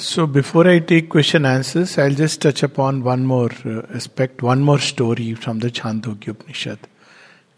So, 0.00 0.28
before 0.28 0.68
I 0.68 0.78
take 0.78 1.08
question 1.08 1.44
answers, 1.44 1.98
I'll 1.98 2.14
just 2.14 2.40
touch 2.40 2.62
upon 2.62 3.02
one 3.02 3.26
more 3.26 3.50
uh, 3.64 3.82
aspect, 3.92 4.42
one 4.44 4.60
more 4.60 4.78
story 4.78 5.34
from 5.34 5.58
the 5.58 5.72
Chandogya 5.72 6.28
Upanishad. 6.28 6.78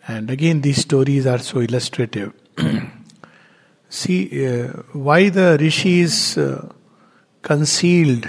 And 0.09 0.31
again, 0.31 0.63
these 0.63 0.79
stories 0.79 1.27
are 1.27 1.37
so 1.37 1.61
illustrative. 1.61 2.33
See, 3.91 4.47
uh, 4.47 4.69
why 4.95 5.29
the 5.29 5.59
rishis 5.61 6.39
uh, 6.39 6.73
concealed 7.43 8.27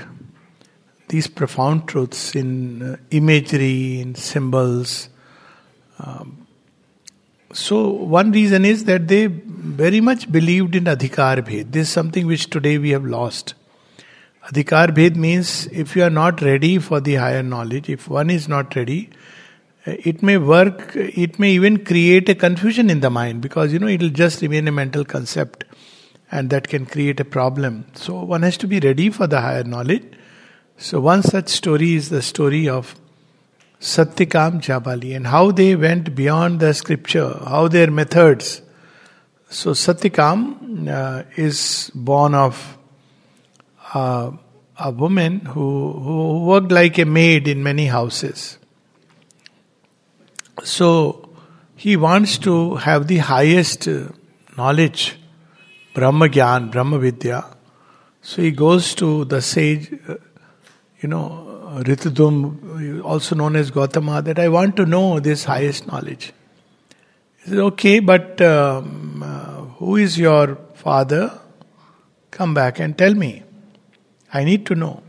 these 1.07 1.27
profound 1.27 1.87
truths 1.87 2.35
in 2.35 2.81
uh, 2.81 2.97
imagery, 3.11 4.01
in 4.01 4.15
symbols. 4.15 5.07
Um, 5.99 6.47
so, 7.53 7.87
one 7.87 8.33
reason 8.33 8.65
is 8.65 8.83
that 8.83 9.07
they 9.07 9.27
very 9.27 10.01
much 10.01 10.29
believed 10.29 10.75
in 10.75 10.83
Adhikar 10.83 11.37
Bhed. 11.47 11.71
This 11.71 11.87
is 11.87 11.93
something 11.93 12.27
which 12.27 12.49
today 12.49 12.77
we 12.77 12.89
have 12.89 13.05
lost. 13.05 13.53
Adhikar 14.47 14.87
Bhed 14.87 15.15
means 15.15 15.67
if 15.67 15.95
you 15.95 16.03
are 16.03 16.09
not 16.09 16.41
ready 16.41 16.79
for 16.79 16.99
the 16.99 17.15
higher 17.15 17.43
knowledge, 17.43 17.89
if 17.89 18.07
one 18.07 18.29
is 18.29 18.47
not 18.47 18.75
ready, 18.75 19.09
uh, 19.85 19.93
it 19.99 20.23
may 20.23 20.37
work, 20.37 20.95
it 20.95 21.39
may 21.39 21.51
even 21.51 21.83
create 21.83 22.27
a 22.29 22.35
confusion 22.35 22.89
in 22.89 23.01
the 23.01 23.09
mind 23.09 23.41
because 23.41 23.71
you 23.71 23.79
know 23.79 23.87
it 23.87 24.01
will 24.01 24.09
just 24.09 24.41
remain 24.41 24.67
a 24.67 24.71
mental 24.71 25.05
concept 25.05 25.63
and 26.31 26.49
that 26.49 26.67
can 26.67 26.85
create 26.85 27.19
a 27.19 27.25
problem. 27.25 27.85
So, 27.93 28.23
one 28.23 28.41
has 28.43 28.57
to 28.57 28.67
be 28.67 28.79
ready 28.79 29.09
for 29.09 29.27
the 29.27 29.41
higher 29.41 29.63
knowledge 29.63 30.03
so, 30.81 30.99
one 30.99 31.21
such 31.21 31.49
story 31.49 31.93
is 31.93 32.09
the 32.09 32.23
story 32.23 32.67
of 32.67 32.99
Satyakam 33.79 34.61
Jabali 34.63 35.15
and 35.15 35.27
how 35.27 35.51
they 35.51 35.75
went 35.75 36.15
beyond 36.15 36.59
the 36.59 36.73
scripture, 36.73 37.37
how 37.45 37.67
their 37.67 37.91
methods. 37.91 38.63
So, 39.47 39.71
Satyakam 39.71 40.89
uh, 40.89 41.23
is 41.35 41.91
born 41.93 42.33
of 42.33 42.79
uh, 43.93 44.31
a 44.77 44.91
woman 44.91 45.41
who, 45.41 45.93
who 45.93 46.45
worked 46.45 46.71
like 46.71 46.97
a 46.97 47.05
maid 47.05 47.47
in 47.47 47.61
many 47.61 47.85
houses. 47.87 48.57
So, 50.63 51.29
he 51.75 51.97
wants 51.97 52.37
to 52.39 52.75
have 52.75 53.07
the 53.07 53.17
highest 53.17 53.87
knowledge, 54.57 55.17
Brahma 55.93 56.27
Gyan, 56.27 56.71
Brahma 56.71 56.99
Vidya. 56.99 57.45
So, 58.21 58.41
he 58.41 58.51
goes 58.51 58.93
to 58.95 59.25
the 59.25 59.41
sage. 59.41 59.91
You 61.01 61.09
know, 61.09 61.79
Ritudum, 61.79 63.03
also 63.03 63.35
known 63.35 63.55
as 63.55 63.71
Gautama, 63.71 64.21
that 64.21 64.37
I 64.37 64.49
want 64.49 64.75
to 64.77 64.85
know 64.85 65.19
this 65.19 65.45
highest 65.45 65.87
knowledge. 65.87 66.33
He 67.37 67.49
says, 67.49 67.59
okay, 67.59 67.99
but 67.99 68.39
um, 68.41 69.23
uh, 69.23 69.61
who 69.79 69.95
is 69.95 70.19
your 70.19 70.57
father? 70.75 71.39
Come 72.29 72.53
back 72.53 72.79
and 72.79 72.95
tell 72.95 73.15
me. 73.15 73.43
I 74.33 74.43
need 74.43 74.65
to 74.67 74.75
know. 74.75 75.03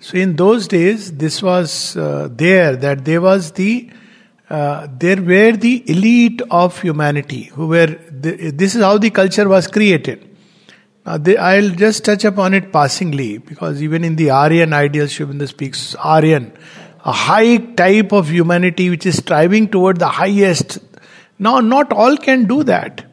So 0.00 0.18
in 0.18 0.36
those 0.36 0.66
days, 0.66 1.12
this 1.12 1.42
was 1.42 1.96
uh, 1.96 2.28
there 2.30 2.74
that 2.76 3.04
there 3.04 3.20
was 3.20 3.52
the 3.52 3.90
uh, 4.50 4.86
there 4.98 5.22
were 5.22 5.52
the 5.52 5.82
elite 5.90 6.42
of 6.50 6.80
humanity 6.80 7.44
who 7.44 7.68
were. 7.68 7.86
The, 7.86 8.50
this 8.50 8.74
is 8.74 8.82
how 8.82 8.98
the 8.98 9.10
culture 9.10 9.48
was 9.48 9.66
created. 9.66 10.28
Now, 11.06 11.16
they, 11.16 11.36
I'll 11.36 11.70
just 11.70 12.04
touch 12.04 12.24
upon 12.24 12.54
it 12.54 12.72
passingly 12.72 13.38
because 13.38 13.82
even 13.82 14.04
in 14.04 14.16
the 14.16 14.30
Aryan 14.30 14.72
ideal, 14.72 15.06
Aurobindo 15.06 15.48
speaks 15.48 15.94
Aryan, 15.96 16.52
a 17.04 17.12
high 17.12 17.56
type 17.56 18.12
of 18.12 18.28
humanity 18.30 18.90
which 18.90 19.06
is 19.06 19.18
striving 19.18 19.68
toward 19.68 19.98
the 19.98 20.08
highest. 20.08 20.78
Now, 21.38 21.60
not 21.60 21.92
all 21.92 22.16
can 22.16 22.46
do 22.46 22.62
that. 22.64 23.04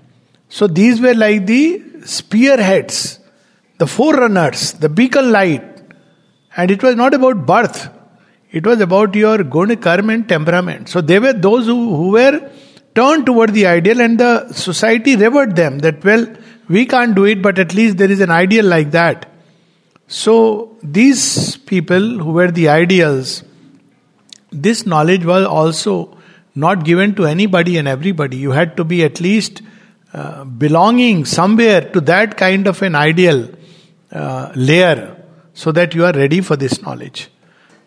So, 0.49 0.67
these 0.67 1.01
were 1.01 1.15
like 1.15 1.45
the 1.45 1.83
spearheads, 2.05 3.18
the 3.79 3.87
forerunners, 3.87 4.73
the 4.73 4.89
beacon 4.89 5.31
light. 5.31 5.63
And 6.55 6.69
it 6.69 6.83
was 6.83 6.95
not 6.95 7.13
about 7.13 7.45
birth, 7.45 7.89
it 8.51 8.65
was 8.65 8.81
about 8.81 9.15
your 9.15 9.43
guna, 9.43 9.77
karma, 9.77 10.13
and 10.13 10.27
temperament. 10.27 10.89
So, 10.89 11.01
they 11.01 11.19
were 11.19 11.33
those 11.33 11.65
who, 11.65 11.95
who 11.95 12.09
were 12.11 12.51
turned 12.95 13.25
toward 13.25 13.53
the 13.53 13.67
ideal, 13.67 14.01
and 14.01 14.19
the 14.19 14.51
society 14.51 15.15
revered 15.15 15.55
them 15.55 15.79
that, 15.79 16.03
well, 16.03 16.27
we 16.67 16.85
can't 16.85 17.15
do 17.15 17.25
it, 17.25 17.41
but 17.41 17.59
at 17.59 17.73
least 17.73 17.97
there 17.97 18.11
is 18.11 18.19
an 18.19 18.31
ideal 18.31 18.65
like 18.65 18.91
that. 18.91 19.29
So, 20.07 20.75
these 20.81 21.57
people 21.57 22.17
who 22.19 22.31
were 22.31 22.51
the 22.51 22.69
ideals, 22.69 23.43
this 24.51 24.85
knowledge 24.85 25.23
was 25.23 25.45
also 25.45 26.17
not 26.55 26.83
given 26.83 27.13
to 27.15 27.25
anybody 27.25 27.77
and 27.77 27.87
everybody. 27.87 28.37
You 28.37 28.51
had 28.51 28.75
to 28.77 28.83
be 28.83 29.03
at 29.03 29.21
least 29.21 29.61
uh, 30.11 30.43
belonging 30.43 31.25
somewhere 31.25 31.81
to 31.91 32.01
that 32.01 32.35
kind 32.35 32.65
of 32.67 32.81
an 32.81 32.95
ideal 32.95 33.47
uh, 34.11 34.51
layer 34.55 35.15
so 35.53 35.71
that 35.71 35.93
you 35.93 36.05
are 36.05 36.13
ready 36.13 36.41
for 36.41 36.55
this 36.55 36.81
knowledge. 36.81 37.29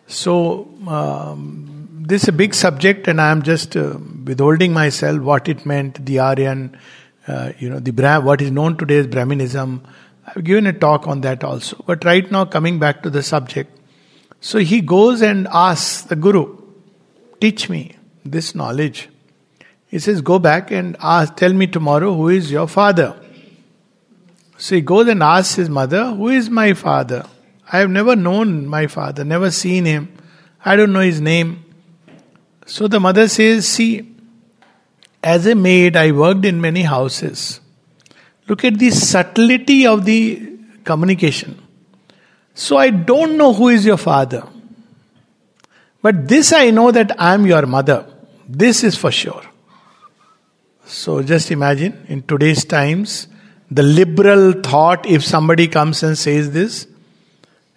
So, 0.07 0.69
um, 0.87 1.69
this 2.05 2.23
is 2.23 2.29
a 2.29 2.33
big 2.33 2.53
subject, 2.53 3.07
and 3.07 3.21
I 3.21 3.31
am 3.31 3.43
just 3.43 3.77
uh, 3.77 3.97
withholding 4.25 4.73
myself 4.73 5.21
what 5.21 5.47
it 5.47 5.65
meant, 5.65 6.05
the 6.05 6.19
Aryan 6.19 6.77
uh, 7.27 7.53
you 7.57 7.69
know, 7.69 7.79
the 7.79 7.91
Bra- 7.91 8.19
what 8.19 8.41
is 8.41 8.51
known 8.51 8.77
today 8.77 8.97
as 8.97 9.07
Brahminism. 9.07 9.81
I've 10.27 10.43
given 10.43 10.67
a 10.67 10.73
talk 10.73 11.07
on 11.07 11.21
that 11.21 11.43
also. 11.43 11.83
But 11.85 12.03
right 12.05 12.29
now, 12.29 12.45
coming 12.45 12.79
back 12.79 13.03
to 13.03 13.09
the 13.09 13.23
subject, 13.23 13.79
so 14.41 14.59
he 14.59 14.81
goes 14.81 15.21
and 15.21 15.47
asks 15.51 16.03
the 16.03 16.15
Guru, 16.15 16.57
teach 17.39 17.69
me 17.69 17.95
this 18.25 18.55
knowledge. 18.55 19.09
He 19.87 19.99
says, 19.99 20.21
go 20.21 20.39
back 20.39 20.71
and 20.71 20.97
ask, 20.99 21.35
tell 21.35 21.53
me 21.53 21.67
tomorrow 21.67 22.13
who 22.13 22.29
is 22.29 22.51
your 22.51 22.67
father. 22.67 23.15
So 24.63 24.75
he 24.75 24.81
goes 24.81 25.09
and 25.09 25.21
asks 25.21 25.55
his 25.55 25.69
mother, 25.69 26.05
who 26.13 26.29
is 26.29 26.49
my 26.49 26.71
father? 26.71 27.25
I 27.69 27.79
have 27.79 27.89
never 27.89 28.15
known 28.15 28.65
my 28.65 28.87
father, 28.87 29.25
never 29.25 29.51
seen 29.51 29.83
him. 29.83 30.07
I 30.63 30.77
don't 30.77 30.93
know 30.93 31.01
his 31.01 31.19
name. 31.19 31.65
So 32.65 32.87
the 32.87 32.97
mother 32.97 33.27
says, 33.27 33.67
see, 33.67 34.15
as 35.21 35.45
a 35.47 35.53
maid, 35.53 35.97
I 35.97 36.13
worked 36.13 36.45
in 36.45 36.61
many 36.61 36.83
houses. 36.83 37.59
Look 38.47 38.63
at 38.63 38.79
the 38.79 38.89
subtlety 38.91 39.85
of 39.85 40.05
the 40.05 40.57
communication. 40.85 41.61
So 42.53 42.77
I 42.77 42.89
don't 42.89 43.35
know 43.35 43.51
who 43.51 43.67
is 43.67 43.85
your 43.85 43.97
father. 43.97 44.47
But 46.01 46.29
this 46.29 46.53
I 46.53 46.69
know 46.69 46.89
that 46.89 47.19
I 47.19 47.33
am 47.33 47.45
your 47.45 47.65
mother. 47.65 48.05
This 48.47 48.85
is 48.85 48.95
for 48.95 49.11
sure. 49.11 49.43
So 50.85 51.21
just 51.21 51.51
imagine 51.51 52.05
in 52.07 52.21
today's 52.21 52.63
times, 52.63 53.27
the 53.75 53.83
liberal 53.83 54.53
thought 54.53 55.05
if 55.05 55.23
somebody 55.23 55.67
comes 55.67 56.03
and 56.03 56.17
says 56.17 56.51
this, 56.51 56.87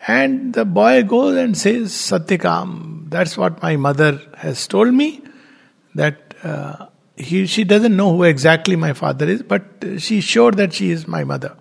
and 0.07 0.53
the 0.53 0.65
boy 0.65 1.03
goes 1.03 1.37
and 1.37 1.57
says, 1.57 1.93
Satyakam, 1.93 3.11
that's 3.11 3.37
what 3.37 3.63
my 3.63 3.77
mother 3.77 4.21
has 4.37 4.67
told 4.67 4.93
me, 4.93 5.23
that 5.95 6.35
uh, 6.43 6.87
he, 7.17 7.47
she 7.47 7.65
doesn't 7.65 7.97
know 7.97 8.15
who 8.15 8.23
exactly 8.25 8.77
my 8.77 8.93
father 8.93 9.27
is, 9.27 9.43
but 9.43 9.63
she's 9.99 10.25
sure 10.25 10.53
that 10.53 10.75
she 10.75 10.91
is 10.91 11.09
my 11.09 11.25
mother. 11.25 11.57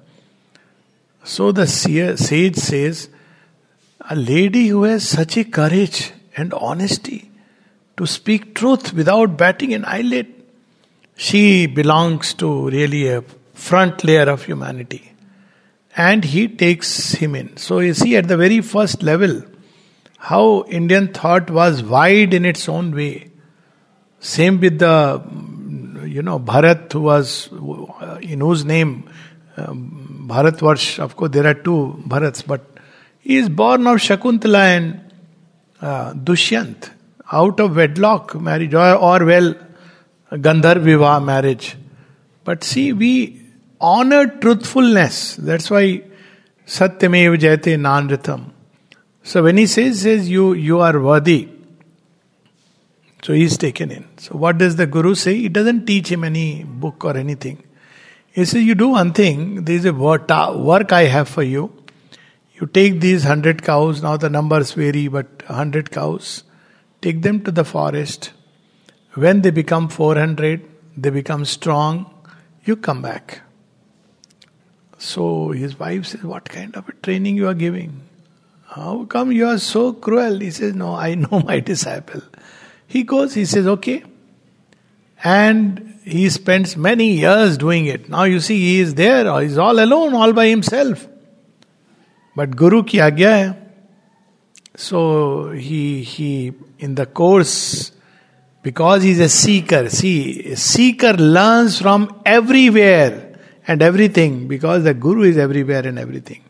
So 1.24 1.52
the 1.52 1.66
sage 1.66 2.56
says, 2.56 3.10
a 4.08 4.16
lady 4.16 4.68
who 4.68 4.84
has 4.84 5.08
such 5.08 5.38
a 5.38 5.44
courage 5.46 6.12
and 6.36 6.54
honesty 6.54 7.32
to 7.98 8.06
speak 8.06 8.54
truth 8.54 8.94
without 8.94 9.38
batting 9.38 9.74
an 9.74 9.86
eyelid, 9.86 10.32
she 11.16 11.66
belongs 11.66 12.34
to 12.36 12.70
really 12.70 13.08
a 13.08 13.24
front 13.56 14.04
layer 14.04 14.30
of 14.30 14.44
humanity. 14.46 15.12
And 15.98 16.24
he 16.24 16.48
takes 16.48 17.14
him 17.14 17.36
in. 17.36 17.58
So 17.58 17.80
you 17.80 17.94
see, 17.94 18.16
at 18.18 18.28
the 18.28 18.38
very 18.38 18.62
first 18.62 19.02
level, 19.02 19.44
how 20.18 20.66
Indian 20.68 21.14
thought 21.14 21.50
was 21.50 21.82
wide 21.84 22.34
in 22.34 22.46
its 22.46 22.68
own 22.68 22.94
way. 22.94 23.32
Same 24.20 24.60
with 24.60 24.80
the, 24.80 25.24
you 26.06 26.22
know, 26.22 26.40
Bharat, 26.40 26.92
who 26.92 27.02
was, 27.02 27.48
in 28.22 28.42
whose 28.42 28.66
name, 28.66 29.10
um, 29.56 30.26
Bharatvarsh, 30.28 31.00
of 31.00 31.16
course, 31.16 31.32
there 31.32 31.48
are 31.48 31.54
two 31.54 32.04
Bharats, 32.08 32.46
but 32.46 32.66
he 33.20 33.38
is 33.38 33.50
born 33.50 33.88
of 33.88 33.98
Shakuntala 33.98 34.78
and 34.78 35.14
uh, 35.82 36.14
Dushyant, 36.14 36.90
out 37.32 37.60
of 37.60 37.76
wedlock 37.76 38.36
marriage, 38.36 38.74
or, 38.74 38.96
or 38.96 39.24
well, 39.24 39.56
Gandharv 40.32 41.24
marriage. 41.24 41.78
But 42.44 42.64
see, 42.64 42.94
we 42.94 43.45
honor 43.80 44.28
truthfulness. 44.28 45.36
That's 45.36 45.70
why 45.70 46.04
Satyamev 46.66 47.38
Jayate 47.40 47.78
Nanratam. 47.78 48.52
So 49.24 49.44
when 49.44 49.58
he 49.58 49.68
says, 49.68 50.02
says 50.02 50.30
you, 50.30 50.54
you 50.54 50.80
are 50.80 51.00
worthy, 51.00 51.50
so 53.24 53.34
he 53.34 53.44
is 53.44 53.58
taken 53.58 53.90
in. 53.90 54.08
So 54.18 54.38
what 54.38 54.60
does 54.60 54.76
the 54.76 54.86
Guru 54.86 55.16
say? 55.16 55.36
He 55.36 55.50
doesn't 55.50 55.88
teach 55.88 56.12
him 56.12 56.24
any 56.24 56.64
book 56.64 57.04
or 57.04 57.18
anything. 57.18 57.64
He 58.32 58.46
says, 58.46 58.64
You 58.64 58.76
do 58.76 58.90
one 58.90 59.14
thing, 59.14 59.66
there 59.66 59.76
is 59.76 59.86
a 59.86 59.94
work 59.94 60.30
I 60.30 61.04
have 61.06 61.28
for 61.28 61.42
you. 61.42 61.74
You 62.54 62.68
take 62.68 63.02
these 63.02 63.24
hundred 63.24 63.64
cows, 63.64 64.04
now 64.04 64.16
the 64.18 64.30
numbers 64.30 64.74
vary, 64.74 65.08
but 65.08 65.44
hundred 65.48 65.90
cows, 65.90 66.44
take 67.02 67.22
them 67.22 67.44
to 67.46 67.52
the 67.52 67.66
forest. 67.66 68.32
When 69.16 69.42
they 69.42 69.50
become 69.50 69.88
400, 69.88 70.70
they 70.98 71.10
become 71.10 71.46
strong, 71.46 72.14
you 72.64 72.76
come 72.76 73.02
back. 73.02 73.42
So 74.98 75.52
his 75.52 75.78
wife 75.80 76.06
says, 76.06 76.24
What 76.24 76.46
kind 76.46 76.76
of 76.76 76.88
a 76.88 76.94
training 76.94 77.36
you 77.36 77.48
are 77.48 77.54
giving? 77.54 78.02
How 78.68 79.06
come 79.06 79.32
you 79.32 79.48
are 79.48 79.58
so 79.58 79.94
cruel? 79.94 80.40
He 80.40 80.52
says, 80.52 80.76
No, 80.76 80.96
I 80.96 81.16
know 81.16 81.42
my 81.46 81.60
disciple. 81.60 82.22
He 82.88 83.04
goes, 83.04 83.34
he 83.34 83.46
says, 83.46 83.68
Okay. 83.68 84.04
And 85.24 86.00
he 86.04 86.30
spends 86.30 86.78
many 86.78 87.14
years 87.14 87.58
doing 87.58 87.88
it. 87.88 88.10
Now 88.10 88.24
you 88.24 88.40
see, 88.40 88.60
he 88.60 88.80
is 88.80 88.94
there, 88.94 89.42
he's 89.42 89.58
all 89.58 89.80
alone, 89.80 90.14
all 90.14 90.34
by 90.34 90.48
himself. 90.48 91.08
But 92.36 92.56
Guru 92.56 92.84
ki 92.84 92.98
agya 92.98 93.54
hai. 93.54 93.62
So 94.76 95.52
he 95.52 96.04
he 96.04 96.54
in 96.80 96.96
the 96.96 97.06
course 97.06 97.92
because 98.62 99.04
he's 99.04 99.20
a 99.20 99.30
seeker. 99.30 99.90
See, 99.90 100.52
a 100.52 100.58
seeker 100.58 101.14
learns 101.14 101.80
from 101.80 102.22
everywhere 102.26 103.25
and 103.68 103.82
everything 103.82 104.48
because 104.48 104.84
the 104.84 104.94
Guru 104.94 105.24
is 105.24 105.38
everywhere 105.38 105.86
and 105.86 106.00
everything. 106.00 106.44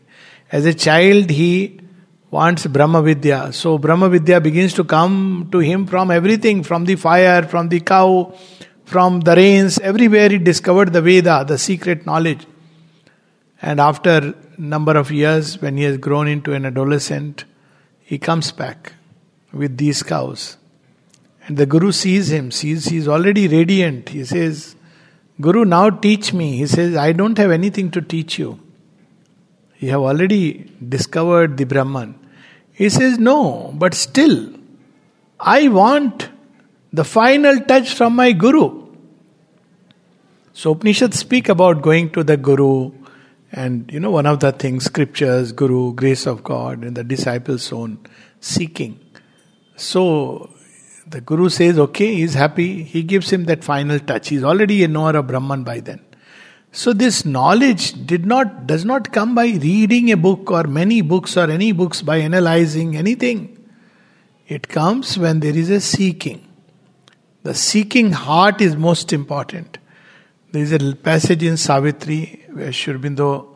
As 0.52 0.66
a 0.66 0.74
child, 0.74 1.30
he 1.30 1.80
wants 2.30 2.66
Brahma 2.66 3.02
Vidya. 3.02 3.52
So 3.52 3.78
Brahma 3.78 4.08
Vidya 4.08 4.40
begins 4.40 4.74
to 4.74 4.84
come 4.84 5.48
to 5.52 5.58
him 5.58 5.86
from 5.86 6.10
everything, 6.10 6.62
from 6.62 6.84
the 6.84 6.96
fire, 6.96 7.42
from 7.42 7.68
the 7.68 7.80
cow, 7.80 8.34
from 8.84 9.20
the 9.20 9.34
rains, 9.34 9.78
everywhere 9.78 10.28
he 10.28 10.38
discovered 10.38 10.92
the 10.92 11.02
Veda, 11.02 11.44
the 11.46 11.58
secret 11.58 12.06
knowledge. 12.06 12.46
And 13.60 13.80
after 13.80 14.34
number 14.58 14.96
of 14.96 15.10
years, 15.10 15.60
when 15.60 15.76
he 15.76 15.84
has 15.84 15.96
grown 15.98 16.28
into 16.28 16.52
an 16.52 16.64
adolescent, 16.64 17.44
he 18.00 18.18
comes 18.18 18.52
back 18.52 18.92
with 19.52 19.76
these 19.76 20.02
cows. 20.02 20.56
And 21.46 21.56
the 21.56 21.66
Guru 21.66 21.90
sees 21.90 22.30
him, 22.30 22.50
sees 22.50 22.86
he's 22.86 23.08
already 23.08 23.48
radiant. 23.48 24.10
He 24.10 24.24
says, 24.24 24.75
Guru, 25.40 25.64
now 25.64 25.90
teach 25.90 26.32
me. 26.32 26.56
He 26.56 26.66
says, 26.66 26.96
I 26.96 27.12
don't 27.12 27.36
have 27.38 27.50
anything 27.50 27.90
to 27.90 28.00
teach 28.00 28.38
you. 28.38 28.58
You 29.78 29.90
have 29.90 30.00
already 30.00 30.70
discovered 30.88 31.58
the 31.58 31.64
Brahman. 31.64 32.18
He 32.72 32.88
says, 32.88 33.18
No, 33.18 33.72
but 33.74 33.94
still, 33.94 34.52
I 35.38 35.68
want 35.68 36.30
the 36.92 37.04
final 37.04 37.60
touch 37.60 37.94
from 37.94 38.16
my 38.16 38.32
Guru. 38.32 38.86
So 40.54 40.72
Upanishads 40.72 41.18
speak 41.18 41.50
about 41.50 41.82
going 41.82 42.10
to 42.12 42.24
the 42.24 42.38
Guru, 42.38 42.92
and 43.52 43.92
you 43.92 44.00
know, 44.00 44.10
one 44.10 44.24
of 44.24 44.40
the 44.40 44.52
things, 44.52 44.84
scriptures, 44.84 45.52
Guru, 45.52 45.92
grace 45.92 46.26
of 46.26 46.42
God, 46.42 46.82
and 46.82 46.96
the 46.96 47.04
disciple's 47.04 47.70
own 47.72 47.98
seeking. 48.40 48.98
So 49.76 50.50
the 51.08 51.20
Guru 51.20 51.48
says, 51.48 51.78
okay, 51.78 52.14
he's 52.14 52.34
happy, 52.34 52.82
he 52.82 53.02
gives 53.02 53.30
him 53.30 53.44
that 53.44 53.62
final 53.62 53.98
touch. 54.00 54.28
He's 54.28 54.42
already 54.42 54.82
a 54.82 54.88
knower 54.88 55.16
of 55.16 55.28
Brahman 55.28 55.62
by 55.62 55.80
then. 55.80 56.00
So 56.72 56.92
this 56.92 57.24
knowledge 57.24 58.06
did 58.06 58.26
not 58.26 58.66
does 58.66 58.84
not 58.84 59.12
come 59.12 59.34
by 59.34 59.46
reading 59.46 60.12
a 60.12 60.16
book 60.16 60.50
or 60.50 60.64
many 60.64 61.00
books 61.00 61.36
or 61.36 61.50
any 61.50 61.72
books 61.72 62.02
by 62.02 62.18
analyzing 62.18 62.96
anything. 62.96 63.56
It 64.46 64.68
comes 64.68 65.16
when 65.16 65.40
there 65.40 65.56
is 65.56 65.70
a 65.70 65.80
seeking. 65.80 66.46
The 67.44 67.54
seeking 67.54 68.12
heart 68.12 68.60
is 68.60 68.76
most 68.76 69.12
important. 69.12 69.78
There 70.52 70.62
is 70.62 70.72
a 70.72 70.94
passage 70.96 71.42
in 71.42 71.56
Savitri 71.56 72.44
where 72.52 72.72
Sri 72.72 72.94
Aurobindo, 72.94 73.48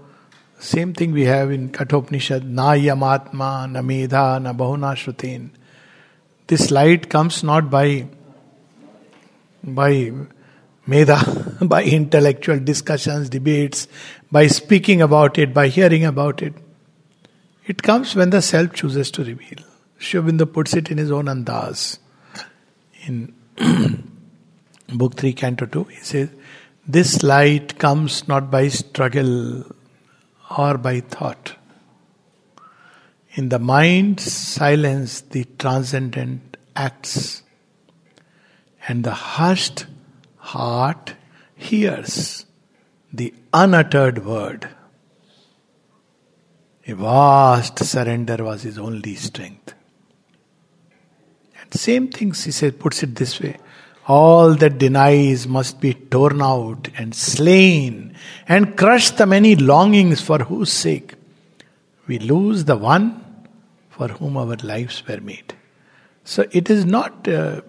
same 0.58 0.94
thing 0.94 1.12
we 1.12 1.24
have 1.24 1.50
in 1.50 1.70
Kathopanishad, 1.70 2.44
na 2.44 2.72
yamatma, 2.72 3.70
na 3.70 3.80
medha, 3.82 4.40
na 4.40 4.52
bahuna 4.52 4.94
shrutin. 4.94 5.50
This 6.50 6.72
light 6.72 7.08
comes 7.08 7.44
not 7.44 7.70
by 7.70 8.08
by 9.62 10.10
medha, 10.88 11.68
by 11.68 11.84
intellectual 11.84 12.58
discussions, 12.58 13.28
debates, 13.28 13.86
by 14.32 14.48
speaking 14.48 15.00
about 15.00 15.38
it, 15.38 15.54
by 15.54 15.68
hearing 15.68 16.04
about 16.04 16.42
it. 16.42 16.54
It 17.66 17.84
comes 17.84 18.16
when 18.16 18.30
the 18.30 18.42
self 18.42 18.72
chooses 18.72 19.12
to 19.12 19.22
reveal. 19.22 19.64
Sri 19.98 20.46
puts 20.46 20.74
it 20.74 20.90
in 20.90 20.98
his 20.98 21.12
own 21.12 21.26
andaz. 21.26 21.98
In 23.06 23.32
Book 24.88 25.14
3, 25.14 25.32
Canto 25.34 25.66
2, 25.66 25.84
he 25.84 26.00
says, 26.00 26.30
This 26.84 27.22
light 27.22 27.78
comes 27.78 28.26
not 28.26 28.50
by 28.50 28.66
struggle 28.66 29.66
or 30.58 30.78
by 30.78 30.98
thought. 30.98 31.59
In 33.34 33.48
the 33.48 33.60
mind's 33.60 34.32
silence, 34.32 35.20
the 35.20 35.44
transcendent 35.56 36.56
acts, 36.74 37.42
and 38.88 39.04
the 39.04 39.12
hushed 39.12 39.86
heart 40.36 41.14
hears 41.54 42.44
the 43.12 43.32
unuttered 43.52 44.24
word. 44.24 44.68
A 46.88 46.94
vast 46.94 47.78
surrender 47.78 48.42
was 48.42 48.62
his 48.62 48.78
only 48.78 49.14
strength. 49.14 49.74
And 51.60 51.72
same 51.72 52.08
things 52.08 52.44
he 52.44 52.50
said, 52.50 52.80
puts 52.80 53.04
it 53.04 53.14
this 53.14 53.40
way. 53.40 53.58
All 54.08 54.54
that 54.54 54.78
denies 54.78 55.46
must 55.46 55.80
be 55.80 55.94
torn 55.94 56.42
out 56.42 56.88
and 56.96 57.14
slain 57.14 58.16
and 58.48 58.76
crush 58.76 59.10
the 59.10 59.26
many 59.26 59.54
longings 59.54 60.20
for 60.20 60.38
whose 60.38 60.72
sake 60.72 61.14
we 62.06 62.18
lose 62.18 62.64
the 62.64 62.76
one 62.76 63.24
for 63.88 64.08
whom 64.08 64.36
our 64.36 64.56
lives 64.56 65.02
were 65.06 65.20
made. 65.20 65.54
So 66.24 66.46
it 66.52 66.70
is 66.70 66.84
not 66.84 67.28
uh, 67.28 67.60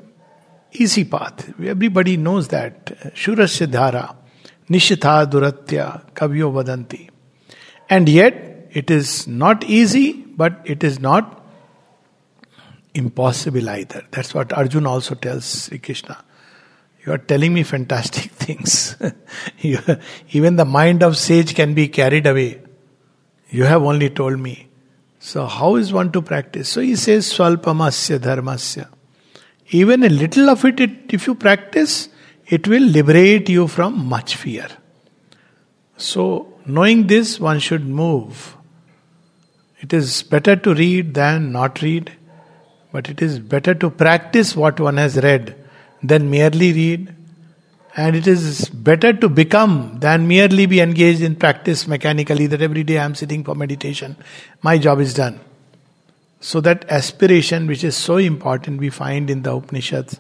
easy 0.71 1.03
path. 1.03 1.53
Everybody 1.63 2.17
knows 2.17 2.47
that. 2.49 2.85
Shurasya 3.15 3.67
dhara, 3.67 4.15
nishitha 4.69 5.29
duratya, 5.29 6.11
kavyo 6.13 6.51
vadanti. 6.51 7.09
And 7.89 8.07
yet, 8.07 8.69
it 8.71 8.89
is 8.89 9.27
not 9.27 9.63
easy, 9.65 10.13
but 10.13 10.61
it 10.63 10.83
is 10.83 10.99
not 10.99 11.43
impossible 12.93 13.69
either. 13.69 14.05
That's 14.11 14.33
what 14.33 14.53
Arjun 14.53 14.85
also 14.85 15.15
tells 15.15 15.45
Sri 15.45 15.79
Krishna. 15.79 16.23
You 17.05 17.13
are 17.13 17.17
telling 17.17 17.53
me 17.53 17.63
fantastic 17.63 18.31
things. 18.43 18.95
even 20.31 20.55
the 20.55 20.65
mind 20.65 21.03
of 21.03 21.17
sage 21.17 21.55
can 21.55 21.73
be 21.73 21.87
carried 21.87 22.27
away. 22.27 22.60
You 23.51 23.65
have 23.65 23.83
only 23.83 24.09
told 24.09 24.39
me. 24.39 24.69
So, 25.19 25.45
how 25.45 25.75
is 25.75 25.93
one 25.93 26.11
to 26.13 26.21
practice? 26.21 26.69
So, 26.69 26.81
he 26.81 26.95
says, 26.95 27.31
Swalpamasya 27.31 28.19
dharmasya. 28.19 28.87
Even 29.69 30.03
a 30.03 30.09
little 30.09 30.49
of 30.49 30.65
it, 30.65 30.79
it, 30.79 30.91
if 31.09 31.27
you 31.27 31.35
practice, 31.35 32.09
it 32.47 32.67
will 32.67 32.81
liberate 32.81 33.49
you 33.49 33.67
from 33.67 34.05
much 34.05 34.35
fear. 34.35 34.67
So, 35.97 36.53
knowing 36.65 37.05
this, 37.07 37.39
one 37.39 37.59
should 37.59 37.85
move. 37.85 38.55
It 39.79 39.93
is 39.93 40.23
better 40.23 40.55
to 40.55 40.73
read 40.73 41.13
than 41.13 41.51
not 41.51 41.81
read, 41.81 42.11
but 42.91 43.09
it 43.09 43.21
is 43.21 43.37
better 43.39 43.75
to 43.75 43.89
practice 43.89 44.55
what 44.55 44.79
one 44.79 44.97
has 44.97 45.17
read 45.17 45.55
than 46.01 46.29
merely 46.29 46.73
read. 46.73 47.15
And 47.95 48.15
it 48.15 48.25
is 48.25 48.69
better 48.69 49.11
to 49.11 49.27
become 49.27 49.97
than 49.99 50.27
merely 50.27 50.65
be 50.65 50.79
engaged 50.79 51.21
in 51.21 51.35
practice 51.35 51.87
mechanically 51.87 52.47
that 52.47 52.61
every 52.61 52.83
day 52.83 52.97
I 52.97 53.03
am 53.03 53.15
sitting 53.15 53.43
for 53.43 53.53
meditation. 53.53 54.15
My 54.61 54.77
job 54.77 55.01
is 55.01 55.13
done. 55.13 55.41
So 56.39 56.61
that 56.61 56.89
aspiration, 56.89 57.67
which 57.67 57.83
is 57.83 57.95
so 57.95 58.17
important, 58.17 58.79
we 58.79 58.89
find 58.89 59.29
in 59.29 59.43
the 59.43 59.53
Upanishads, 59.53 60.19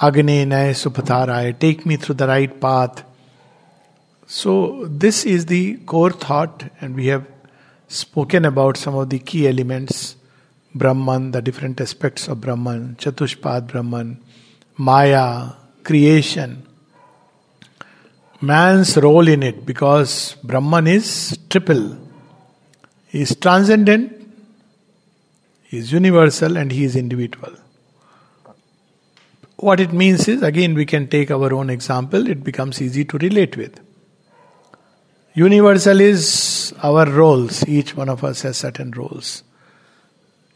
Agne 0.00 0.46
Nay 0.46 0.70
Supatharay, 0.72 1.58
take 1.58 1.86
me 1.86 1.96
through 1.96 2.16
the 2.16 2.28
right 2.28 2.60
path. 2.60 3.04
So 4.26 4.84
this 4.86 5.24
is 5.24 5.46
the 5.46 5.78
core 5.78 6.12
thought, 6.12 6.64
and 6.80 6.94
we 6.94 7.06
have 7.06 7.26
spoken 7.88 8.44
about 8.44 8.76
some 8.76 8.94
of 8.94 9.08
the 9.08 9.18
key 9.18 9.48
elements 9.48 10.14
Brahman, 10.74 11.30
the 11.30 11.40
different 11.40 11.80
aspects 11.80 12.28
of 12.28 12.42
Brahman, 12.42 12.96
Chatushpad 12.96 13.68
Brahman, 13.68 14.22
Maya, 14.76 15.52
creation, 15.82 16.67
man's 18.40 18.96
role 18.96 19.26
in 19.26 19.42
it, 19.42 19.66
because 19.66 20.36
Brahman 20.44 20.86
is 20.86 21.38
triple. 21.50 21.96
He 23.08 23.22
is 23.22 23.34
transcendent, 23.36 24.12
he 25.64 25.78
is 25.78 25.92
universal 25.92 26.56
and 26.56 26.70
he 26.70 26.84
is 26.84 26.96
individual. 26.96 27.52
What 29.56 29.80
it 29.80 29.92
means 29.92 30.28
is, 30.28 30.42
again, 30.42 30.74
we 30.74 30.86
can 30.86 31.08
take 31.08 31.30
our 31.30 31.52
own 31.52 31.68
example, 31.68 32.28
it 32.28 32.44
becomes 32.44 32.80
easy 32.80 33.04
to 33.06 33.18
relate 33.18 33.56
with. 33.56 33.80
Universal 35.34 36.00
is 36.00 36.74
our 36.82 37.06
roles, 37.10 37.66
each 37.66 37.96
one 37.96 38.08
of 38.08 38.24
us 38.24 38.42
has 38.42 38.56
certain 38.58 38.90
roles. 38.92 39.42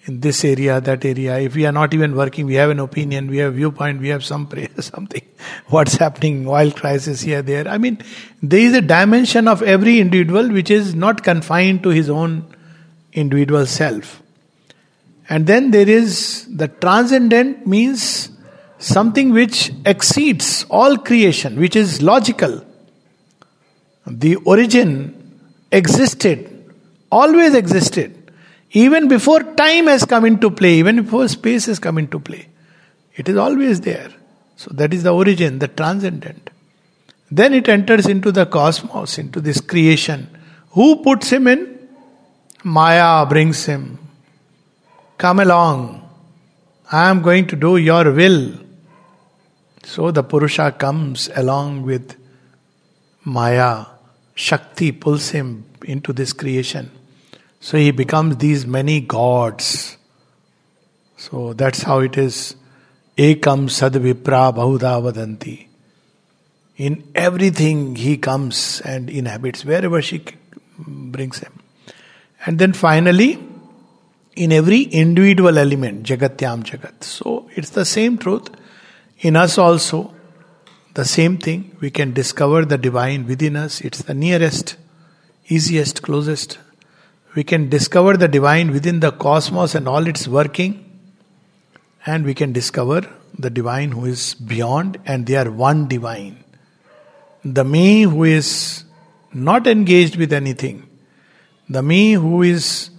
In 0.04 0.18
this 0.20 0.44
area, 0.44 0.80
that 0.80 1.04
area, 1.04 1.38
if 1.38 1.54
we 1.54 1.64
are 1.64 1.70
not 1.70 1.94
even 1.94 2.16
working, 2.16 2.46
we 2.46 2.54
have 2.54 2.70
an 2.70 2.80
opinion, 2.80 3.28
we 3.28 3.38
have 3.38 3.54
viewpoint, 3.54 4.00
we 4.00 4.08
have 4.08 4.24
some 4.24 4.48
prayer, 4.48 4.68
something. 4.80 5.22
What's 5.68 5.94
happening, 5.94 6.48
Oil 6.48 6.72
crisis 6.72 7.20
here, 7.20 7.40
there. 7.40 7.68
I 7.68 7.78
mean, 7.78 7.98
there 8.42 8.58
is 8.58 8.74
a 8.74 8.80
dimension 8.80 9.46
of 9.46 9.62
every 9.62 10.00
individual 10.00 10.50
which 10.50 10.70
is 10.70 10.94
not 10.94 11.22
confined 11.22 11.84
to 11.84 11.90
his 11.90 12.10
own 12.10 12.44
individual 13.12 13.66
self. 13.66 14.22
And 15.28 15.46
then 15.46 15.70
there 15.70 15.88
is 15.88 16.46
the 16.50 16.68
transcendent 16.68 17.66
means 17.66 18.30
something 18.78 19.30
which 19.30 19.72
exceeds 19.86 20.66
all 20.68 20.98
creation, 20.98 21.58
which 21.58 21.76
is 21.76 22.02
logical. 22.02 22.64
The 24.06 24.36
origin 24.36 25.40
existed, 25.70 26.74
always 27.10 27.54
existed, 27.54 28.21
even 28.72 29.08
before 29.08 29.42
time 29.42 29.86
has 29.86 30.04
come 30.04 30.24
into 30.24 30.50
play, 30.50 30.74
even 30.74 31.02
before 31.02 31.28
space 31.28 31.66
has 31.66 31.78
come 31.78 31.98
into 31.98 32.18
play. 32.18 32.48
It 33.14 33.28
is 33.28 33.36
always 33.36 33.80
there. 33.80 34.10
So 34.56 34.70
that 34.74 34.94
is 34.94 35.02
the 35.02 35.12
origin, 35.12 35.58
the 35.58 35.68
transcendent. 35.68 36.50
Then 37.30 37.52
it 37.54 37.68
enters 37.68 38.06
into 38.06 38.32
the 38.32 38.46
cosmos, 38.46 39.18
into 39.18 39.40
this 39.40 39.60
creation. 39.60 40.28
Who 40.70 41.02
puts 41.02 41.30
him 41.30 41.46
in? 41.46 41.88
Maya 42.64 43.26
brings 43.26 43.66
him. 43.66 43.98
Come 45.18 45.40
along. 45.40 46.08
I 46.90 47.10
am 47.10 47.22
going 47.22 47.46
to 47.48 47.56
do 47.56 47.76
your 47.76 48.10
will. 48.12 48.54
So 49.84 50.10
the 50.10 50.22
Purusha 50.22 50.72
comes 50.72 51.28
along 51.34 51.82
with 51.82 52.16
Maya. 53.24 53.86
Shakti 54.34 54.92
pulls 54.92 55.30
him 55.30 55.64
into 55.84 56.12
this 56.12 56.32
creation. 56.32 56.90
So 57.62 57.78
he 57.78 57.92
becomes 57.92 58.38
these 58.38 58.66
many 58.66 59.00
gods. 59.00 59.96
So 61.16 61.52
that's 61.52 61.82
how 61.82 62.00
it 62.00 62.18
is. 62.18 62.56
Ekam 63.16 63.70
sad 63.70 63.92
vipra 63.92 64.52
bahuda 64.52 65.00
vadanti. 65.00 65.68
In 66.76 67.04
everything 67.14 67.94
he 67.94 68.16
comes 68.16 68.80
and 68.80 69.08
inhabits, 69.08 69.64
wherever 69.64 70.02
she 70.02 70.24
brings 70.76 71.38
him. 71.38 71.60
And 72.44 72.58
then 72.58 72.72
finally, 72.72 73.38
in 74.34 74.50
every 74.50 74.82
individual 74.82 75.56
element, 75.56 76.02
Jagatyam 76.02 76.64
Jagat. 76.64 77.04
So 77.04 77.48
it's 77.54 77.70
the 77.70 77.84
same 77.84 78.18
truth. 78.18 78.48
In 79.20 79.36
us 79.36 79.56
also, 79.56 80.12
the 80.94 81.04
same 81.04 81.38
thing. 81.38 81.76
We 81.80 81.92
can 81.92 82.12
discover 82.12 82.64
the 82.64 82.76
divine 82.76 83.24
within 83.28 83.54
us. 83.54 83.80
It's 83.82 84.02
the 84.02 84.14
nearest, 84.14 84.74
easiest, 85.46 86.02
closest. 86.02 86.58
We 87.34 87.44
can 87.44 87.68
discover 87.68 88.16
the 88.16 88.28
divine 88.28 88.72
within 88.72 89.00
the 89.00 89.10
cosmos 89.10 89.74
and 89.74 89.88
all 89.88 90.06
its 90.06 90.28
working. 90.28 90.88
And 92.04 92.24
we 92.24 92.34
can 92.34 92.52
discover 92.52 93.08
the 93.38 93.50
divine 93.50 93.92
who 93.92 94.06
is 94.06 94.34
beyond, 94.34 94.98
and 95.06 95.26
they 95.26 95.36
are 95.36 95.50
one 95.50 95.88
divine. 95.88 96.44
The 97.44 97.64
me 97.64 98.02
who 98.02 98.24
is 98.24 98.84
not 99.32 99.66
engaged 99.66 100.16
with 100.16 100.32
anything, 100.32 100.88
the 101.68 101.82
me 101.82 102.12
who 102.12 102.42
is 102.42 102.90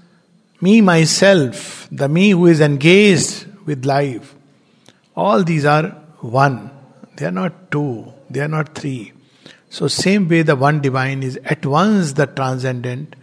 me 0.61 0.81
myself, 0.81 1.87
the 1.91 2.09
me 2.09 2.31
who 2.31 2.47
is 2.47 2.61
engaged 2.61 3.45
with 3.65 3.85
life, 3.85 4.35
all 5.15 5.43
these 5.43 5.65
are 5.65 5.89
one. 6.19 6.71
They 7.17 7.25
are 7.25 7.31
not 7.31 7.71
two, 7.71 8.11
they 8.29 8.39
are 8.39 8.47
not 8.47 8.73
three. 8.73 9.13
So, 9.69 9.87
same 9.87 10.27
way, 10.27 10.41
the 10.41 10.55
one 10.55 10.81
divine 10.81 11.23
is 11.23 11.37
at 11.45 11.65
once 11.65 12.13
the 12.13 12.27
transcendent. 12.27 13.15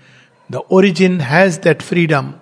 The 0.51 0.59
origin 0.59 1.21
has 1.21 1.61
that 1.61 1.81
freedom, 1.81 2.39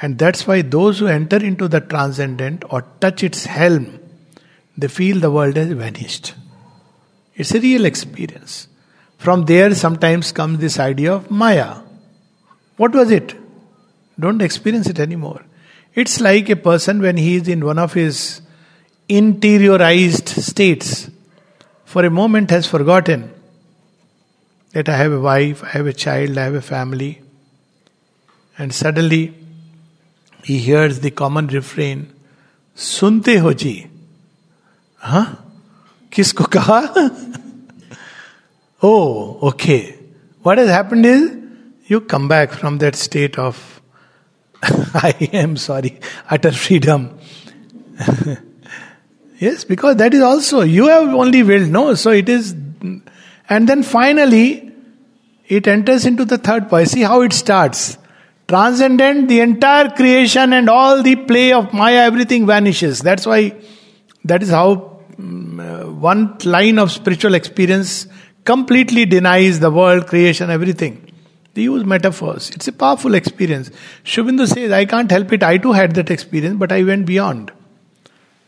and 0.00 0.18
that's 0.18 0.46
why 0.46 0.62
those 0.62 1.00
who 1.00 1.06
enter 1.06 1.36
into 1.36 1.68
the 1.68 1.82
transcendent 1.82 2.64
or 2.70 2.80
touch 2.98 3.22
its 3.22 3.44
helm, 3.44 4.00
they 4.78 4.88
feel 4.88 5.20
the 5.20 5.30
world 5.30 5.56
has 5.56 5.70
vanished. 5.70 6.32
It's 7.34 7.54
a 7.54 7.60
real 7.60 7.84
experience. 7.84 8.68
From 9.18 9.44
there, 9.44 9.74
sometimes 9.74 10.32
comes 10.32 10.60
this 10.60 10.78
idea 10.78 11.12
of 11.12 11.30
Maya. 11.30 11.80
What 12.78 12.94
was 12.94 13.10
it? 13.10 13.34
Don't 14.18 14.40
experience 14.40 14.86
it 14.86 14.98
anymore. 14.98 15.44
It's 15.94 16.22
like 16.22 16.48
a 16.48 16.56
person 16.56 17.02
when 17.02 17.18
he 17.18 17.36
is 17.36 17.48
in 17.48 17.62
one 17.66 17.78
of 17.78 17.92
his 17.92 18.40
interiorized 19.10 20.28
states, 20.42 21.10
for 21.84 22.02
a 22.02 22.10
moment 22.10 22.50
has 22.50 22.66
forgotten 22.66 23.30
that 24.72 24.88
I 24.88 24.96
have 24.96 25.12
a 25.12 25.20
wife, 25.20 25.62
I 25.62 25.68
have 25.68 25.86
a 25.86 25.92
child, 25.92 26.38
I 26.38 26.44
have 26.44 26.54
a 26.54 26.62
family, 26.62 27.22
and 28.58 28.74
suddenly 28.74 29.34
he 30.42 30.58
hears 30.58 31.00
the 31.00 31.10
common 31.10 31.46
refrain, 31.48 32.12
Sunte 32.74 33.38
ho 33.40 33.52
ji. 33.52 33.88
Huh? 34.96 35.36
Kisko 36.10 36.46
kaha? 36.46 37.98
oh, 38.82 39.38
okay. 39.42 39.98
What 40.42 40.58
has 40.58 40.68
happened 40.68 41.06
is 41.06 41.32
you 41.86 42.00
come 42.00 42.28
back 42.28 42.52
from 42.52 42.78
that 42.78 42.94
state 42.94 43.38
of 43.38 43.76
I 44.62 45.14
am 45.32 45.56
sorry, 45.56 46.00
utter 46.30 46.52
freedom. 46.52 47.18
yes, 49.38 49.64
because 49.64 49.96
that 49.96 50.14
is 50.14 50.22
also, 50.22 50.62
you 50.62 50.88
have 50.88 51.08
only 51.08 51.42
will 51.42 51.66
no? 51.66 51.94
So 51.94 52.10
it 52.10 52.28
is, 52.28 52.52
and 53.48 53.68
then 53.68 53.82
finally, 53.82 54.72
it 55.46 55.66
enters 55.66 56.06
into 56.06 56.24
the 56.24 56.38
third 56.38 56.68
point. 56.68 56.88
See 56.88 57.02
how 57.02 57.20
it 57.22 57.32
starts. 57.32 57.98
Transcendent, 58.48 59.28
the 59.28 59.40
entire 59.40 59.90
creation 59.90 60.52
and 60.52 60.68
all 60.68 61.02
the 61.02 61.16
play 61.16 61.52
of 61.52 61.72
Maya, 61.72 61.98
everything 61.98 62.46
vanishes. 62.46 63.00
That's 63.00 63.26
why, 63.26 63.56
that 64.24 64.42
is 64.42 64.50
how 64.50 65.00
um, 65.18 66.00
one 66.00 66.38
line 66.44 66.78
of 66.78 66.92
spiritual 66.92 67.34
experience 67.34 68.06
completely 68.44 69.04
denies 69.04 69.58
the 69.58 69.70
world, 69.70 70.06
creation, 70.06 70.50
everything. 70.50 71.12
They 71.54 71.62
use 71.62 71.84
metaphors. 71.84 72.50
It's 72.50 72.68
a 72.68 72.72
powerful 72.72 73.14
experience. 73.14 73.70
Sri 74.04 74.22
Aurobindo 74.22 74.46
says, 74.46 74.70
I 74.70 74.84
can't 74.84 75.10
help 75.10 75.32
it. 75.32 75.42
I 75.42 75.58
too 75.58 75.72
had 75.72 75.94
that 75.94 76.10
experience, 76.10 76.56
but 76.56 76.70
I 76.70 76.84
went 76.84 77.06
beyond. 77.06 77.50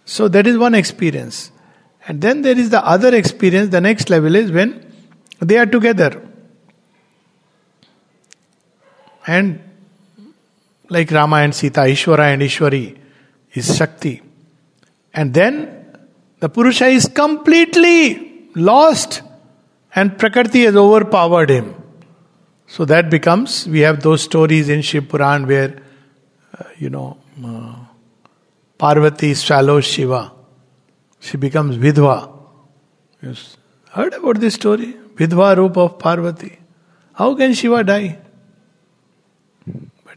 So 0.05 0.28
that 0.28 0.47
is 0.47 0.59
one 0.59 0.75
experience. 0.75 1.50
And 2.07 2.21
then 2.21 2.43
there 2.43 2.57
is 2.57 2.71
the 2.71 2.85
other 2.87 3.14
experience, 3.14 3.71
the 3.71 3.81
next 3.81 4.11
level 4.11 4.37
is 4.37 4.52
when 4.52 4.93
they 5.40 5.59
are 5.59 5.67
together. 5.67 6.23
And 9.26 9.67
like 10.88 11.11
Rama 11.11 11.37
and 11.37 11.54
Sita, 11.54 11.80
Ishwara 11.80 12.33
and 12.33 12.42
Ishwari 12.42 12.97
is 13.52 13.76
Shakti. 13.76 14.23
And 15.12 15.35
then 15.35 15.97
the 16.40 16.49
Purusha 16.49 16.87
is 16.87 17.07
completely 17.07 18.49
lost 18.54 19.23
and 19.95 20.18
Prakriti 20.18 20.62
has 20.62 20.76
overpowered 20.76 21.50
him. 21.50 21.75
So 22.66 22.85
that 22.85 23.11
becomes, 23.11 23.66
we 23.66 23.80
have 23.80 24.02
those 24.02 24.23
stories 24.23 24.68
in 24.68 24.83
Shiv 24.83 25.09
Puran 25.09 25.47
where, 25.47 25.83
uh, 26.59 26.64
you 26.76 26.90
know, 26.90 27.18
uh, 27.45 27.75
Parvati 28.76 29.35
swallows 29.35 29.85
Shiva. 29.85 30.33
She 31.21 31.37
becomes 31.37 31.76
Vidva. 31.76 32.30
You 33.23 33.35
heard 33.90 34.14
about 34.14 34.38
this 34.40 34.54
story? 34.54 34.95
Vidva 35.16 35.57
Roop 35.57 35.76
of 35.76 35.99
Parvati. 35.99 36.59
How 37.14 37.35
can 37.35 37.54
Shiva 37.54 37.83
die? 37.83 38.18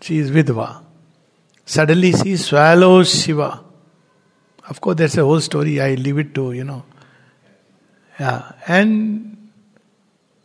She 0.02 0.18
is 0.18 0.32
Vidva. 0.32 0.84
Suddenly 1.64 2.12
she 2.14 2.36
swallows 2.38 3.24
Shiva. 3.24 3.64
Of 4.68 4.82
course, 4.82 4.98
that's 4.98 5.18
a 5.18 5.24
whole 5.24 5.40
story. 5.40 5.80
I 5.80 5.94
leave 5.94 6.18
it 6.18 6.36
to, 6.36 6.52
you 6.54 6.64
know. 6.64 6.84
Yeah. 8.20 8.52
And 8.68 9.50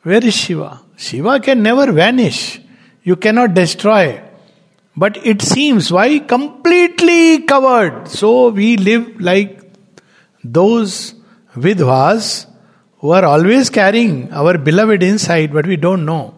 where 0.02 0.24
is 0.24 0.34
Shiva? 0.34 0.82
Shiva 0.96 1.40
can 1.40 1.62
never 1.62 1.90
vanish. 1.90 2.60
You 3.02 3.16
cannot 3.16 3.54
destroy. 3.54 4.22
But 4.96 5.18
it 5.26 5.42
seems 5.42 5.90
why 5.90 6.18
completely 6.20 7.42
covered. 7.42 8.08
So 8.08 8.50
we 8.50 8.76
live 8.76 9.20
like 9.20 9.60
those 10.44 11.14
vidvas 11.54 12.46
who 12.98 13.10
are 13.10 13.24
always 13.24 13.68
carrying 13.70 14.32
our 14.32 14.58
beloved 14.58 15.02
inside, 15.02 15.52
but 15.52 15.66
we 15.66 15.76
don't 15.76 16.04
know. 16.04 16.35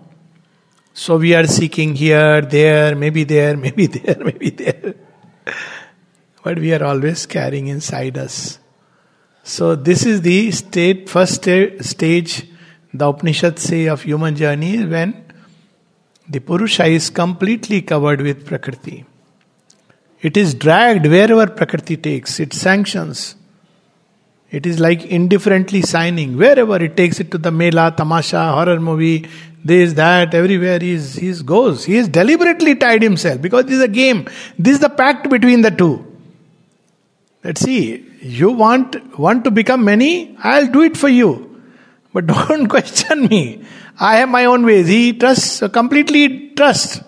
So 0.98 1.16
we 1.16 1.32
are 1.32 1.46
seeking 1.46 1.94
here, 1.94 2.40
there, 2.40 2.96
maybe 2.96 3.22
there, 3.22 3.56
maybe 3.64 3.86
there, 3.86 4.16
maybe 4.18 4.50
there. 4.50 4.94
but 6.42 6.58
we 6.58 6.74
are 6.74 6.82
always 6.82 7.24
carrying 7.24 7.68
inside 7.68 8.18
us. 8.18 8.58
So 9.44 9.76
this 9.76 10.04
is 10.04 10.22
the 10.22 10.50
state, 10.50 11.08
first 11.08 11.44
stage 11.92 12.48
the 12.92 13.08
Upanishads 13.08 13.62
say 13.62 13.86
of 13.86 14.02
human 14.02 14.34
journey 14.34 14.74
is 14.74 14.86
when 14.86 15.24
the 16.28 16.40
Purusha 16.40 16.86
is 16.86 17.10
completely 17.10 17.80
covered 17.80 18.20
with 18.20 18.44
Prakriti. 18.44 19.04
It 20.20 20.36
is 20.36 20.52
dragged 20.52 21.06
wherever 21.06 21.46
Prakriti 21.46 21.96
takes, 21.96 22.40
it 22.40 22.52
sanctions. 22.52 23.36
It 24.50 24.64
is 24.64 24.80
like 24.80 25.04
indifferently 25.04 25.82
signing. 25.82 26.36
Wherever 26.36 26.82
it 26.82 26.96
takes 26.96 27.20
it 27.20 27.30
to 27.32 27.38
the 27.38 27.50
Mela, 27.50 27.92
Tamasha, 27.94 28.52
horror 28.52 28.80
movie, 28.80 29.28
this, 29.64 29.92
that, 29.94 30.34
everywhere 30.34 30.78
he, 30.78 30.92
is, 30.92 31.42
goes. 31.42 31.84
He 31.84 31.96
has 31.96 32.08
deliberately 32.08 32.74
tied 32.74 33.02
himself 33.02 33.42
because 33.42 33.66
this 33.66 33.74
is 33.74 33.82
a 33.82 33.88
game. 33.88 34.28
This 34.58 34.74
is 34.74 34.80
the 34.80 34.88
pact 34.88 35.28
between 35.28 35.60
the 35.60 35.70
two. 35.70 36.04
Let's 37.44 37.60
see. 37.60 38.04
You 38.22 38.50
want, 38.52 39.18
want 39.18 39.44
to 39.44 39.50
become 39.50 39.84
many? 39.84 40.36
I'll 40.38 40.66
do 40.66 40.82
it 40.82 40.96
for 40.96 41.08
you. 41.08 41.44
But 42.12 42.26
don't 42.26 42.68
question 42.74 43.28
me. 43.28 43.64
I 44.00 44.16
have 44.16 44.30
my 44.30 44.46
own 44.46 44.64
ways. 44.64 44.88
He 44.88 45.12
trusts, 45.12 45.62
uh, 45.62 45.68
completely 45.68 46.50
trust. 46.50 47.02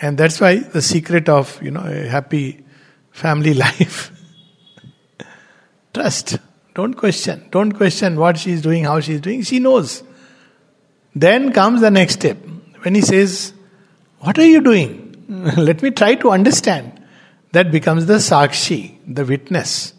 And 0.00 0.16
that's 0.16 0.40
why 0.40 0.60
the 0.60 0.80
secret 0.80 1.28
of, 1.28 1.62
you 1.62 1.70
know, 1.70 1.82
a 1.84 2.08
happy 2.08 2.64
family 3.10 3.52
life. 3.66 4.17
Trust. 5.98 6.38
Don't 6.74 6.94
question. 6.94 7.46
Don't 7.50 7.72
question 7.72 8.16
what 8.16 8.38
she 8.38 8.52
is 8.52 8.62
doing, 8.62 8.84
how 8.84 9.00
she 9.00 9.14
is 9.14 9.20
doing. 9.20 9.42
She 9.42 9.58
knows. 9.58 10.02
Then 11.14 11.52
comes 11.52 11.80
the 11.80 11.90
next 11.90 12.14
step. 12.14 12.38
When 12.82 12.94
he 12.94 13.00
says, 13.00 13.52
What 14.20 14.38
are 14.38 14.46
you 14.46 14.60
doing? 14.60 14.92
Let 15.56 15.82
me 15.82 15.90
try 15.90 16.14
to 16.14 16.30
understand. 16.30 16.94
That 17.52 17.72
becomes 17.72 18.06
the 18.06 18.18
Sakshi, 18.18 18.98
the 19.06 19.24
witness. 19.24 19.94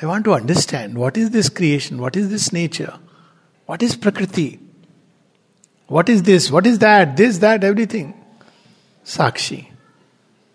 I 0.00 0.06
want 0.06 0.24
to 0.24 0.32
understand 0.32 0.96
what 0.96 1.18
is 1.18 1.30
this 1.30 1.48
creation, 1.48 2.00
what 2.00 2.16
is 2.16 2.30
this 2.30 2.52
nature, 2.52 2.94
what 3.66 3.82
is 3.82 3.96
Prakriti, 3.96 4.58
what 5.88 6.08
is 6.08 6.22
this, 6.22 6.50
what 6.50 6.66
is 6.66 6.78
that, 6.78 7.16
this, 7.16 7.38
that, 7.38 7.64
everything. 7.64 8.14
Sakshi. 9.04 9.66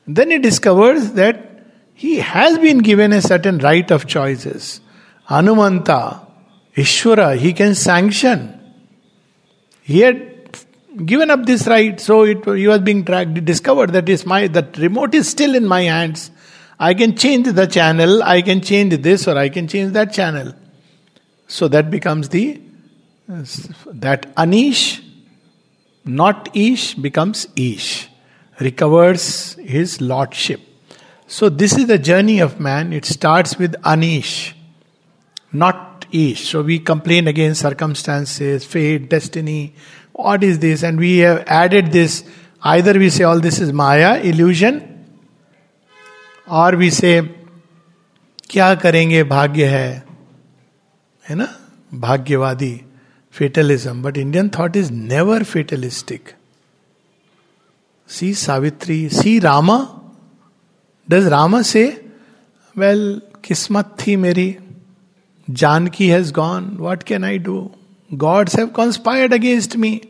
Then 0.08 0.32
he 0.32 0.40
discovers 0.40 1.12
that 1.12 1.45
he 1.96 2.18
has 2.18 2.60
been 2.60 2.80
given 2.80 3.14
a 3.14 3.22
certain 3.22 3.58
right 3.60 3.90
of 3.90 4.06
choices. 4.06 4.82
Anumanta, 5.30 6.28
Ishvara, 6.76 7.38
he 7.38 7.54
can 7.54 7.74
sanction. 7.74 8.60
He 9.82 10.02
had 10.02 10.66
given 11.06 11.32
up 11.32 11.46
this 11.46 11.68
right, 11.68 12.00
so 12.00 12.24
it, 12.24 12.44
he 12.46 12.68
was 12.68 12.80
being 12.80 13.04
dragged. 13.04 13.46
Discovered 13.46 13.94
that 13.94 14.10
is 14.10 14.26
my 14.26 14.48
that 14.48 14.78
remote 14.78 15.16
is 15.16 15.30
still 15.30 15.56
in 15.56 15.66
my 15.66 15.84
hands. 15.84 16.32
I 16.78 16.94
can 16.94 17.16
change 17.16 17.48
the 17.48 17.66
channel, 17.66 18.22
I 18.22 18.42
can 18.42 18.60
change 18.60 18.98
this 18.98 19.28
or 19.28 19.38
I 19.38 19.48
can 19.48 19.68
change 19.70 19.94
that 19.94 20.12
channel. 20.12 20.54
So 21.48 21.70
that 21.70 21.90
becomes 21.90 22.28
the 22.30 22.62
that 23.28 24.36
Anish, 24.36 25.02
not 26.04 26.50
Ish, 26.54 26.96
becomes 26.96 27.48
Ish. 27.56 28.10
Recovers 28.60 29.54
his 29.54 30.02
lordship. 30.02 30.62
So 31.29 31.49
this 31.49 31.77
is 31.77 31.87
the 31.87 31.99
journey 31.99 32.41
of 32.41 32.59
man. 32.59 32.93
It 32.93 33.05
starts 33.05 33.57
with 33.57 33.73
Anish, 33.83 34.53
not 35.53 36.07
Ish. 36.13 36.49
So 36.49 36.63
we 36.63 36.79
complain 36.81 37.29
against 37.29 37.61
circumstances, 37.61 38.65
fate, 38.65 39.09
destiny. 39.09 39.75
What 40.13 40.43
is 40.43 40.59
this? 40.59 40.83
And 40.83 40.99
we 40.99 41.19
have 41.19 41.45
added 41.47 41.93
this. 41.93 42.25
Either 42.63 42.95
we 42.95 43.11
say 43.11 43.25
all 43.25 43.41
this 43.41 43.61
is 43.61 43.73
Maya, 43.73 44.21
illusion, 44.21 44.87
और 46.49 46.77
भी 46.77 46.91
से 46.91 47.21
क्या 48.51 48.75
करेंगे 48.75 49.23
भाग्य 49.25 49.67
है 49.67 50.05
है 51.29 51.35
ना 51.37 51.47
भाग्यवादी 51.95 52.73
fatalism 53.33 54.03
but 54.03 54.17
Indian 54.19 54.49
thought 54.59 54.77
is 54.77 54.91
never 54.93 55.43
fatalistic 55.43 56.31
see 58.09 58.33
Savitri 58.35 59.09
see 59.09 59.39
Rama 59.39 59.79
does 61.11 61.27
Rama 61.37 61.63
say 61.73 61.85
well 62.77 63.21
किस्मत 63.45 63.97
थी 64.01 64.17
मेरी 64.25 64.57
Janaki 65.49 66.09
has 66.09 66.33
gone 66.33 66.77
what 66.81 67.03
can 67.03 67.25
I 67.25 67.39
do 67.49 67.59
gods 68.27 68.57
have 68.59 68.67
conspired 68.77 69.35
against 69.35 69.77
me 69.77 70.01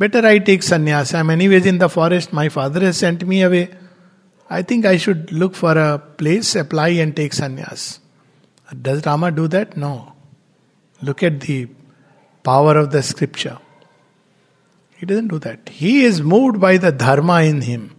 better 0.00 0.26
I 0.26 0.38
take 0.50 0.62
sannyas 0.62 1.14
I 1.14 1.20
am 1.20 1.30
any 1.30 1.48
ways 1.48 1.66
in 1.66 1.78
the 1.78 1.86
forest 1.96 2.34
my 2.34 2.48
father 2.58 2.84
has 2.84 2.94
sent 2.96 3.24
me 3.24 3.40
away 3.42 3.68
I 4.50 4.60
think 4.60 4.84
I 4.84 4.98
should 4.98 5.32
look 5.32 5.54
for 5.54 5.72
a 5.78 5.98
place, 5.98 6.54
apply, 6.54 6.88
and 7.02 7.16
take 7.16 7.32
sannyas. 7.32 8.00
Does 8.86 9.06
Rama 9.06 9.30
do 9.30 9.48
that? 9.48 9.78
No. 9.78 10.12
Look 11.00 11.22
at 11.22 11.40
the 11.40 11.68
power 12.44 12.76
of 12.76 12.90
the 12.90 13.02
scripture. 13.02 13.56
He 14.98 15.06
doesn't 15.06 15.28
do 15.28 15.38
that. 15.38 15.70
He 15.70 16.04
is 16.04 16.20
moved 16.20 16.60
by 16.60 16.76
the 16.76 16.92
dharma 16.92 17.42
in 17.44 17.62
him. 17.62 17.95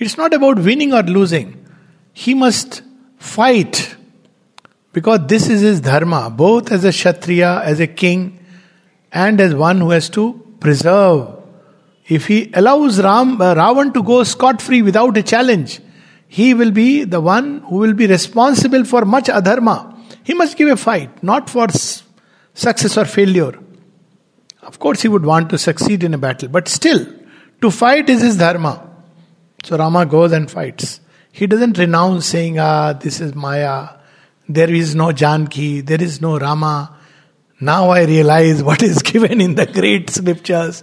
It's 0.00 0.16
not 0.16 0.34
about 0.34 0.58
winning 0.58 0.92
or 0.92 1.02
losing. 1.02 1.64
He 2.12 2.34
must 2.34 2.82
fight 3.18 3.96
because 4.92 5.20
this 5.28 5.48
is 5.48 5.60
his 5.60 5.80
dharma, 5.80 6.30
both 6.30 6.72
as 6.72 6.84
a 6.84 6.90
Kshatriya, 6.90 7.62
as 7.64 7.78
a 7.78 7.86
king, 7.86 8.44
and 9.12 9.40
as 9.40 9.54
one 9.54 9.78
who 9.78 9.90
has 9.90 10.10
to 10.10 10.56
preserve 10.58 11.40
if 12.10 12.26
he 12.26 12.50
allows 12.54 13.00
Ram, 13.00 13.40
uh, 13.40 13.54
Ravan 13.54 13.94
to 13.94 14.02
go 14.02 14.24
scot 14.24 14.60
free 14.60 14.82
without 14.82 15.16
a 15.16 15.22
challenge, 15.22 15.80
he 16.26 16.54
will 16.54 16.72
be 16.72 17.04
the 17.04 17.20
one 17.20 17.60
who 17.60 17.76
will 17.76 17.94
be 17.94 18.08
responsible 18.08 18.84
for 18.84 19.04
much 19.04 19.26
adharma. 19.26 19.96
He 20.24 20.34
must 20.34 20.56
give 20.56 20.68
a 20.68 20.76
fight, 20.76 21.22
not 21.22 21.48
for 21.48 21.64
s- 21.64 22.02
success 22.52 22.98
or 22.98 23.04
failure. 23.04 23.56
Of 24.62 24.80
course, 24.80 25.02
he 25.02 25.08
would 25.08 25.24
want 25.24 25.50
to 25.50 25.58
succeed 25.58 26.02
in 26.02 26.12
a 26.12 26.18
battle, 26.18 26.48
but 26.48 26.66
still, 26.66 27.06
to 27.62 27.70
fight 27.70 28.10
is 28.10 28.22
his 28.22 28.36
dharma. 28.36 28.89
So 29.62 29.76
Rama 29.76 30.06
goes 30.06 30.32
and 30.32 30.50
fights. 30.50 31.00
He 31.32 31.46
doesn't 31.46 31.78
renounce 31.78 32.26
saying, 32.26 32.58
Ah, 32.58 32.92
this 32.92 33.20
is 33.20 33.34
Maya, 33.34 33.88
there 34.48 34.70
is 34.70 34.94
no 34.94 35.12
Janki, 35.12 35.80
there 35.80 36.02
is 36.02 36.20
no 36.20 36.38
Rama. 36.38 36.96
Now 37.60 37.90
I 37.90 38.04
realize 38.04 38.62
what 38.62 38.82
is 38.82 39.02
given 39.12 39.40
in 39.40 39.54
the 39.54 39.66
great 39.66 40.10
scriptures. 40.10 40.82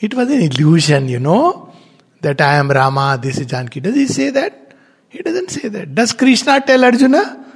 It 0.00 0.14
was 0.14 0.30
an 0.30 0.42
illusion, 0.42 1.08
you 1.08 1.20
know, 1.20 1.72
that 2.20 2.40
I 2.40 2.56
am 2.56 2.70
Rama, 2.70 3.18
this 3.20 3.38
is 3.38 3.46
Janki. 3.46 3.80
Does 3.80 3.94
he 3.94 4.06
say 4.06 4.30
that? 4.30 4.74
He 5.08 5.22
doesn't 5.22 5.50
say 5.50 5.68
that. 5.68 5.94
Does 5.94 6.12
Krishna 6.12 6.60
tell 6.60 6.84
Arjuna 6.84 7.46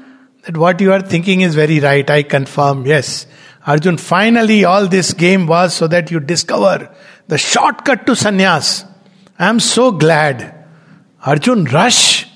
that 0.45 0.57
what 0.57 0.81
you 0.81 0.93
are 0.93 1.03
thinking 1.03 1.43
is 1.43 1.55
very 1.55 1.81
right? 1.81 2.09
I 2.09 2.23
confirm, 2.23 2.87
yes. 2.87 3.27
Arjun, 3.67 3.97
finally, 3.97 4.65
all 4.65 4.89
this 4.89 5.13
game 5.13 5.47
was 5.47 5.75
so 5.75 5.87
that 5.87 6.11
you 6.11 6.19
discover 6.19 6.93
the 7.29 7.39
shortcut 7.39 8.07
to 8.07 8.13
sannyas. 8.13 8.89
I 9.43 9.49
am 9.49 9.59
so 9.59 9.91
glad. 9.91 10.55
Arjun, 11.27 11.65
rush. 11.65 12.29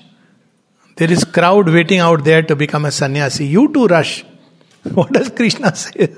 There 0.96 1.10
is 1.16 1.22
crowd 1.22 1.68
waiting 1.68 2.00
out 2.00 2.24
there 2.24 2.42
to 2.42 2.56
become 2.56 2.84
a 2.84 2.90
sannyasi. 2.90 3.46
You 3.46 3.72
too 3.72 3.86
rush. 3.86 4.24
What 4.94 5.12
does 5.12 5.30
Krishna 5.30 5.74
say? 5.76 6.08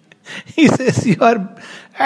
He 0.56 0.66
says, 0.66 1.06
You 1.06 1.18
are 1.20 1.38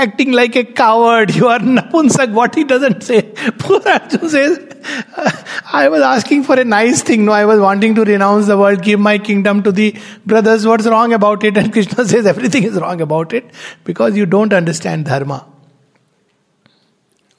acting 0.02 0.32
like 0.32 0.54
a 0.54 0.64
coward, 0.64 1.34
you 1.34 1.48
are 1.48 1.60
napunsak. 1.60 2.34
What 2.40 2.54
he 2.54 2.64
doesn't 2.64 3.02
say. 3.04 3.22
Poor 3.64 3.80
Arjun 3.94 4.28
says, 4.28 4.60
I 5.72 5.88
was 5.88 6.02
asking 6.02 6.44
for 6.44 6.60
a 6.60 6.64
nice 6.76 7.02
thing. 7.02 7.24
No, 7.24 7.32
I 7.32 7.46
was 7.46 7.58
wanting 7.58 7.94
to 7.94 8.04
renounce 8.04 8.48
the 8.48 8.58
world, 8.58 8.82
give 8.82 9.00
my 9.00 9.16
kingdom 9.16 9.62
to 9.62 9.72
the 9.72 9.98
brothers. 10.26 10.66
What's 10.66 10.86
wrong 10.86 11.14
about 11.14 11.42
it? 11.42 11.56
And 11.56 11.72
Krishna 11.72 12.04
says, 12.04 12.26
Everything 12.26 12.64
is 12.64 12.80
wrong 12.86 13.00
about 13.00 13.32
it 13.32 13.50
because 13.84 14.14
you 14.14 14.26
don't 14.26 14.52
understand 14.52 15.06
dharma. 15.06 15.44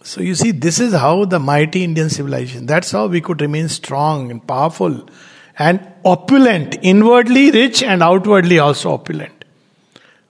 So 0.07 0.21
you 0.21 0.35
see, 0.35 0.51
this 0.51 0.79
is 0.79 0.93
how 0.93 1.25
the 1.25 1.37
mighty 1.37 1.83
Indian 1.83 2.09
civilization, 2.09 2.65
that's 2.65 2.91
how 2.91 3.07
we 3.07 3.19
could 3.19 3.41
remain 3.41 3.67
strong 3.67 4.31
and 4.31 4.45
powerful 4.47 5.05
and 5.59 5.85
opulent, 6.05 6.77
inwardly 6.81 7.51
rich 7.51 7.83
and 7.83 8.01
outwardly 8.01 8.57
also 8.57 8.91
opulent. 8.91 9.43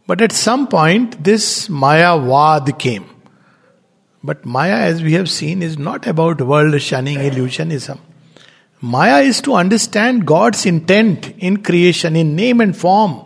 But 0.07 0.19
at 0.23 0.31
some 0.31 0.67
point, 0.67 1.23
this 1.23 1.69
Maya 1.69 2.17
Vad 2.17 2.79
came. 2.79 3.05
But 4.23 4.47
Maya, 4.47 4.77
as 4.77 5.03
we 5.03 5.13
have 5.13 5.29
seen, 5.29 5.61
is 5.61 5.77
not 5.77 6.07
about 6.07 6.41
world 6.41 6.81
shunning 6.81 7.19
illusionism. 7.19 7.99
Maya 8.81 9.19
is 9.19 9.41
to 9.41 9.53
understand 9.53 10.25
God's 10.25 10.65
intent 10.65 11.29
in 11.37 11.61
creation, 11.61 12.15
in 12.15 12.35
name 12.35 12.61
and 12.61 12.75
form. 12.75 13.21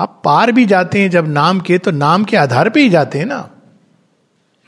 आप 0.00 0.20
पार 0.24 0.52
भी 0.52 0.66
जाते 0.66 1.00
हैं 1.00 1.10
जब 1.10 1.26
नाम 1.28 1.60
के 1.60 1.78
तो 1.78 1.90
नाम 1.90 2.24
के 2.24 2.36
आधार 2.36 2.68
पे 2.70 2.80
ही 2.80 2.90
जाते 2.90 3.18
हैं 3.18 3.26
ना 3.26 3.40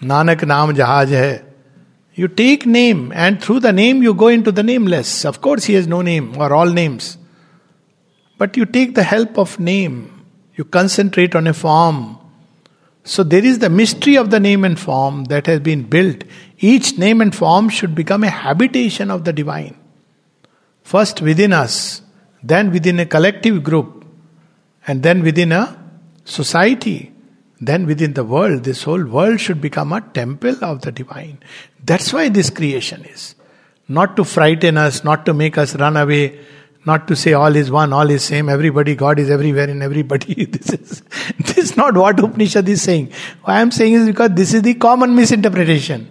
नानक 0.04 0.44
नाम 0.44 0.72
जहाज़ 0.72 1.14
है। 1.14 1.54
You 2.18 2.26
take 2.36 2.66
name 2.66 3.12
and 3.12 3.40
through 3.42 3.58
the 3.60 3.66
name 3.74 4.02
you 4.02 4.12
go 4.14 4.30
into 4.42 4.50
the 4.52 4.60
nameless 4.60 5.24
of course 5.26 5.68
he 5.68 5.74
has 5.74 5.88
no 5.88 6.00
name 6.02 6.28
or 6.38 6.52
all 6.52 6.72
names 6.74 7.16
but 8.40 8.58
you 8.58 8.64
take 8.74 8.94
the 8.94 9.06
help 9.12 9.38
of 9.38 9.60
name 9.62 10.02
you 10.58 10.64
concentrate 10.72 11.36
on 11.36 11.46
a 11.46 11.52
form 11.52 12.04
so 13.06 13.24
there 13.24 13.46
is 13.46 13.58
the 13.60 13.70
mystery 13.70 14.16
of 14.16 14.28
the 14.28 14.34
name 14.42 14.66
and 14.66 14.76
form 14.76 15.24
that 15.26 15.48
has 15.48 15.62
been 15.62 15.86
built 15.90 16.24
each 16.64 16.94
name 16.98 17.22
and 17.22 17.32
form 17.32 17.68
should 17.78 17.94
become 17.94 18.24
a 18.24 18.28
habitation 18.34 19.10
of 19.10 19.22
the 19.22 19.34
divine 19.34 19.72
first 20.86 21.22
within 21.40 21.52
us 21.52 21.80
then 22.42 22.70
within 22.86 23.00
a 23.00 23.04
collective 23.06 23.58
group 23.60 24.00
and 24.86 25.02
then 25.02 25.22
within 25.38 25.52
a 25.54 25.64
society 26.26 26.96
then 27.66 27.86
within 27.86 28.14
the 28.14 28.24
world. 28.24 28.64
This 28.64 28.82
whole 28.82 29.04
world 29.04 29.40
should 29.40 29.60
become 29.60 29.92
a 29.92 30.00
temple 30.00 30.56
of 30.62 30.82
the 30.82 30.92
divine. 30.92 31.38
That's 31.82 32.12
why 32.12 32.28
this 32.28 32.50
creation 32.50 33.04
is. 33.04 33.34
Not 33.88 34.16
to 34.16 34.24
frighten 34.24 34.78
us, 34.78 35.04
not 35.04 35.26
to 35.26 35.34
make 35.34 35.58
us 35.58 35.76
run 35.76 35.96
away 35.96 36.38
not 36.86 37.08
to 37.08 37.16
say 37.16 37.32
all 37.32 37.56
is 37.56 37.70
one, 37.70 37.92
all 37.92 38.10
is 38.10 38.22
same, 38.22 38.48
everybody, 38.48 38.94
God 38.94 39.18
is 39.18 39.30
everywhere 39.30 39.68
in 39.68 39.80
everybody. 39.82 40.44
this 40.56 40.70
is 40.70 41.02
this 41.38 41.58
is 41.58 41.76
not 41.76 41.96
what 41.96 42.20
Upanishad 42.20 42.68
is 42.68 42.82
saying. 42.82 43.10
What 43.42 43.54
I 43.54 43.60
am 43.60 43.70
saying 43.70 43.94
is 43.94 44.06
because 44.06 44.30
this 44.30 44.52
is 44.52 44.62
the 44.62 44.74
common 44.74 45.14
misinterpretation. 45.14 46.10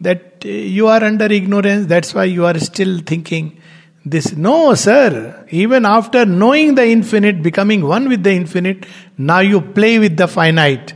That 0.00 0.42
uh, 0.44 0.48
you 0.48 0.88
are 0.88 1.02
under 1.02 1.26
ignorance, 1.26 1.86
that's 1.86 2.14
why 2.14 2.24
you 2.24 2.44
are 2.46 2.58
still 2.58 2.98
thinking 3.00 3.60
this. 4.06 4.34
No, 4.36 4.74
sir. 4.74 5.46
Even 5.50 5.84
after 5.84 6.24
knowing 6.24 6.76
the 6.76 6.86
infinite, 6.86 7.42
becoming 7.42 7.82
one 7.82 8.08
with 8.08 8.22
the 8.22 8.32
infinite, 8.32 8.86
now 9.18 9.40
you 9.40 9.60
play 9.60 9.98
with 9.98 10.16
the 10.16 10.28
finite. 10.28 10.94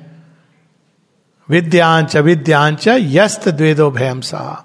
Vidyancha, 1.49 2.23
vidyancha, 2.23 2.99
yast 3.13 3.43
dvedo 3.43 3.93
bhayam 3.93 4.65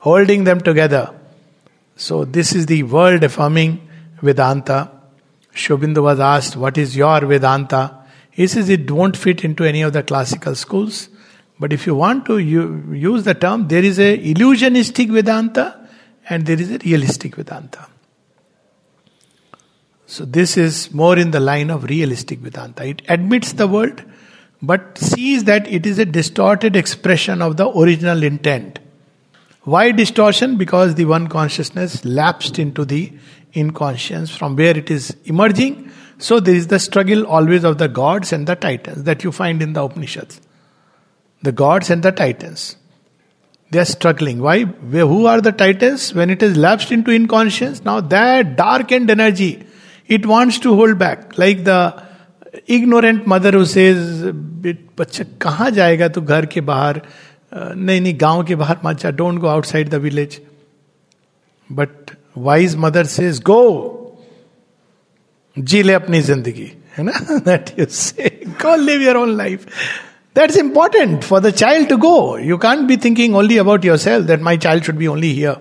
Holding 0.00 0.44
them 0.44 0.60
together. 0.60 1.12
So, 1.96 2.26
this 2.26 2.54
is 2.54 2.66
the 2.66 2.82
world 2.82 3.24
affirming 3.24 3.88
Vedanta. 4.20 4.90
Sri 5.54 5.74
Aurobindo 5.74 6.02
was 6.02 6.20
asked, 6.20 6.56
What 6.56 6.76
is 6.76 6.94
your 6.94 7.20
Vedanta? 7.20 8.04
He 8.30 8.46
says 8.46 8.68
it 8.68 8.90
won't 8.90 9.16
fit 9.16 9.42
into 9.42 9.64
any 9.64 9.80
of 9.80 9.94
the 9.94 10.02
classical 10.02 10.54
schools. 10.54 11.08
But 11.58 11.72
if 11.72 11.86
you 11.86 11.94
want 11.94 12.26
to 12.26 12.36
use 12.36 13.24
the 13.24 13.32
term, 13.32 13.66
there 13.68 13.82
is 13.82 13.98
a 13.98 14.18
illusionistic 14.18 15.10
Vedanta 15.10 15.85
and 16.28 16.46
there 16.46 16.60
is 16.60 16.70
a 16.70 16.78
realistic 16.78 17.36
Vedanta. 17.36 17.86
So 20.06 20.24
this 20.24 20.56
is 20.56 20.92
more 20.92 21.18
in 21.18 21.32
the 21.32 21.40
line 21.40 21.70
of 21.70 21.84
realistic 21.84 22.38
Vedanta. 22.38 22.84
It 22.86 23.02
admits 23.08 23.52
the 23.52 23.66
world, 23.66 24.02
but 24.62 24.98
sees 24.98 25.44
that 25.44 25.66
it 25.66 25.84
is 25.84 25.98
a 25.98 26.04
distorted 26.04 26.76
expression 26.76 27.42
of 27.42 27.56
the 27.56 27.68
original 27.68 28.22
intent. 28.22 28.78
Why 29.62 29.90
distortion? 29.90 30.56
Because 30.56 30.94
the 30.94 31.06
one 31.06 31.26
consciousness 31.26 32.04
lapsed 32.04 32.58
into 32.58 32.84
the 32.84 33.12
inconscience 33.52 34.30
from 34.30 34.54
where 34.54 34.76
it 34.76 34.90
is 34.90 35.16
emerging. 35.24 35.90
So 36.18 36.38
there 36.38 36.54
is 36.54 36.68
the 36.68 36.78
struggle 36.78 37.26
always 37.26 37.64
of 37.64 37.78
the 37.78 37.88
gods 37.88 38.32
and 38.32 38.46
the 38.46 38.54
titans 38.54 39.02
that 39.04 39.24
you 39.24 39.32
find 39.32 39.60
in 39.60 39.72
the 39.72 39.82
Upanishads. 39.82 40.40
The 41.42 41.52
gods 41.52 41.90
and 41.90 42.02
the 42.02 42.12
titans. 42.12 42.76
They 43.70 43.80
are 43.80 43.84
struggling. 43.84 44.40
Why? 44.40 44.64
Who 44.64 45.26
are 45.26 45.40
the 45.40 45.52
titans? 45.52 46.14
When 46.14 46.30
it 46.30 46.42
is 46.42 46.56
lapsed 46.56 46.92
into 46.92 47.10
inconscience, 47.10 47.84
now 47.84 48.00
that 48.00 48.56
darkened 48.56 49.10
energy, 49.10 49.66
it 50.06 50.26
wants 50.26 50.58
to 50.60 50.74
hold 50.74 50.98
back. 50.98 51.36
Like 51.36 51.64
the 51.64 52.02
ignorant 52.66 53.26
mother 53.26 53.52
who 53.52 53.64
says, 53.64 54.22
बच्चा 54.98 55.24
कहाँ 55.42 55.70
जाएगा 55.70 56.08
तो 56.08 56.20
घर 56.22 56.46
के 56.52 56.60
बाहर 56.68 57.00
नहीं 57.54 58.00
नहीं 58.00 58.14
गाँव 58.20 58.42
के 58.44 58.54
बाहर 58.54 58.94
जा 58.94 59.10
don't 59.10 59.38
go 59.40 59.46
outside 59.46 59.88
the 59.88 59.94
village 60.04 60.40
but 61.70 62.10
wise 62.46 62.76
mother 62.84 63.04
says 63.06 63.42
go 63.50 63.62
जी 65.58 65.82
ले 65.82 65.92
अपनी 65.92 66.20
ज़िंदगी 66.22 66.70
है 66.96 67.04
ना 67.04 67.38
that 67.46 67.72
you 67.78 67.86
say 67.90 68.30
go 68.62 68.74
live 68.76 69.02
your 69.02 69.16
own 69.16 69.36
life 69.36 69.66
That's 70.36 70.56
important 70.56 71.24
for 71.24 71.40
the 71.40 71.50
child 71.50 71.88
to 71.88 71.96
go. 71.96 72.36
You 72.36 72.58
can't 72.58 72.86
be 72.86 72.96
thinking 72.96 73.34
only 73.34 73.56
about 73.56 73.84
yourself 73.84 74.26
that 74.26 74.42
my 74.42 74.58
child 74.58 74.84
should 74.84 74.98
be 74.98 75.08
only 75.08 75.32
here. 75.32 75.56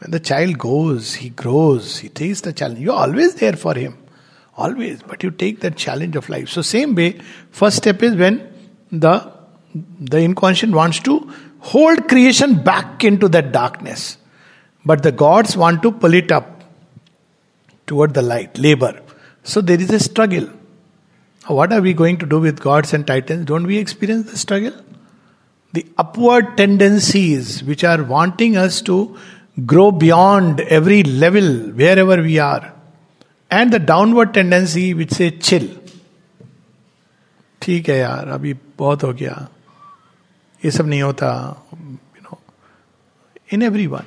When 0.00 0.10
the 0.10 0.20
child 0.20 0.58
goes, 0.58 1.14
he 1.14 1.30
grows, 1.30 1.96
he 1.96 2.10
takes 2.10 2.42
the 2.42 2.52
challenge. 2.52 2.80
You're 2.80 3.00
always 3.04 3.36
there 3.36 3.54
for 3.54 3.74
him. 3.74 3.96
Always. 4.58 5.02
But 5.02 5.22
you 5.22 5.30
take 5.30 5.60
that 5.60 5.78
challenge 5.78 6.16
of 6.16 6.28
life. 6.28 6.50
So, 6.50 6.60
same 6.60 6.94
way, 6.94 7.18
first 7.50 7.78
step 7.78 8.02
is 8.02 8.14
when 8.14 8.46
the 8.92 9.32
the 9.98 10.18
inconscient 10.18 10.74
wants 10.74 11.00
to 11.08 11.32
hold 11.60 12.06
creation 12.06 12.62
back 12.62 13.04
into 13.04 13.30
that 13.30 13.52
darkness. 13.52 14.18
But 14.84 15.02
the 15.02 15.12
gods 15.12 15.56
want 15.56 15.82
to 15.82 15.92
pull 15.92 16.12
it 16.12 16.30
up 16.30 16.62
toward 17.86 18.12
the 18.12 18.20
light, 18.20 18.58
labor. 18.58 19.00
So 19.44 19.62
there 19.62 19.80
is 19.80 19.90
a 19.90 19.98
struggle. 19.98 20.50
What 21.47 21.73
are 21.73 21.81
we 21.81 21.93
going 21.93 22.17
to 22.17 22.25
do 22.25 22.39
with 22.39 22.59
gods 22.59 22.93
and 22.93 23.05
titans? 23.07 23.45
Don't 23.45 23.65
we 23.65 23.77
experience 23.77 24.31
the 24.31 24.37
struggle? 24.37 24.73
The 25.73 25.85
upward 25.97 26.57
tendencies 26.57 27.63
which 27.63 27.83
are 27.83 28.03
wanting 28.03 28.57
us 28.57 28.81
to 28.83 29.17
grow 29.65 29.91
beyond 29.91 30.61
every 30.61 31.03
level 31.03 31.71
wherever 31.71 32.21
we 32.21 32.39
are, 32.39 32.73
and 33.51 33.73
the 33.73 33.79
downward 33.79 34.33
tendency 34.33 34.93
which 34.93 35.11
say 35.11 35.31
chill. 35.31 35.67
ठीक 37.61 37.89
है 37.89 37.97
यार 37.97 38.27
अभी 38.33 38.53
बहुत 38.77 39.03
हो 39.03 39.13
गया 39.13 39.47
ये 40.65 40.71
सब 40.71 40.87
नहीं 40.87 41.01
होता 41.01 41.31
you 41.73 42.21
know 42.23 42.39
in 43.53 43.61
every 43.63 43.87
one 43.87 44.05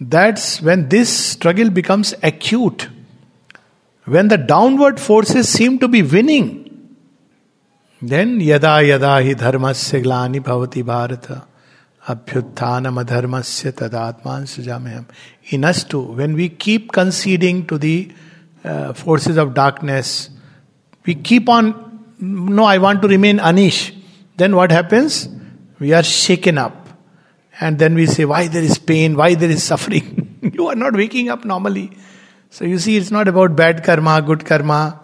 that's 0.00 0.62
when 0.62 0.84
this 0.88 1.16
struggle 1.32 1.70
becomes 1.78 2.14
acute 2.24 2.82
when 4.08 4.28
the 4.28 4.40
downward 4.48 4.98
forces 4.98 5.48
seem 5.56 5.78
to 5.78 5.88
be 5.88 6.02
winning 6.16 6.50
then 8.02 8.40
यदा 8.42 8.78
यदा 8.80 9.16
ही 9.18 9.34
धर्म 9.44 9.70
से 9.72 10.00
ग्लानी 10.00 10.40
भवती 10.48 10.82
भारत 10.92 11.30
अभ्युत्थान 12.08 12.84
अधर्म 12.98 13.40
से 13.40 13.70
तदात्मान 13.80 14.44
सजामे 14.44 14.90
हम 14.90 15.04
इन 15.52 15.62
us 15.72 15.86
to 15.90 16.02
when 16.16 16.34
we 16.34 16.48
keep 16.60 16.90
conceding 16.94 17.64
to 17.68 17.78
the 17.78 17.96
forces 19.04 19.38
of 19.38 19.52
darkness 19.56 20.16
we 21.06 21.14
keep 21.28 21.50
on 21.50 21.74
no 22.22 22.64
I 22.66 22.78
want 22.78 23.00
to 23.02 23.08
remain 23.08 23.38
Anish 23.52 23.82
then 24.36 24.56
what 24.56 24.70
happens? 24.70 25.28
We 25.78 25.92
are 25.92 26.02
shaken 26.02 26.58
up. 26.58 26.88
And 27.56 27.78
then 27.78 27.94
we 27.94 28.06
say, 28.06 28.24
why 28.24 28.48
there 28.48 28.62
is 28.62 28.78
pain, 28.78 29.16
why 29.16 29.34
there 29.34 29.50
is 29.50 29.62
suffering. 29.62 30.52
you 30.52 30.66
are 30.66 30.74
not 30.74 30.94
waking 30.94 31.28
up 31.28 31.44
normally. 31.44 31.90
So 32.49 32.65
you 32.65 32.79
see, 32.79 32.97
it's 32.97 33.11
not 33.11 33.27
about 33.27 33.55
bad 33.55 33.83
karma, 33.83 34.21
good 34.21 34.45
karma. 34.45 35.01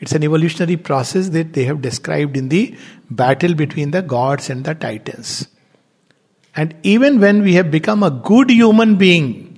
It's 0.00 0.12
an 0.12 0.24
evolutionary 0.24 0.76
process 0.76 1.28
that 1.30 1.52
they 1.52 1.64
have 1.64 1.80
described 1.82 2.36
in 2.36 2.48
the 2.48 2.76
battle 3.10 3.54
between 3.54 3.90
the 3.90 4.02
gods 4.02 4.50
and 4.50 4.64
the 4.64 4.74
titans. 4.74 5.48
And 6.56 6.74
even 6.82 7.20
when 7.20 7.42
we 7.42 7.54
have 7.54 7.70
become 7.70 8.02
a 8.02 8.10
good 8.10 8.50
human 8.50 8.96
being, 8.96 9.50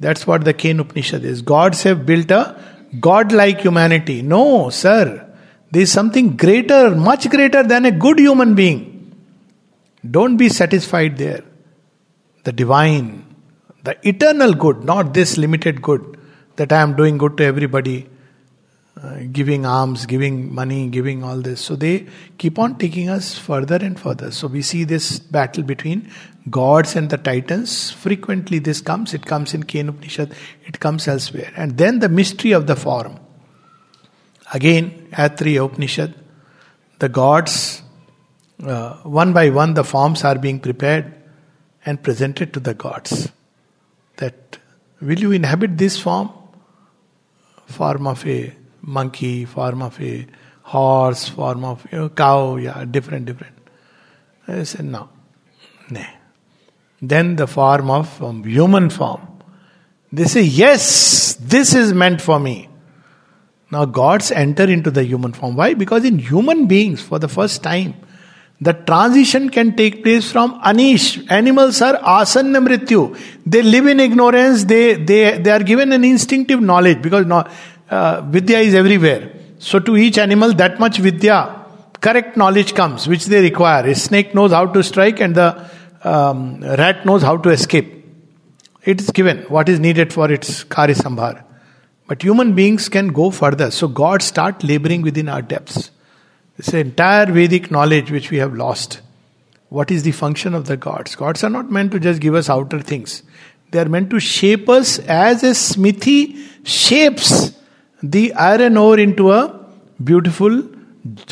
that's 0.00 0.26
what 0.26 0.44
the 0.44 0.52
Kena 0.52 0.80
Upanishad 0.80 1.24
is. 1.24 1.42
Gods 1.42 1.82
have 1.84 2.04
built 2.04 2.30
a 2.30 2.60
god-like 2.98 3.60
humanity. 3.60 4.20
No, 4.20 4.70
sir. 4.70 5.28
There 5.70 5.82
is 5.82 5.92
something 5.92 6.36
greater, 6.36 6.94
much 6.94 7.30
greater 7.30 7.62
than 7.62 7.84
a 7.86 7.90
good 7.90 8.18
human 8.18 8.54
being. 8.54 9.16
Don't 10.08 10.36
be 10.36 10.48
satisfied 10.48 11.16
there. 11.16 11.44
The 12.44 12.52
divine, 12.52 13.31
the 13.82 13.96
eternal 14.08 14.54
good, 14.54 14.84
not 14.84 15.12
this 15.14 15.36
limited 15.36 15.82
good 15.82 16.18
that 16.56 16.72
I 16.72 16.80
am 16.80 16.94
doing 16.94 17.18
good 17.18 17.36
to 17.38 17.44
everybody, 17.44 18.08
uh, 19.02 19.20
giving 19.32 19.66
alms, 19.66 20.06
giving 20.06 20.54
money, 20.54 20.88
giving 20.88 21.24
all 21.24 21.38
this. 21.38 21.60
So 21.60 21.76
they 21.76 22.06
keep 22.38 22.58
on 22.58 22.78
taking 22.78 23.08
us 23.08 23.36
further 23.36 23.76
and 23.76 23.98
further. 23.98 24.30
So 24.30 24.46
we 24.46 24.62
see 24.62 24.84
this 24.84 25.18
battle 25.18 25.64
between 25.64 26.10
gods 26.50 26.94
and 26.94 27.10
the 27.10 27.18
titans. 27.18 27.90
Frequently 27.90 28.58
this 28.58 28.80
comes, 28.80 29.14
it 29.14 29.26
comes 29.26 29.54
in 29.54 29.64
Kena 29.64 29.88
Upanishad, 29.88 30.34
it 30.66 30.78
comes 30.78 31.08
elsewhere. 31.08 31.52
And 31.56 31.78
then 31.78 31.98
the 32.00 32.08
mystery 32.08 32.52
of 32.52 32.66
the 32.66 32.76
form. 32.76 33.18
Again, 34.52 35.08
Aitareya 35.12 35.64
Upanishad, 35.64 36.14
the 36.98 37.08
gods, 37.08 37.82
uh, 38.62 38.96
one 38.98 39.32
by 39.32 39.48
one, 39.50 39.74
the 39.74 39.84
forms 39.84 40.22
are 40.22 40.38
being 40.38 40.60
prepared 40.60 41.14
and 41.84 42.00
presented 42.00 42.52
to 42.52 42.60
the 42.60 42.74
gods. 42.74 43.32
That 44.16 44.58
will 45.00 45.18
you 45.18 45.32
inhabit 45.32 45.78
this 45.78 45.98
form? 45.98 46.30
Form 47.66 48.06
of 48.06 48.26
a 48.26 48.54
monkey, 48.82 49.44
form 49.44 49.82
of 49.82 50.00
a 50.00 50.26
horse, 50.62 51.28
form 51.28 51.64
of 51.64 51.86
you 51.90 51.98
know, 51.98 52.08
cow, 52.08 52.56
yeah, 52.56 52.84
different, 52.84 53.26
different. 53.26 53.56
I 54.46 54.62
said, 54.64 54.84
no. 54.84 55.08
Nah. 55.90 56.04
Then 57.00 57.36
the 57.36 57.46
form 57.46 57.90
of 57.90 58.22
um, 58.22 58.44
human 58.44 58.90
form. 58.90 59.28
They 60.12 60.24
say, 60.24 60.42
yes, 60.42 61.34
this 61.36 61.74
is 61.74 61.92
meant 61.92 62.20
for 62.20 62.38
me. 62.38 62.68
Now, 63.70 63.86
gods 63.86 64.30
enter 64.30 64.64
into 64.64 64.90
the 64.90 65.02
human 65.02 65.32
form. 65.32 65.56
Why? 65.56 65.74
Because 65.74 66.04
in 66.04 66.18
human 66.18 66.66
beings, 66.66 67.00
for 67.00 67.18
the 67.18 67.28
first 67.28 67.62
time, 67.62 67.94
the 68.66 68.72
transition 68.88 69.48
can 69.50 69.74
take 69.76 70.02
place 70.04 70.30
from 70.30 70.48
anish. 70.70 71.04
Animals 71.38 71.80
are 71.82 71.96
asanna 72.16 72.60
mrityu. 72.66 73.02
They 73.44 73.62
live 73.62 73.86
in 73.86 73.98
ignorance. 73.98 74.64
They, 74.64 74.94
they, 74.94 75.38
they 75.38 75.50
are 75.50 75.62
given 75.62 75.92
an 75.92 76.04
instinctive 76.04 76.60
knowledge 76.60 77.02
because 77.02 77.26
no, 77.26 77.44
uh, 77.90 78.20
vidya 78.22 78.58
is 78.58 78.74
everywhere. 78.74 79.32
So 79.58 79.78
to 79.78 79.96
each 79.96 80.18
animal, 80.18 80.52
that 80.54 80.78
much 80.78 80.98
vidya, 80.98 81.66
correct 82.00 82.36
knowledge 82.36 82.74
comes, 82.74 83.08
which 83.08 83.26
they 83.26 83.40
require. 83.42 83.86
A 83.86 83.94
snake 83.94 84.34
knows 84.34 84.52
how 84.52 84.66
to 84.66 84.82
strike 84.82 85.20
and 85.20 85.34
the 85.34 85.68
um, 86.04 86.60
rat 86.60 87.06
knows 87.06 87.22
how 87.22 87.36
to 87.36 87.50
escape. 87.50 88.04
It 88.84 89.00
is 89.00 89.10
given 89.10 89.38
what 89.44 89.68
is 89.68 89.78
needed 89.78 90.12
for 90.12 90.30
its 90.30 90.64
kari 90.64 90.94
sambhar. 90.94 91.44
But 92.08 92.22
human 92.22 92.54
beings 92.54 92.88
can 92.88 93.08
go 93.08 93.30
further. 93.30 93.70
So 93.70 93.88
God 93.88 94.22
start 94.22 94.64
laboring 94.64 95.02
within 95.02 95.28
our 95.28 95.42
depths. 95.42 95.91
This 96.62 96.74
entire 96.74 97.26
Vedic 97.26 97.72
knowledge 97.72 98.12
which 98.12 98.30
we 98.30 98.36
have 98.38 98.54
lost. 98.54 99.00
What 99.68 99.90
is 99.90 100.04
the 100.04 100.12
function 100.12 100.54
of 100.54 100.66
the 100.66 100.76
gods? 100.76 101.16
Gods 101.16 101.42
are 101.42 101.50
not 101.50 101.70
meant 101.70 101.90
to 101.92 101.98
just 101.98 102.20
give 102.20 102.36
us 102.36 102.48
outer 102.48 102.80
things. 102.80 103.24
They 103.72 103.80
are 103.80 103.88
meant 103.88 104.10
to 104.10 104.20
shape 104.20 104.68
us 104.68 105.00
as 105.00 105.42
a 105.42 105.54
smithy 105.54 106.36
shapes 106.62 107.52
the 108.02 108.32
iron 108.34 108.76
ore 108.76 108.98
into 108.98 109.32
a 109.32 109.58
beautiful, 110.02 110.62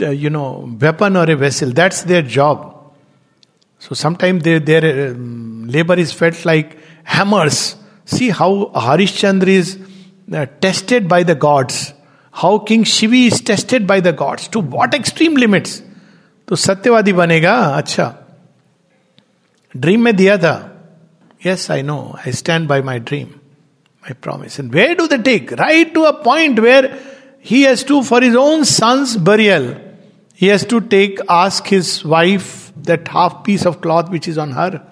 uh, 0.00 0.10
you 0.10 0.30
know, 0.30 0.76
weapon 0.80 1.16
or 1.16 1.30
a 1.30 1.36
vessel. 1.36 1.70
That's 1.70 2.02
their 2.02 2.22
job. 2.22 2.92
So 3.78 3.94
sometimes 3.94 4.42
their, 4.42 4.58
their 4.58 5.10
um, 5.10 5.68
labor 5.68 5.94
is 5.94 6.12
felt 6.12 6.44
like 6.44 6.76
hammers. 7.04 7.76
See 8.04 8.30
how 8.30 8.72
Harishchandra 8.74 9.46
is 9.46 9.78
uh, 10.32 10.46
tested 10.60 11.08
by 11.08 11.22
the 11.22 11.36
gods 11.36 11.89
How 12.39 12.57
King 12.59 12.83
Shivi 12.83 13.27
is 13.27 13.41
tested 13.41 13.87
by 13.87 13.99
the 13.99 14.11
gods. 14.11 14.47
To 14.49 14.59
what 14.59 14.93
extreme 14.93 15.35
limits? 15.35 15.81
तो 16.47 16.55
सत्यवादी 16.55 17.13
बनेगा 17.13 17.53
अच्छा 17.75 18.13
dream 19.75 20.01
में 20.03 20.15
दिया 20.15 20.37
था 20.37 20.53
yes 21.45 21.69
I 21.71 21.81
know 21.83 21.97
I 22.19 22.31
stand 22.39 22.67
by 22.67 22.81
my 22.89 22.99
dream 23.09 23.27
my 23.27 24.13
promise 24.21 24.59
and 24.59 24.71
where 24.73 24.95
do 24.97 25.07
the 25.07 25.21
take 25.25 25.53
right 25.59 25.93
to 25.93 26.01
a 26.01 26.11
point 26.25 26.59
where 26.59 26.89
he 27.45 27.61
has 27.61 27.83
to, 27.83 28.01
for 28.01 28.21
his 28.21 28.35
own 28.35 28.65
son's 28.65 29.17
burial, 29.17 29.79
he 30.33 30.47
has 30.47 30.65
to 30.65 30.81
take, 30.81 31.19
ask 31.29 31.67
his 31.67 32.03
wife 32.03 32.73
that 32.75 33.07
half 33.07 33.43
piece 33.43 33.67
of 33.67 33.81
cloth 33.81 34.09
which 34.09 34.27
is 34.27 34.39
on 34.39 34.53
her. 34.53 34.83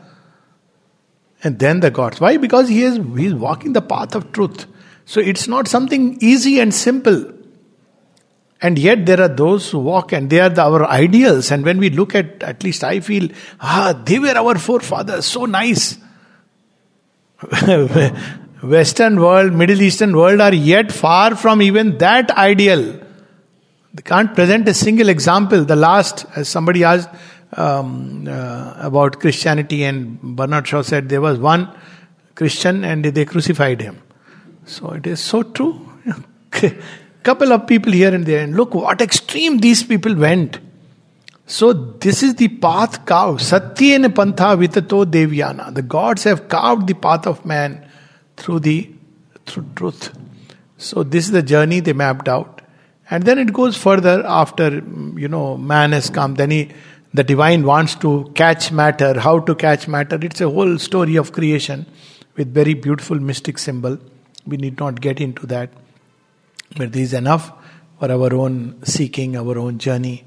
And 1.43 1.57
then 1.57 1.79
the 1.79 1.89
gods. 1.89 2.21
Why? 2.21 2.37
Because 2.37 2.69
he 2.69 2.83
is 2.83 2.97
he 3.17 3.25
is 3.25 3.33
walking 3.33 3.73
the 3.73 3.81
path 3.81 4.13
of 4.15 4.31
truth. 4.31 4.67
So 5.05 5.19
it's 5.19 5.47
not 5.47 5.67
something 5.67 6.19
easy 6.21 6.59
and 6.59 6.73
simple. 6.73 7.25
and 8.60 8.78
yet 8.78 9.06
there 9.06 9.20
are 9.20 9.28
those 9.28 9.70
who 9.70 9.78
walk 9.78 10.12
and 10.12 10.28
they 10.28 10.40
are 10.40 10.48
the, 10.48 10.62
our 10.62 10.84
ideals. 10.86 11.52
And 11.52 11.64
when 11.64 11.78
we 11.78 11.90
look 11.90 12.14
at, 12.14 12.42
at 12.42 12.64
least 12.64 12.82
I 12.82 13.00
feel, 13.00 13.28
ah, 13.60 14.00
they 14.04 14.18
were 14.18 14.36
our 14.36 14.58
forefathers, 14.58 15.26
so 15.26 15.44
nice. 15.44 15.96
Western 18.62 19.20
world, 19.20 19.52
Middle 19.52 19.80
Eastern 19.80 20.16
world 20.16 20.40
are 20.40 20.52
yet 20.52 20.90
far 20.90 21.36
from 21.36 21.62
even 21.62 21.98
that 21.98 22.32
ideal. 22.32 23.00
They 23.94 24.02
can't 24.02 24.34
present 24.34 24.66
a 24.68 24.74
single 24.74 25.08
example. 25.08 25.64
The 25.64 25.76
last, 25.76 26.26
as 26.34 26.48
somebody 26.48 26.82
asked 26.82 27.08
um, 27.56 28.26
uh, 28.28 28.74
about 28.78 29.20
Christianity, 29.20 29.84
and 29.84 30.20
Bernard 30.20 30.66
Shaw 30.66 30.82
said 30.82 31.08
there 31.08 31.20
was 31.20 31.38
one 31.38 31.70
Christian 32.34 32.84
and 32.84 33.04
they 33.04 33.24
crucified 33.24 33.80
him. 33.80 34.02
So 34.66 34.90
it 34.90 35.06
is 35.06 35.20
so 35.20 35.44
true. 35.44 35.88
Couple 37.22 37.52
of 37.52 37.66
people 37.66 37.92
here 37.92 38.14
and 38.14 38.24
there, 38.24 38.42
and 38.42 38.56
look 38.56 38.74
what 38.74 39.00
extreme 39.00 39.58
these 39.58 39.82
people 39.82 40.14
went. 40.14 40.60
So 41.46 41.72
this 41.72 42.22
is 42.22 42.34
the 42.34 42.48
path 42.48 43.06
carved. 43.06 43.40
Satyena 43.40 44.08
pantha 44.08 44.56
vitato 44.56 45.04
devyana. 45.04 45.74
The 45.74 45.82
gods 45.82 46.24
have 46.24 46.48
carved 46.48 46.86
the 46.86 46.94
path 46.94 47.26
of 47.26 47.44
man 47.44 47.86
through 48.36 48.60
the 48.60 48.90
through 49.46 49.66
truth. 49.74 50.16
So 50.76 51.02
this 51.02 51.24
is 51.24 51.32
the 51.32 51.42
journey 51.42 51.80
they 51.80 51.94
mapped 51.94 52.28
out. 52.28 52.60
And 53.10 53.24
then 53.24 53.38
it 53.38 53.52
goes 53.52 53.76
further 53.76 54.22
after 54.26 54.82
you 55.16 55.28
know 55.28 55.56
man 55.56 55.92
has 55.92 56.10
come. 56.10 56.34
Then 56.34 56.50
he 56.50 56.70
the 57.14 57.24
divine 57.24 57.64
wants 57.64 57.94
to 57.96 58.30
catch 58.34 58.70
matter. 58.70 59.18
How 59.18 59.38
to 59.40 59.54
catch 59.54 59.88
matter? 59.88 60.18
It's 60.20 60.42
a 60.42 60.50
whole 60.50 60.78
story 60.78 61.16
of 61.16 61.32
creation 61.32 61.86
with 62.36 62.52
very 62.52 62.74
beautiful 62.74 63.18
mystic 63.18 63.58
symbol. 63.58 63.98
We 64.46 64.58
need 64.58 64.78
not 64.78 65.00
get 65.00 65.20
into 65.20 65.46
that. 65.46 65.70
But 66.76 66.92
this 66.92 67.02
is 67.02 67.14
enough 67.14 67.52
for 67.98 68.10
our 68.10 68.34
own 68.34 68.84
seeking, 68.84 69.36
our 69.36 69.58
own 69.58 69.78
journey, 69.78 70.24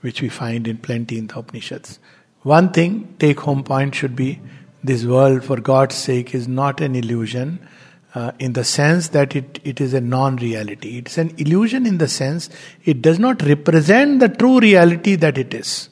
which 0.00 0.20
we 0.20 0.28
find 0.28 0.68
in 0.68 0.78
plenty 0.78 1.18
in 1.18 1.28
the 1.28 1.38
Upanishads. 1.38 1.98
One 2.42 2.72
thing, 2.72 3.14
take 3.18 3.40
home 3.40 3.64
point 3.64 3.94
should 3.94 4.14
be 4.14 4.40
this 4.84 5.04
world, 5.04 5.44
for 5.44 5.60
God's 5.60 5.96
sake, 5.96 6.34
is 6.34 6.46
not 6.46 6.80
an 6.80 6.94
illusion 6.94 7.66
uh, 8.14 8.32
in 8.38 8.52
the 8.52 8.64
sense 8.64 9.08
that 9.08 9.34
it, 9.36 9.60
it 9.64 9.80
is 9.80 9.92
a 9.94 10.00
non 10.00 10.36
reality. 10.36 10.98
It's 10.98 11.18
an 11.18 11.34
illusion 11.38 11.86
in 11.86 11.98
the 11.98 12.08
sense 12.08 12.48
it 12.84 13.02
does 13.02 13.18
not 13.18 13.42
represent 13.42 14.20
the 14.20 14.28
true 14.28 14.60
reality 14.60 15.16
that 15.16 15.36
it 15.36 15.52
is. 15.52 15.88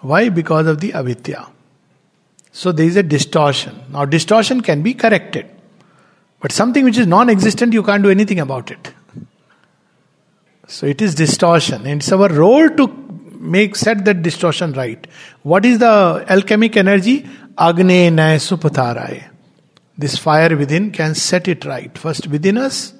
Why? 0.00 0.28
Because 0.28 0.66
of 0.66 0.80
the 0.80 0.92
avidya. 0.92 1.46
So 2.52 2.72
there 2.72 2.86
is 2.86 2.96
a 2.96 3.02
distortion. 3.02 3.80
Now, 3.90 4.04
distortion 4.04 4.60
can 4.60 4.82
be 4.82 4.94
corrected. 4.94 5.48
But 6.44 6.52
something 6.52 6.84
which 6.84 6.98
is 6.98 7.06
non 7.06 7.30
existent, 7.30 7.72
you 7.72 7.82
can't 7.82 8.02
do 8.02 8.10
anything 8.10 8.38
about 8.38 8.70
it. 8.70 8.92
So 10.66 10.84
it 10.84 11.00
is 11.00 11.14
distortion. 11.14 11.86
And 11.86 12.02
it's 12.02 12.12
our 12.12 12.28
role 12.28 12.68
to 12.68 12.86
make 13.38 13.74
set 13.74 14.04
that 14.04 14.22
distortion 14.22 14.74
right. 14.74 15.06
What 15.42 15.64
is 15.64 15.78
the 15.78 16.22
alchemic 16.28 16.76
energy? 16.76 17.26
Agne 17.56 18.12
Naya 18.12 18.36
Supataraye. 18.36 19.24
This 19.96 20.18
fire 20.18 20.54
within 20.54 20.90
can 20.90 21.14
set 21.14 21.48
it 21.48 21.64
right. 21.64 21.96
First 21.96 22.26
within 22.26 22.58
us, 22.58 22.92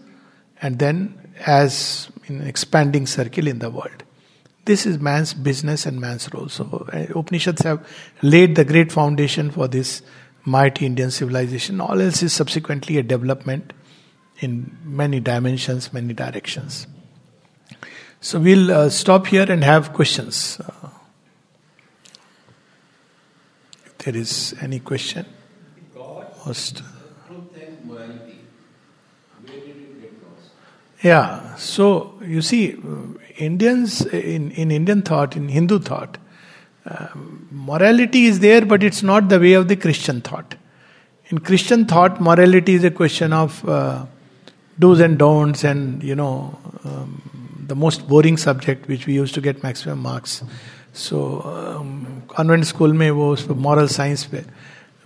and 0.63 0.79
then 0.79 1.15
as 1.45 2.11
in 2.25 2.41
an 2.41 2.47
expanding 2.47 3.07
circle 3.07 3.47
in 3.47 3.59
the 3.59 3.69
world. 3.69 4.05
This 4.65 4.87
is 4.87 4.99
man's 4.99 5.35
business 5.35 5.85
and 5.85 6.01
man's 6.01 6.33
role. 6.33 6.49
So 6.49 6.89
uh, 6.91 7.19
Upanishads 7.19 7.61
have 7.61 7.87
laid 8.23 8.57
the 8.57 8.65
great 8.65 8.91
foundation 8.91 9.51
for 9.51 9.69
this 9.69 10.01
mighty 10.45 10.87
Indian 10.87 11.11
civilization. 11.11 11.81
All 11.81 12.01
else 12.01 12.23
is 12.23 12.33
subsequently 12.33 12.99
a 12.99 13.03
development 13.03 13.73
in 14.41 14.77
many 14.85 15.21
dimensions, 15.21 15.93
many 15.93 16.15
directions. 16.15 16.87
So 18.21 18.41
we'll 18.41 18.71
uh, 18.71 18.89
stop 18.89 19.27
here 19.27 19.51
and 19.51 19.63
have 19.63 19.93
questions. 19.93 20.61
Uh, 20.61 20.89
if 23.85 23.99
there 23.99 24.17
is 24.17 24.55
any 24.61 24.81
question, 24.81 25.27
Host. 26.45 26.83
Yeah, 31.03 31.55
so 31.57 32.19
you 32.23 32.41
see, 32.41 32.79
Indians 33.37 34.07
in, 34.07 34.51
in 34.53 34.71
Indian 34.71 35.03
thought, 35.03 35.37
in 35.37 35.49
Hindu 35.49 35.79
thought, 35.81 36.17
Morality 37.51 38.27
is 38.27 38.41
there, 38.41 38.65
but 38.67 38.83
it's 38.83 39.03
not 39.03 39.29
the 39.29 39.41
way 39.41 39.55
of 39.55 39.69
the 39.69 39.77
Christian 39.77 40.21
thought. 40.21 40.55
In 41.29 41.39
Christian 41.39 41.87
thought, 41.87 42.21
morality 42.21 42.75
is 42.75 42.85
a 42.85 42.91
question 42.91 43.33
of 43.33 43.67
uh, 43.67 44.05
do's 44.79 45.01
and 45.01 45.19
don'ts, 45.19 45.65
and 45.65 46.03
you 46.03 46.15
know, 46.15 46.59
um, 46.85 47.65
the 47.67 47.75
most 47.75 48.07
boring 48.07 48.37
subject 48.37 48.87
which 48.87 49.07
we 49.07 49.15
used 49.15 49.35
to 49.35 49.41
get 49.41 49.63
maximum 49.63 50.01
marks. 50.01 50.45
So, 50.93 51.41
um, 51.43 52.23
convent 52.29 52.67
school 52.67 52.93
may 52.93 53.11
wo 53.11 53.35
moral 53.55 53.89
science 53.89 54.27
pe. 54.27 54.45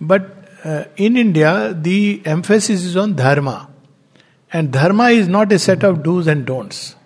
But 0.00 0.50
uh, 0.64 0.84
in 0.96 1.16
India, 1.16 1.72
the 1.72 2.20
emphasis 2.24 2.84
is 2.84 2.96
on 2.96 3.14
dharma, 3.14 3.68
and 4.52 4.72
dharma 4.72 5.10
is 5.10 5.28
not 5.28 5.52
a 5.52 5.58
set 5.60 5.84
of 5.84 6.02
do's 6.02 6.26
and 6.26 6.44
don'ts. 6.44 6.96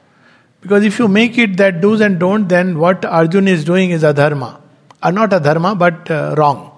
Because 0.62 0.84
if 0.84 0.98
you 0.98 1.08
make 1.08 1.36
it 1.36 1.58
that 1.58 1.82
do's 1.82 2.00
and 2.00 2.18
don't, 2.18 2.48
then 2.48 2.78
what 2.78 3.04
Arjun 3.04 3.48
is 3.48 3.64
doing 3.64 3.90
is 3.90 4.02
adharma. 4.02 4.61
Or 5.02 5.12
not 5.12 5.32
a 5.32 5.40
dharma 5.40 5.74
but 5.74 6.10
uh, 6.10 6.34
wrong. 6.38 6.70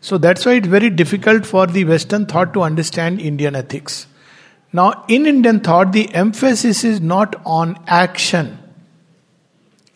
So 0.00 0.18
that's 0.18 0.44
why 0.44 0.54
it's 0.54 0.66
very 0.66 0.90
difficult 0.90 1.46
for 1.46 1.66
the 1.66 1.84
Western 1.84 2.26
thought 2.26 2.52
to 2.54 2.62
understand 2.62 3.20
Indian 3.20 3.54
ethics. 3.54 4.06
Now, 4.72 5.04
in 5.06 5.26
Indian 5.26 5.60
thought, 5.60 5.92
the 5.92 6.12
emphasis 6.14 6.82
is 6.82 7.00
not 7.00 7.40
on 7.44 7.78
action, 7.86 8.58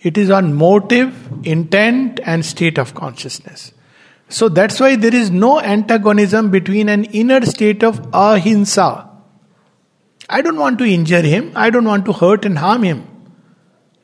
it 0.02 0.18
is 0.18 0.30
on 0.30 0.52
motive, 0.54 1.46
intent, 1.46 2.20
and 2.22 2.44
state 2.44 2.78
of 2.78 2.94
consciousness. 2.94 3.72
So 4.28 4.48
that's 4.48 4.78
why 4.78 4.96
there 4.96 5.14
is 5.14 5.30
no 5.30 5.60
antagonism 5.60 6.50
between 6.50 6.88
an 6.88 7.04
inner 7.04 7.44
state 7.46 7.82
of 7.82 8.08
ahimsa, 8.12 9.08
I 10.28 10.42
don't 10.42 10.56
want 10.56 10.78
to 10.78 10.84
injure 10.84 11.22
him, 11.22 11.52
I 11.54 11.70
don't 11.70 11.84
want 11.84 12.04
to 12.06 12.12
hurt 12.12 12.44
and 12.44 12.58
harm 12.58 12.82
him. 12.82 13.06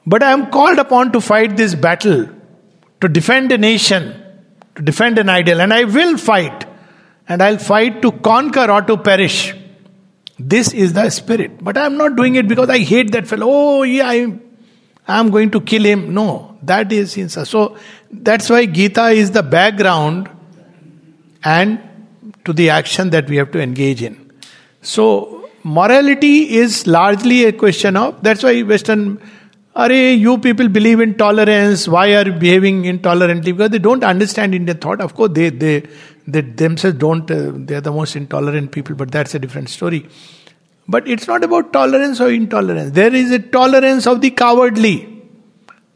But 0.06 0.22
I 0.22 0.32
am 0.32 0.50
called 0.50 0.78
upon 0.78 1.12
to 1.12 1.20
fight 1.20 1.56
this 1.56 1.74
battle, 1.74 2.28
to 3.02 3.08
defend 3.08 3.52
a 3.52 3.58
nation, 3.58 4.14
to 4.76 4.82
defend 4.82 5.18
an 5.18 5.28
ideal, 5.28 5.60
and 5.60 5.74
I 5.74 5.84
will 5.84 6.16
fight. 6.16 6.66
And 7.28 7.42
I'll 7.42 7.58
fight 7.58 8.00
to 8.02 8.12
conquer 8.12 8.70
or 8.70 8.82
to 8.82 8.96
perish. 8.96 9.54
This 10.38 10.72
is 10.72 10.92
the 10.92 11.08
spirit. 11.10 11.62
But 11.62 11.76
I'm 11.76 11.96
not 11.96 12.16
doing 12.16 12.36
it 12.36 12.48
because 12.48 12.68
I 12.68 12.78
hate 12.78 13.12
that 13.12 13.26
fellow. 13.26 13.46
Oh, 13.48 13.82
yeah, 13.82 14.08
I, 14.08 14.38
I'm 15.06 15.30
going 15.30 15.50
to 15.50 15.60
kill 15.60 15.84
him. 15.84 16.14
No, 16.14 16.58
that 16.62 16.92
is 16.92 17.14
insa. 17.16 17.46
So 17.46 17.76
that's 18.10 18.50
why 18.50 18.66
Gita 18.66 19.08
is 19.08 19.30
the 19.30 19.42
background 19.42 20.30
and 21.44 21.80
to 22.44 22.52
the 22.52 22.70
action 22.70 23.10
that 23.10 23.28
we 23.28 23.36
have 23.36 23.50
to 23.52 23.60
engage 23.60 24.02
in. 24.02 24.32
So 24.80 25.50
morality 25.62 26.54
is 26.56 26.86
largely 26.86 27.44
a 27.44 27.52
question 27.52 27.96
of 27.96 28.22
that's 28.22 28.42
why 28.42 28.62
western 28.62 29.20
are 29.74 29.92
you 29.92 30.38
people 30.38 30.68
believe 30.68 31.00
in 31.00 31.14
tolerance? 31.14 31.88
Why 31.88 32.14
are 32.14 32.26
you 32.26 32.32
behaving 32.32 32.84
intolerantly? 32.84 33.52
Because 33.52 33.70
they 33.70 33.78
don't 33.78 34.04
understand 34.04 34.54
indian 34.54 34.78
thought. 34.78 35.00
Of 35.00 35.14
course 35.14 35.30
they 35.32 35.48
they 35.48 35.86
they 36.26 36.42
themselves 36.42 36.98
don't 36.98 37.30
uh, 37.30 37.52
they 37.54 37.74
are 37.74 37.80
the 37.80 37.92
most 37.92 38.14
intolerant 38.14 38.70
people 38.70 38.94
but 38.94 39.10
that's 39.10 39.34
a 39.34 39.38
different 39.38 39.70
story. 39.70 40.06
But 40.86 41.08
it's 41.08 41.26
not 41.26 41.42
about 41.42 41.72
tolerance 41.72 42.20
or 42.20 42.30
intolerance. 42.30 42.90
There 42.90 43.14
is 43.14 43.30
a 43.30 43.38
tolerance 43.38 44.06
of 44.06 44.20
the 44.20 44.30
cowardly. 44.30 45.08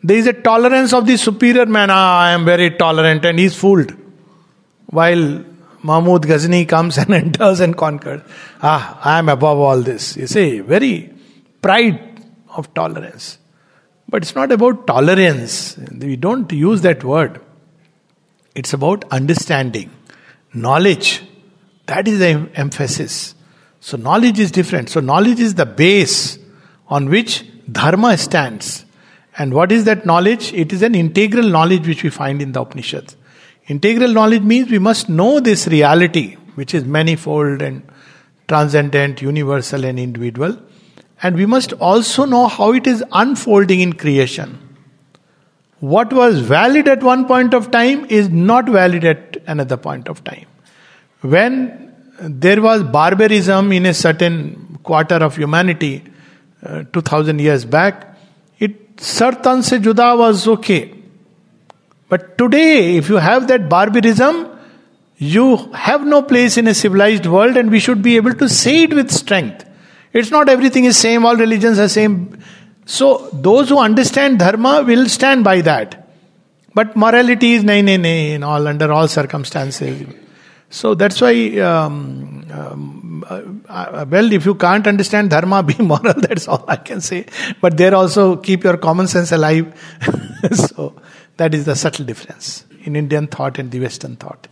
There 0.03 0.17
is 0.17 0.27
a 0.27 0.33
tolerance 0.33 0.93
of 0.93 1.07
the 1.07 1.17
superior 1.19 1.67
man. 1.67 1.91
Ah, 1.91 2.21
i 2.21 2.31
am 2.31 2.45
very 2.45 2.71
tolerant 2.71 3.25
and 3.25 3.39
he's 3.39 3.55
fooled. 3.55 3.93
While 4.87 5.45
Mahmud 5.83 6.27
Ghazni 6.27 6.65
comes 6.65 6.97
and 7.03 7.13
enters 7.13 7.61
and 7.61 7.77
conquers. 7.77 8.23
Ah, 8.63 9.01
I 9.05 9.19
am 9.19 9.29
above 9.29 9.59
all 9.59 9.83
this. 9.83 10.17
You 10.17 10.27
see, 10.27 10.61
very 10.61 11.13
pride 11.61 12.25
of 12.49 12.73
tolerance. 12.73 13.39
But 14.09 14.23
it's 14.23 14.35
not 14.35 14.53
about 14.53 14.87
tolerance. 14.87 15.77
We 15.77 16.17
don't 16.17 16.51
use 16.53 16.83
that 16.83 17.03
word. 17.03 17.41
It's 18.55 18.73
about 18.73 19.05
understanding, 19.11 19.91
knowledge. 20.55 21.23
That 21.87 22.09
is 22.09 22.19
the 22.19 22.49
emphasis. 22.55 23.35
So, 23.81 23.97
knowledge 23.97 24.39
is 24.39 24.51
different. 24.51 24.89
So, 24.89 25.01
knowledge 25.01 25.41
is 25.41 25.55
the 25.55 25.67
base 25.67 26.39
on 26.89 27.09
which 27.09 27.45
dharma 27.71 28.17
stands. 28.17 28.85
And 29.39 29.53
what 29.53 29.71
is 29.71 29.85
that 29.85 30.07
knowledge? 30.07 30.53
It 30.55 30.73
is 30.73 30.83
an 30.83 30.95
integral 30.95 31.49
knowledge 31.49 31.87
which 31.87 32.03
we 32.03 32.11
find 32.11 32.41
in 32.41 32.53
the 32.53 32.63
Upanishads. 32.63 33.17
Integral 33.69 34.13
knowledge 34.13 34.43
means 34.43 34.71
we 34.71 34.79
must 34.79 35.09
know 35.09 35.41
this 35.41 35.67
reality, 35.67 36.35
which 36.55 36.73
is 36.75 36.85
manifold 36.85 37.61
and 37.61 37.83
transcendent, 38.49 39.21
universal, 39.21 39.85
and 39.85 39.99
individual. 39.99 40.57
And 41.23 41.37
we 41.37 41.47
must 41.47 41.73
also 41.75 42.25
know 42.25 42.47
how 42.47 42.73
it 42.73 42.87
is 42.87 43.03
unfolding 43.13 43.81
in 43.81 43.95
creation. 43.95 44.59
What 45.81 46.13
was 46.13 46.41
valid 46.41 46.89
at 46.89 47.03
one 47.03 47.27
point 47.27 47.55
of 47.55 47.71
time 47.71 48.07
is 48.07 48.29
not 48.29 48.69
valid 48.69 49.05
at 49.05 49.37
another 49.47 49.77
point 49.77 50.09
of 50.09 50.25
time. 50.25 50.47
When 51.21 51.93
there 52.21 52.63
was 52.63 52.83
barbarism 52.83 53.73
in 53.73 53.87
a 53.87 53.95
certain 53.95 54.79
quarter 54.83 55.17
of 55.17 55.37
humanity, 55.37 56.03
uh, 56.65 56.85
2000 56.93 57.41
years 57.41 57.65
back, 57.65 58.17
it 58.59 58.97
sartan 58.97 59.63
se 59.63 59.79
juda 59.79 60.17
was 60.17 60.49
okay. 60.49 60.95
But 62.09 62.39
today, 62.39 62.97
if 62.97 63.09
you 63.09 63.17
have 63.17 63.49
that 63.49 63.69
barbarism, 63.69 64.49
you 65.19 65.57
have 65.73 66.07
no 66.07 66.23
place 66.23 66.57
in 66.57 66.69
a 66.69 66.75
civilized 66.75 67.27
world, 67.27 67.57
and 67.57 67.71
we 67.71 67.81
should 67.81 68.03
be 68.03 68.17
able 68.17 68.33
to 68.35 68.49
say 68.49 68.85
it 68.85 68.95
with 68.95 69.11
strength. 69.11 69.66
It's 70.17 70.31
not 70.31 70.49
everything 70.49 70.85
is 70.85 70.97
same, 70.97 71.27
all 71.27 71.37
religions 71.37 71.79
are 71.79 71.89
same. 71.89 72.39
So 72.87 73.29
those 73.33 73.69
who 73.69 73.79
understand 73.79 74.39
dharma 74.39 74.83
will 74.83 75.09
stand 75.11 75.45
by 75.45 75.61
that. 75.61 76.09
But 76.75 76.97
morality 76.97 77.53
is 77.55 77.65
nay, 77.65 77.83
nay, 77.83 77.99
nay, 77.99 78.33
in 78.33 78.43
all 78.43 78.67
under 78.67 78.91
all 78.93 79.09
circumstances. 79.09 80.07
So 80.71 80.95
that's 80.95 81.21
why, 81.21 81.59
um, 81.59 82.47
um, 82.51 83.25
uh, 83.29 83.43
uh, 83.69 84.07
well, 84.09 84.33
if 84.33 84.47
you 84.47 84.55
can't 84.55 84.87
understand 84.87 85.31
dharma, 85.31 85.63
be 85.71 85.77
moral. 85.83 86.15
That's 86.15 86.49
all 86.49 86.65
I 86.67 86.77
can 86.77 87.01
say. 87.03 87.27
But 87.61 87.77
there 87.77 87.95
also 87.95 88.37
keep 88.37 88.65
your 88.65 88.79
common 88.79 89.09
sense 89.09 89.33
alive. 89.33 89.67
so 90.53 90.95
that 91.37 91.55
is 91.55 91.67
the 91.67 91.77
subtle 91.77 92.07
difference 92.07 92.65
in 92.85 92.97
Indian 92.97 93.27
thought 93.27 93.59
and 93.59 93.71
the 93.71 93.81
Western 93.81 94.17
thought. 94.17 94.49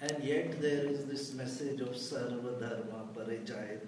And 0.00 0.22
yet 0.22 0.60
there 0.60 0.84
is 0.86 1.06
this 1.06 1.34
message 1.34 1.80
of 1.80 1.88
Sarva 1.88 2.60
Dharma 2.60 3.06
Parijayate. 3.16 3.82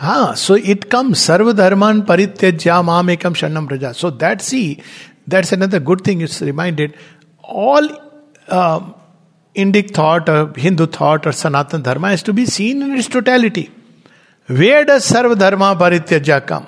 That's, 0.00 0.18
that's 0.18 0.30
Ah, 0.30 0.34
so 0.34 0.54
it 0.54 0.90
comes 0.90 1.18
Sarva 1.18 1.54
Dharman 1.56 2.02
Parityajya 2.02 2.84
Mamekam 2.84 3.34
Sharanam 3.34 3.68
Vraja. 3.68 3.94
So 3.94 4.10
that 4.10 4.40
see, 4.42 4.82
that's 5.26 5.52
another 5.52 5.80
good 5.80 6.02
thing 6.02 6.20
it's 6.20 6.40
reminded. 6.40 6.94
All 7.42 7.88
um, 8.48 8.94
Indic 9.54 9.92
thought 9.92 10.28
or 10.28 10.52
Hindu 10.56 10.86
thought 10.86 11.26
or 11.26 11.32
Sanatan 11.32 11.82
Dharma 11.82 12.10
has 12.10 12.22
to 12.24 12.32
be 12.32 12.46
seen 12.46 12.82
in 12.82 12.94
its 12.94 13.08
totality. 13.08 13.70
Where 14.46 14.84
does 14.84 15.10
Sarva 15.10 15.38
Dharma 15.38 15.76
Parityajya 15.76 16.46
come? 16.46 16.66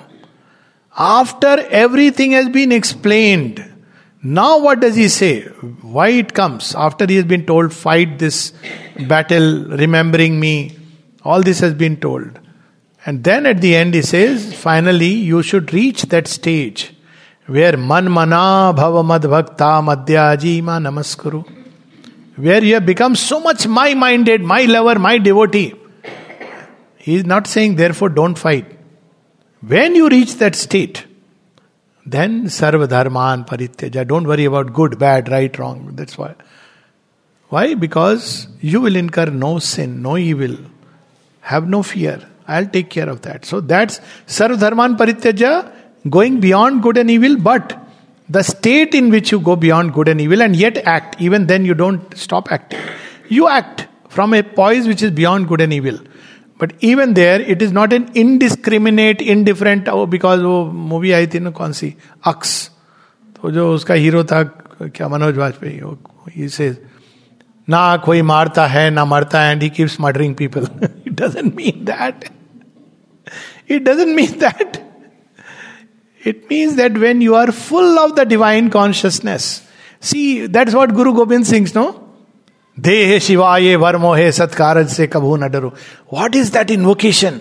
After 0.97 1.59
everything 1.69 2.31
has 2.31 2.49
been 2.49 2.71
explained, 2.71 3.73
now 4.21 4.59
what 4.59 4.79
does 4.79 4.95
he 4.95 5.07
say? 5.09 5.41
Why 5.81 6.09
it 6.09 6.33
comes? 6.33 6.75
After 6.75 7.05
he 7.05 7.15
has 7.15 7.25
been 7.25 7.45
told, 7.45 7.73
fight 7.73 8.19
this 8.19 8.53
battle, 9.07 9.65
remembering 9.65 10.39
me, 10.39 10.77
all 11.23 11.41
this 11.41 11.59
has 11.59 11.73
been 11.73 11.97
told. 11.97 12.39
And 13.05 13.23
then 13.23 13.45
at 13.45 13.59
the 13.61 13.75
end 13.75 13.93
he 13.93 14.01
says, 14.01 14.53
finally 14.53 15.11
you 15.11 15.43
should 15.43 15.73
reach 15.73 16.03
that 16.03 16.27
stage 16.27 16.93
where 17.45 17.75
man 17.75 18.09
mana 18.09 18.73
bhava 18.73 19.05
mad 19.05 19.23
bhakta 19.23 19.81
madhyajima 19.89 20.79
namaskuru. 20.81 21.45
Where 22.35 22.63
you 22.63 22.75
have 22.75 22.85
become 22.85 23.15
so 23.15 23.39
much 23.39 23.67
my 23.67 23.93
minded, 23.93 24.41
my 24.41 24.63
lover, 24.63 24.97
my 24.99 25.17
devotee. 25.17 25.75
He 26.97 27.15
is 27.15 27.25
not 27.25 27.47
saying 27.47 27.75
therefore 27.75 28.09
don't 28.09 28.35
fight. 28.35 28.65
When 29.61 29.95
you 29.95 30.09
reach 30.09 30.35
that 30.35 30.55
state, 30.55 31.05
then 32.05 32.45
sarva 32.45 32.87
dharman 32.87 33.43
parityaja. 33.43 34.07
Don't 34.07 34.25
worry 34.25 34.45
about 34.45 34.73
good, 34.73 34.97
bad, 34.97 35.29
right, 35.29 35.57
wrong. 35.59 35.91
That's 35.93 36.17
why. 36.17 36.35
Why? 37.49 37.75
Because 37.75 38.47
you 38.61 38.81
will 38.81 38.95
incur 38.95 39.25
no 39.25 39.59
sin, 39.59 40.01
no 40.01 40.17
evil. 40.17 40.57
Have 41.41 41.67
no 41.67 41.83
fear. 41.83 42.27
I'll 42.46 42.66
take 42.66 42.90
care 42.90 43.08
of 43.08 43.22
that. 43.22 43.44
So 43.44 43.60
that's 43.60 44.00
sarva 44.26 44.58
dharman 44.58 44.96
parityaja, 44.96 45.72
going 46.08 46.40
beyond 46.40 46.82
good 46.82 46.96
and 46.96 47.10
evil, 47.10 47.36
but 47.36 47.76
the 48.28 48.42
state 48.42 48.94
in 48.94 49.10
which 49.10 49.32
you 49.32 49.40
go 49.40 49.56
beyond 49.56 49.94
good 49.94 50.08
and 50.08 50.20
evil 50.20 50.42
and 50.42 50.54
yet 50.54 50.78
act, 50.78 51.20
even 51.20 51.46
then 51.46 51.64
you 51.64 51.74
don't 51.74 52.16
stop 52.16 52.50
acting. 52.52 52.80
You 53.28 53.48
act 53.48 53.86
from 54.08 54.34
a 54.34 54.42
poise 54.42 54.86
which 54.86 55.02
is 55.02 55.10
beyond 55.10 55.48
good 55.48 55.60
and 55.60 55.72
evil. 55.72 55.98
But 56.60 56.72
even 56.84 57.12
there 57.14 57.40
it 57.50 57.62
is 57.62 57.72
not 57.72 57.92
an 57.92 58.06
indiscriminate 58.16 59.20
indifferent 59.22 59.88
because 60.14 60.40
वो 60.42 60.64
movie 60.92 61.12
आई 61.12 61.26
थी 61.34 61.40
ना 61.40 61.50
कौन 61.58 61.72
सी 61.80 61.94
अक्स 62.26 62.54
तो 63.36 63.50
जो 63.50 63.72
उसका 63.74 63.94
hero 63.94 64.22
था 64.32 64.42
क्या 64.94 65.08
मनोज 65.08 65.36
वाजपेयी 65.38 66.48
से 66.48 66.68
ना 67.69 67.97
कोई 68.05 68.21
मारता 68.21 68.65
है 68.67 68.89
ना 68.89 69.05
मरता 69.05 69.41
है 69.41 69.51
and 69.51 69.61
he 69.63 69.69
keeps 69.69 69.99
murdering 70.01 70.35
people 70.35 70.67
it 70.83 71.13
doesn't 71.21 71.55
mean 71.55 71.85
that 71.85 72.25
it 73.71 73.83
doesn't 73.83 74.15
mean 74.15 74.31
that 74.39 74.77
it 76.27 76.43
means 76.51 76.73
that 76.75 76.97
when 76.97 77.21
you 77.21 77.33
are 77.35 77.51
full 77.51 77.97
of 77.99 78.11
the 78.11 78.27
divine 78.27 78.69
consciousness 78.69 79.61
see 80.11 80.47
that's 80.47 80.73
what 80.73 80.91
Guru 80.91 81.13
Gobind 81.13 81.45
Singh 81.45 81.67
no 81.75 81.87
दे 82.79 83.03
हे 83.05 83.19
शिवा 83.19 83.57
ये 83.57 83.75
वर्मो 83.75 84.13
हे 84.15 84.31
सत्कारज 84.31 84.89
से 84.89 85.07
कभू 85.07 85.35
न 85.37 85.49
डरो. 85.51 85.73
What 86.13 86.35
is 86.35 86.51
that 86.53 86.71
in 86.71 86.79
invocation 86.79 87.39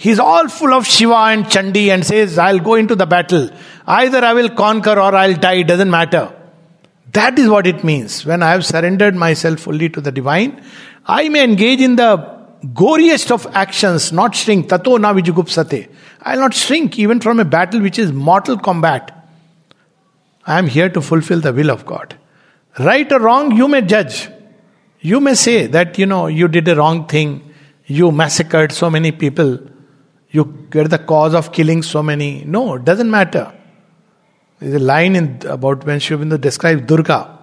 He 0.00 0.08
is 0.10 0.20
all 0.24 0.46
full 0.48 0.72
of 0.72 0.86
Shiva 0.86 1.16
and 1.30 1.56
and 1.94 2.06
says, 2.06 2.38
I'll 2.38 2.58
go 2.58 2.74
into 2.74 2.94
the 2.94 3.04
battle. 3.04 3.50
Either 3.86 4.24
I 4.24 4.32
will 4.32 4.48
conquer 4.48 4.92
or 4.92 5.14
I'll 5.14 5.34
die, 5.34 5.56
it 5.56 5.64
doesn't 5.64 5.90
matter. 5.90 6.22
That 7.12 7.38
is 7.38 7.48
what 7.48 7.66
it 7.66 7.82
means. 7.82 8.24
When 8.24 8.42
I 8.42 8.50
have 8.52 8.64
surrendered 8.64 9.14
myself 9.16 9.60
fully 9.60 9.88
to 9.88 10.00
the 10.00 10.12
divine, 10.12 10.62
I 11.06 11.28
may 11.28 11.42
engage 11.44 11.80
in 11.80 11.96
the 11.96 12.18
goriest 12.64 13.30
of 13.30 13.46
actions, 13.54 14.12
not 14.12 14.34
shrink. 14.34 14.68
Tato 14.68 14.96
na 14.96 15.12
vijugupsate. 15.12 15.90
I'll 16.22 16.38
not 16.38 16.54
shrink 16.54 16.98
even 16.98 17.20
from 17.20 17.40
a 17.40 17.44
battle 17.44 17.80
which 17.80 17.98
is 17.98 18.12
mortal 18.12 18.58
combat. 18.58 19.16
I 20.46 20.58
am 20.58 20.66
here 20.66 20.88
to 20.90 21.00
fulfill 21.00 21.40
the 21.40 21.52
will 21.52 21.70
of 21.70 21.86
God. 21.86 22.16
Right 22.78 23.10
or 23.10 23.20
wrong, 23.20 23.56
you 23.56 23.66
may 23.66 23.82
judge. 23.82 24.28
You 25.00 25.20
may 25.20 25.34
say 25.34 25.66
that, 25.66 25.98
you 25.98 26.06
know, 26.06 26.26
you 26.26 26.48
did 26.48 26.68
a 26.68 26.76
wrong 26.76 27.06
thing. 27.06 27.52
You 27.86 28.12
massacred 28.12 28.72
so 28.72 28.90
many 28.90 29.10
people. 29.10 29.58
You 30.30 30.68
were 30.72 30.86
the 30.86 30.98
cause 30.98 31.34
of 31.34 31.52
killing 31.52 31.82
so 31.82 32.02
many. 32.02 32.44
No, 32.44 32.74
it 32.74 32.84
doesn't 32.84 33.10
matter. 33.10 33.52
There's 34.60 34.74
a 34.74 34.78
line 34.78 35.16
in 35.16 35.40
about 35.46 35.84
when 35.84 36.00
Sri 36.00 36.16
Aurobindo 36.16 36.40
describes 36.40 36.82
Durga. 36.82 37.38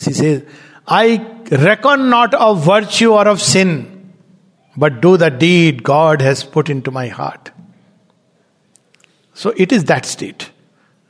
She 0.00 0.12
says, 0.12 0.44
I 0.86 1.24
reckon 1.50 2.10
not 2.10 2.34
of 2.34 2.64
virtue 2.64 3.12
or 3.12 3.26
of 3.28 3.40
sin, 3.40 4.12
but 4.76 5.00
do 5.00 5.16
the 5.16 5.30
deed 5.30 5.84
God 5.84 6.20
has 6.20 6.42
put 6.42 6.68
into 6.68 6.90
my 6.90 7.06
heart. 7.06 7.52
So 9.32 9.54
it 9.56 9.72
is 9.72 9.84
that 9.84 10.04
state, 10.06 10.50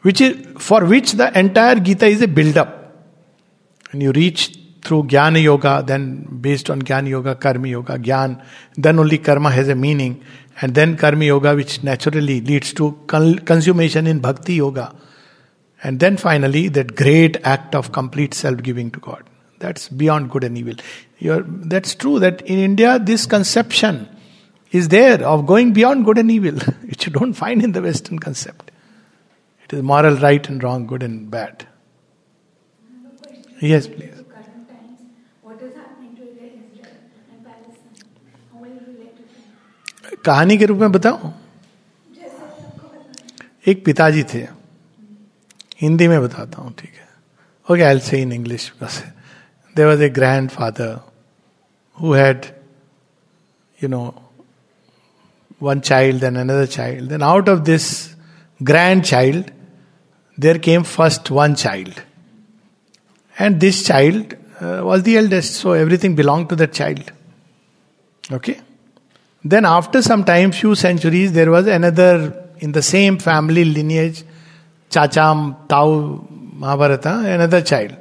which 0.02 0.20
is 0.20 0.46
for 0.58 0.84
which 0.84 1.12
the 1.12 1.36
entire 1.38 1.76
Gita 1.76 2.06
is 2.06 2.22
a 2.22 2.28
build-up. 2.28 2.94
And 3.92 4.02
you 4.02 4.12
reach 4.12 4.58
through 4.84 5.04
Jnana 5.04 5.42
Yoga, 5.42 5.82
then 5.86 6.38
based 6.40 6.68
on 6.68 6.82
Jnana 6.82 7.08
Yoga, 7.08 7.34
Karma 7.34 7.68
Yoga, 7.68 7.98
Gyan, 7.98 8.44
then 8.76 8.98
only 8.98 9.16
Karma 9.16 9.50
has 9.50 9.68
a 9.68 9.74
meaning, 9.74 10.22
and 10.60 10.74
then 10.74 10.96
Karma 10.98 11.24
Yoga, 11.24 11.54
which 11.54 11.82
naturally 11.82 12.42
leads 12.42 12.74
to 12.74 12.92
consummation 13.06 14.06
in 14.06 14.20
Bhakti 14.20 14.54
Yoga. 14.54 14.94
And 15.83 15.99
then 15.99 16.17
finally, 16.17 16.67
that 16.69 16.95
great 16.95 17.37
act 17.43 17.73
of 17.73 17.91
complete 17.91 18.33
self 18.33 18.61
giving 18.61 18.91
to 18.91 18.99
God. 18.99 19.23
That's 19.59 19.89
beyond 19.89 20.31
good 20.31 20.43
and 20.43 20.57
evil. 20.57 20.75
You're, 21.19 21.43
that's 21.43 21.95
true 21.95 22.19
that 22.19 22.41
in 22.41 22.59
India, 22.59 22.99
this 22.99 23.25
conception 23.25 24.07
is 24.71 24.89
there 24.89 25.23
of 25.23 25.45
going 25.45 25.73
beyond 25.73 26.05
good 26.05 26.17
and 26.17 26.31
evil, 26.31 26.59
which 26.87 27.05
you 27.05 27.11
don't 27.11 27.33
find 27.33 27.63
in 27.63 27.71
the 27.71 27.81
Western 27.81 28.19
concept. 28.19 28.71
It 29.63 29.73
is 29.73 29.83
moral 29.83 30.15
right 30.17 30.47
and 30.49 30.63
wrong, 30.63 30.87
good 30.87 31.03
and 31.03 31.29
bad. 31.29 31.67
Yes, 33.61 33.87
please. 33.87 34.15
current 34.29 34.69
times, 34.69 34.99
what 35.41 35.61
is 35.61 35.75
happening 35.75 36.15
to 36.15 36.23
Israel 36.23 36.87
and 37.31 37.43
Palestine? 37.43 38.07
How 38.53 38.59
will 38.61 38.69
you 38.69 38.79
relate 38.87 39.15
to 39.17 39.23
them? 40.11 40.23
कहानी 40.25 40.57
के 40.57 40.65
रूप 40.65 40.79
में 40.79 40.91
बताऊं 40.91 41.31
जैसे 42.15 42.37
आपको 42.37 42.87
पता 42.87 42.99
है 43.03 43.71
एक 43.71 43.83
पिताजी 43.85 44.23
थे 44.33 44.45
हिंदी 45.84 46.08
में 46.08 46.20
बताता 46.22 46.62
हूँ, 46.62 46.72
ठीक 46.78 46.90
है? 46.90 47.08
ओके 47.68 47.82
आई 47.82 47.98
से 48.00 48.20
इन 48.22 48.32
इंग्लिश 48.32 48.72
बस। 48.82 49.02
There 49.76 49.86
was 49.86 50.02
a 50.02 50.08
grandfather 50.50 50.98
who 51.98 52.12
had 52.14 52.44
you 53.78 53.88
know 53.88 54.02
one 55.62 55.80
child 55.80 56.20
then 56.20 56.36
another 56.36 56.66
child 56.66 57.08
then 57.08 57.22
out 57.22 57.48
of 57.48 57.60
this 57.64 57.86
grandchild 59.02 59.50
there 60.38 60.58
came 60.58 60.82
first 60.82 61.30
one 61.30 61.54
child 61.54 62.00
and 63.36 63.58
this 63.60 63.86
child 63.86 64.34
was 64.62 65.02
the 65.02 65.08
eldest 65.22 65.52
so 65.52 65.74
everything 65.76 66.16
belong 66.16 66.46
to 66.48 66.56
that 66.56 66.70
child 66.72 68.34
okay 68.34 68.54
then 69.44 69.64
after 69.66 70.00
some 70.00 70.22
time 70.24 70.50
few 70.50 70.74
centuries 70.74 71.32
there 71.32 71.48
was 71.48 71.70
another 71.70 72.30
in 72.62 72.72
the 72.72 72.80
same 72.92 73.16
family 73.18 73.64
lineage 73.64 74.24
चाचाम, 74.90 75.50
ताऊ, 75.70 76.00
Mahabharata 76.60 77.06
another 77.06 77.60
child 77.60 77.92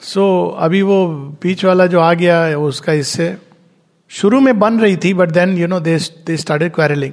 सो 0.00 0.24
अभी 0.60 0.80
वो 0.82 1.06
बीच 1.42 1.64
वाला 1.64 1.86
जो 1.86 2.00
आ 2.00 2.12
गया 2.14 2.38
उसका 2.58 2.92
इससे 2.92 3.36
शुरू 4.10 4.40
में 4.40 4.58
बन 4.58 4.78
रही 4.80 4.96
थी 5.04 5.12
but 5.14 5.30
then 5.32 5.56
you 5.58 5.66
know 5.66 5.80
they 5.80 5.98
started 5.98 6.72
quarrelling 6.74 7.12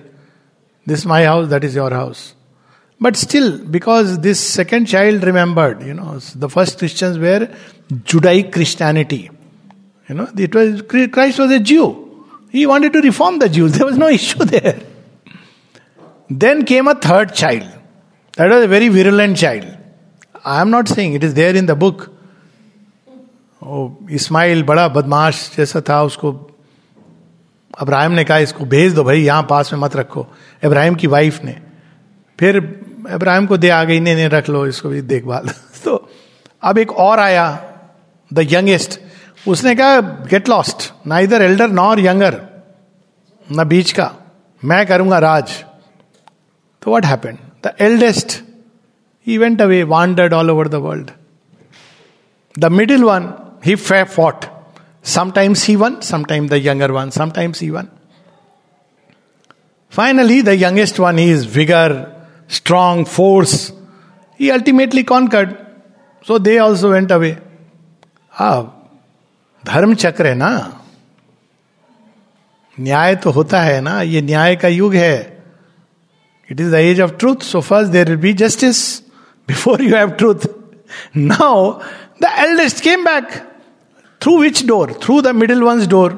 this 0.87 1.05
my 1.07 1.23
house 1.23 1.47
that 1.47 1.63
is 1.63 1.77
your 1.77 1.93
house 1.93 2.33
but 3.01 3.15
still 3.15 3.51
because 3.67 4.17
this 4.19 4.39
second 4.55 4.87
child 4.87 5.25
remembered 5.25 5.87
you 5.87 5.93
know 5.93 6.17
the 6.37 6.47
first 6.47 6.79
Christians 6.79 7.17
were 7.17 7.47
Judaic 7.91 8.41
Christianity 8.53 9.21
you 10.09 10.15
know 10.15 10.27
that 10.35 10.55
was 10.55 10.81
Christ 10.89 11.39
was 11.39 11.53
a 11.53 11.59
Jew 11.71 11.87
he 12.53 12.65
wanted 12.65 12.93
to 12.93 12.99
reform 13.01 13.39
the 13.39 13.51
Jews 13.53 13.77
there 13.77 13.83
was 13.83 13.99
no 13.99 14.09
issue 14.09 14.45
there 14.45 14.81
then 16.45 16.63
came 16.63 16.89
a 16.89 16.93
third 17.05 17.31
child 17.31 17.82
That 18.37 18.49
was 18.49 18.63
a 18.63 18.67
very 18.67 18.89
virulent 18.89 19.37
child. 19.37 19.65
I 20.43 20.61
am 20.61 20.71
not 20.71 20.87
saying 20.87 21.13
it 21.13 21.23
is 21.23 21.33
there 21.35 21.55
in 21.55 21.67
the 21.67 21.75
book. 21.75 22.09
Oh, 23.61 24.09
Ismail 24.11 24.63
बड़ा 24.63 24.87
बदमाश 24.87 25.51
जैसा 25.57 25.81
था 25.81 26.03
उसको 26.03 26.31
अब्राहिम 27.79 28.11
ने 28.11 28.23
कहा 28.23 28.37
इसको 28.37 28.65
भेज 28.65 28.93
दो 28.93 29.03
भाई 29.03 29.21
यहाँ 29.21 29.43
पास 29.49 29.73
में 29.73 29.79
मत 29.79 29.95
रखो। 29.95 30.27
इब्राहिम 30.63 30.95
की 30.95 31.07
वाइफ 31.07 31.43
ने। 31.43 31.61
फिर 32.39 32.57
इब्राहिम 33.11 33.45
को 33.45 33.57
दे 33.57 33.69
आ 33.69 33.83
गई 33.83 33.99
नहीं 33.99 34.15
नहीं 34.15 34.29
रख 34.29 34.49
लो 34.49 34.65
इसको 34.67 34.89
भी 34.89 35.01
देखभाल। 35.01 35.47
तो 35.85 36.09
अब 36.63 36.77
एक 36.77 36.91
और 36.91 37.19
आया 37.19 37.47
द 38.33 38.47
यंगेस्ट 38.51 38.99
उसने 39.47 39.75
कहा 39.75 40.01
गेट 40.01 40.49
लॉस्ट 40.49 40.91
ना 41.07 41.19
इधर 41.19 41.41
एल्डर 41.41 41.69
नॉर 41.69 41.99
यंगर 41.99 42.41
ना 43.51 43.63
बीच 43.63 43.91
का। 43.91 44.11
मैं 44.65 44.85
करूँगा 44.87 45.19
राज। 45.19 45.63
तो 46.81 46.95
what 46.95 47.05
happen 47.05 47.37
The 47.63 47.81
eldest, 47.81 48.43
he 49.19 49.39
went 49.39 49.59
away, 49.59 49.83
wandered 49.83 50.33
all 50.33 50.51
over 50.51 50.65
the 50.65 50.79
world. 50.79 51.11
The 52.55 52.69
middle 52.69 53.05
one, 53.05 53.33
he 53.63 53.75
fought. 53.75 54.49
Sometimes 55.01 55.63
he 55.63 55.75
won, 55.75 56.01
sometimes 56.01 56.49
the 56.49 56.59
younger 56.59 56.93
one, 56.93 57.11
sometimes 57.11 57.59
he 57.59 57.71
won. 57.71 57.89
Finally, 59.89 60.41
the 60.41 60.55
youngest 60.55 60.99
one, 60.99 61.17
he 61.17 61.29
is 61.29 61.45
vigor, 61.45 62.27
strong 62.47 63.05
force, 63.05 63.71
he 64.37 64.51
ultimately 64.51 65.03
conquered. 65.03 65.57
So 66.23 66.37
they 66.37 66.59
also 66.59 66.91
went 66.91 67.11
away. 67.11 67.37
Ah, 68.39 68.69
धर्म 69.65 69.93
चक्र 69.95 70.27
है 70.27 70.35
ना 70.35 70.51
न्याय 72.79 73.15
तो 73.15 73.31
होता 73.31 73.61
है 73.61 73.79
ना 73.81 74.01
ये 74.01 74.21
न्याय 74.21 74.55
का 74.55 74.67
युग 74.67 74.95
है 74.95 75.32
It 76.53 76.59
is 76.59 76.69
the 76.69 76.77
age 76.77 76.99
of 76.99 77.17
truth, 77.17 77.41
so 77.41 77.61
first 77.61 77.91
there 77.91 78.05
will 78.05 78.17
be 78.17 78.31
justice 78.35 79.01
before 79.47 79.81
you 79.81 79.95
have 79.95 80.17
truth. 80.17 80.45
Now, 81.15 81.81
the 82.19 82.29
eldest 82.41 82.83
came 82.83 83.03
back. 83.03 83.47
Through 84.21 84.37
which 84.41 84.67
door? 84.67 84.87
Through 84.93 85.23
the 85.23 85.33
middle 85.33 85.65
one's 85.65 85.87
door. 85.87 86.09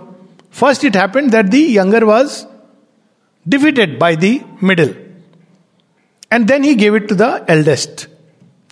First, 0.49 0.83
it 0.83 0.93
happened 0.93 1.31
that 1.31 1.51
the 1.51 1.59
younger 1.59 2.05
was 2.05 2.45
defeated 3.47 3.97
by 3.97 4.15
the 4.15 4.43
middle. 4.61 4.93
And 6.29 6.49
then 6.49 6.63
he 6.63 6.75
gave 6.75 6.95
it 6.95 7.07
to 7.07 7.15
the 7.15 7.45
eldest. 7.47 8.07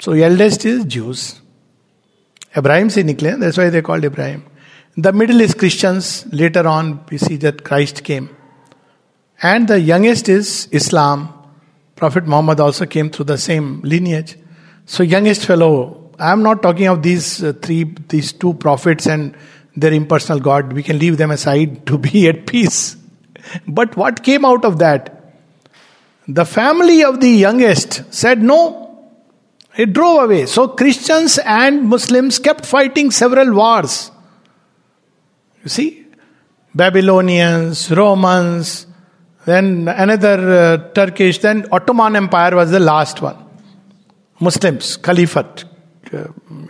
So, 0.01 0.11
eldest 0.11 0.65
is 0.65 0.83
Jews. 0.83 1.39
Abraham 2.57 2.89
se 2.89 3.03
nikle, 3.03 3.39
that's 3.39 3.57
why 3.57 3.69
they 3.69 3.81
called 3.81 4.03
Abraham. 4.03 4.43
The 4.97 5.13
middle 5.13 5.39
is 5.39 5.53
Christians. 5.53 6.25
Later 6.33 6.67
on, 6.67 7.05
we 7.09 7.17
see 7.17 7.37
that 7.37 7.63
Christ 7.63 8.03
came. 8.03 8.35
And 9.41 9.69
the 9.69 9.79
youngest 9.79 10.27
is 10.27 10.67
Islam. 10.73 11.39
Prophet 11.95 12.25
Muhammad 12.25 12.59
also 12.59 12.85
came 12.85 13.09
through 13.09 13.25
the 13.25 13.37
same 13.37 13.81
lineage. 13.81 14.37
So 14.85 15.03
youngest 15.03 15.45
fellow, 15.45 16.11
I 16.19 16.31
am 16.31 16.43
not 16.43 16.61
talking 16.61 16.87
of 16.87 17.01
these 17.01 17.43
uh, 17.43 17.53
three, 17.53 17.83
these 18.09 18.33
two 18.33 18.53
prophets 18.55 19.07
and 19.07 19.35
their 19.75 19.93
impersonal 19.93 20.39
God. 20.39 20.73
We 20.73 20.83
can 20.83 20.99
leave 20.99 21.17
them 21.17 21.31
aside 21.31 21.85
to 21.87 21.97
be 21.97 22.27
at 22.27 22.45
peace. 22.45 22.97
But 23.67 23.95
what 23.97 24.23
came 24.23 24.45
out 24.45 24.65
of 24.65 24.79
that? 24.79 25.09
The 26.27 26.45
family 26.45 27.03
of 27.03 27.19
the 27.19 27.29
youngest 27.29 28.13
said 28.13 28.41
no. 28.41 28.79
It 29.75 29.91
drove 29.91 30.23
away. 30.23 30.45
So 30.45 30.67
Christians 30.67 31.39
and 31.39 31.83
Muslims 31.89 32.39
kept 32.39 32.65
fighting 32.65 33.11
several 33.11 33.53
wars. 33.53 34.11
You 35.63 35.69
see? 35.69 36.05
Babylonians, 36.75 37.91
Romans, 37.91 38.87
then 39.46 39.88
another 39.88 40.36
uh, 40.52 40.76
Turkish, 40.92 41.38
then 41.38 41.66
Ottoman 41.72 42.16
Empire 42.16 42.54
was 42.54 42.70
the 42.70 42.80
last 42.80 43.22
one. 43.22 43.36
Muslims, 44.40 44.96
Caliphate. 44.98 45.64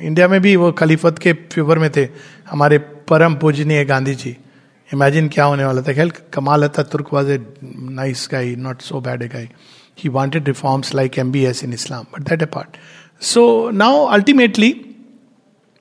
India 0.02 0.26
में 0.28 0.40
भी 0.42 0.54
वो 0.56 0.70
खलीफत 0.78 1.18
के 1.22 1.32
favour 1.52 1.78
में 1.78 1.90
थे 1.96 2.08
हमारे 2.50 2.78
परम 3.10 3.34
पूजनीय 3.42 3.84
Gandhi 3.84 4.14
ji 4.14 4.36
imagine 4.90 5.28
क्या 5.28 5.44
होने 5.44 5.64
वाला 5.64 5.82
था 5.88 5.92
खेल 5.94 6.10
कमाल 6.34 6.66
तुर्क 6.68 7.12
was 7.12 7.30
a 7.30 7.38
nice 7.98 8.28
guy 8.32 8.54
not 8.66 8.80
so 8.82 9.00
bad 9.00 9.22
a 9.22 9.28
guy 9.34 9.48
he 10.02 10.08
wanted 10.16 10.48
reforms 10.48 10.94
like 10.94 11.18
M 11.18 11.30
B 11.32 11.44
S 11.46 11.62
in 11.64 11.72
Islam 11.72 12.04
but 12.14 12.28
that 12.28 12.42
a 12.42 12.46
part 12.54 12.76
so 13.32 13.44
now 13.74 14.04
ultimately 14.16 14.74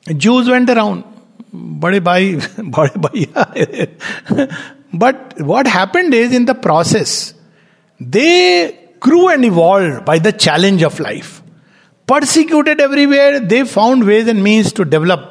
Juj 0.05 0.49
went 0.49 0.69
around 0.69 1.03
बड़े 1.81 1.99
भाई 2.09 2.35
बड़े 2.59 2.99
भैया 3.07 4.47
but 4.95 5.41
what 5.43 5.67
happened 5.67 6.13
is 6.13 6.33
in 6.35 6.45
the 6.45 6.55
process 6.67 7.15
they 7.99 8.27
grew 9.01 9.29
and 9.29 9.45
evolved 9.45 10.05
by 10.05 10.13
the 10.19 10.31
challenge 10.43 10.83
of 10.83 10.99
life. 10.99 11.41
Persecuted 12.07 12.79
everywhere, 12.81 13.39
they 13.39 13.63
found 13.65 14.05
ways 14.05 14.27
and 14.27 14.43
means 14.43 14.71
to 14.73 14.85
develop 14.85 15.27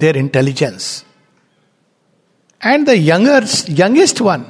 their 0.00 0.16
intelligence. 0.16 0.94
And 2.62 2.86
the 2.86 2.90
younger 2.90 3.44
youngest 3.78 4.20
one 4.20 4.44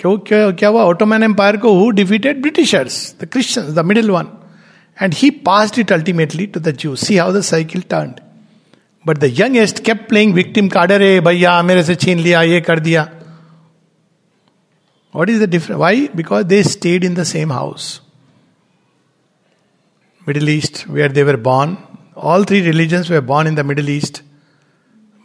क्यों 0.00 0.16
क्या 0.28 0.50
क्या 0.60 0.68
हुआ 0.68 0.82
Ottoman 0.84 1.22
empire 1.22 1.56
को 1.64 1.72
who 1.78 1.90
defeated 1.98 2.40
Britishers 2.42 2.96
the 3.20 3.24
Christian 3.32 3.72
the 3.74 3.84
middle 3.86 4.10
one 4.10 4.28
and 4.98 5.14
he 5.14 5.30
passed 5.48 5.78
it 5.78 5.92
ultimately 5.92 6.46
to 6.54 6.60
the 6.60 6.74
Jew 6.82 6.94
see 7.04 7.16
how 7.16 7.32
the 7.32 7.40
cycle 7.50 7.82
turn 7.90 8.14
but 9.06 9.18
the 9.18 9.32
youngest 9.40 9.82
kept 9.84 10.06
playing 10.08 10.34
victim 10.34 10.68
card 10.68 10.92
अरे 10.92 11.18
भैया 11.26 11.60
मेरे 11.62 11.82
से 11.84 11.94
छीन 12.04 12.18
लिया 12.18 12.42
ये 12.42 12.60
कर 12.68 12.80
दिया 12.88 13.08
what 15.14 15.30
is 15.30 15.42
the 15.42 15.48
difference 15.50 15.78
why 15.80 16.08
because 16.16 16.44
they 16.54 16.62
stayed 16.62 17.04
in 17.04 17.14
the 17.14 17.24
same 17.34 17.52
house 17.52 18.00
Middle 20.28 20.48
East 20.56 20.84
where 20.88 21.12
they 21.12 21.22
were 21.22 21.36
born 21.50 21.76
all 22.16 22.44
three 22.44 22.66
religions 22.66 23.10
were 23.10 23.20
born 23.20 23.46
in 23.46 23.54
the 23.54 23.64
Middle 23.64 23.88
East. 23.88 24.22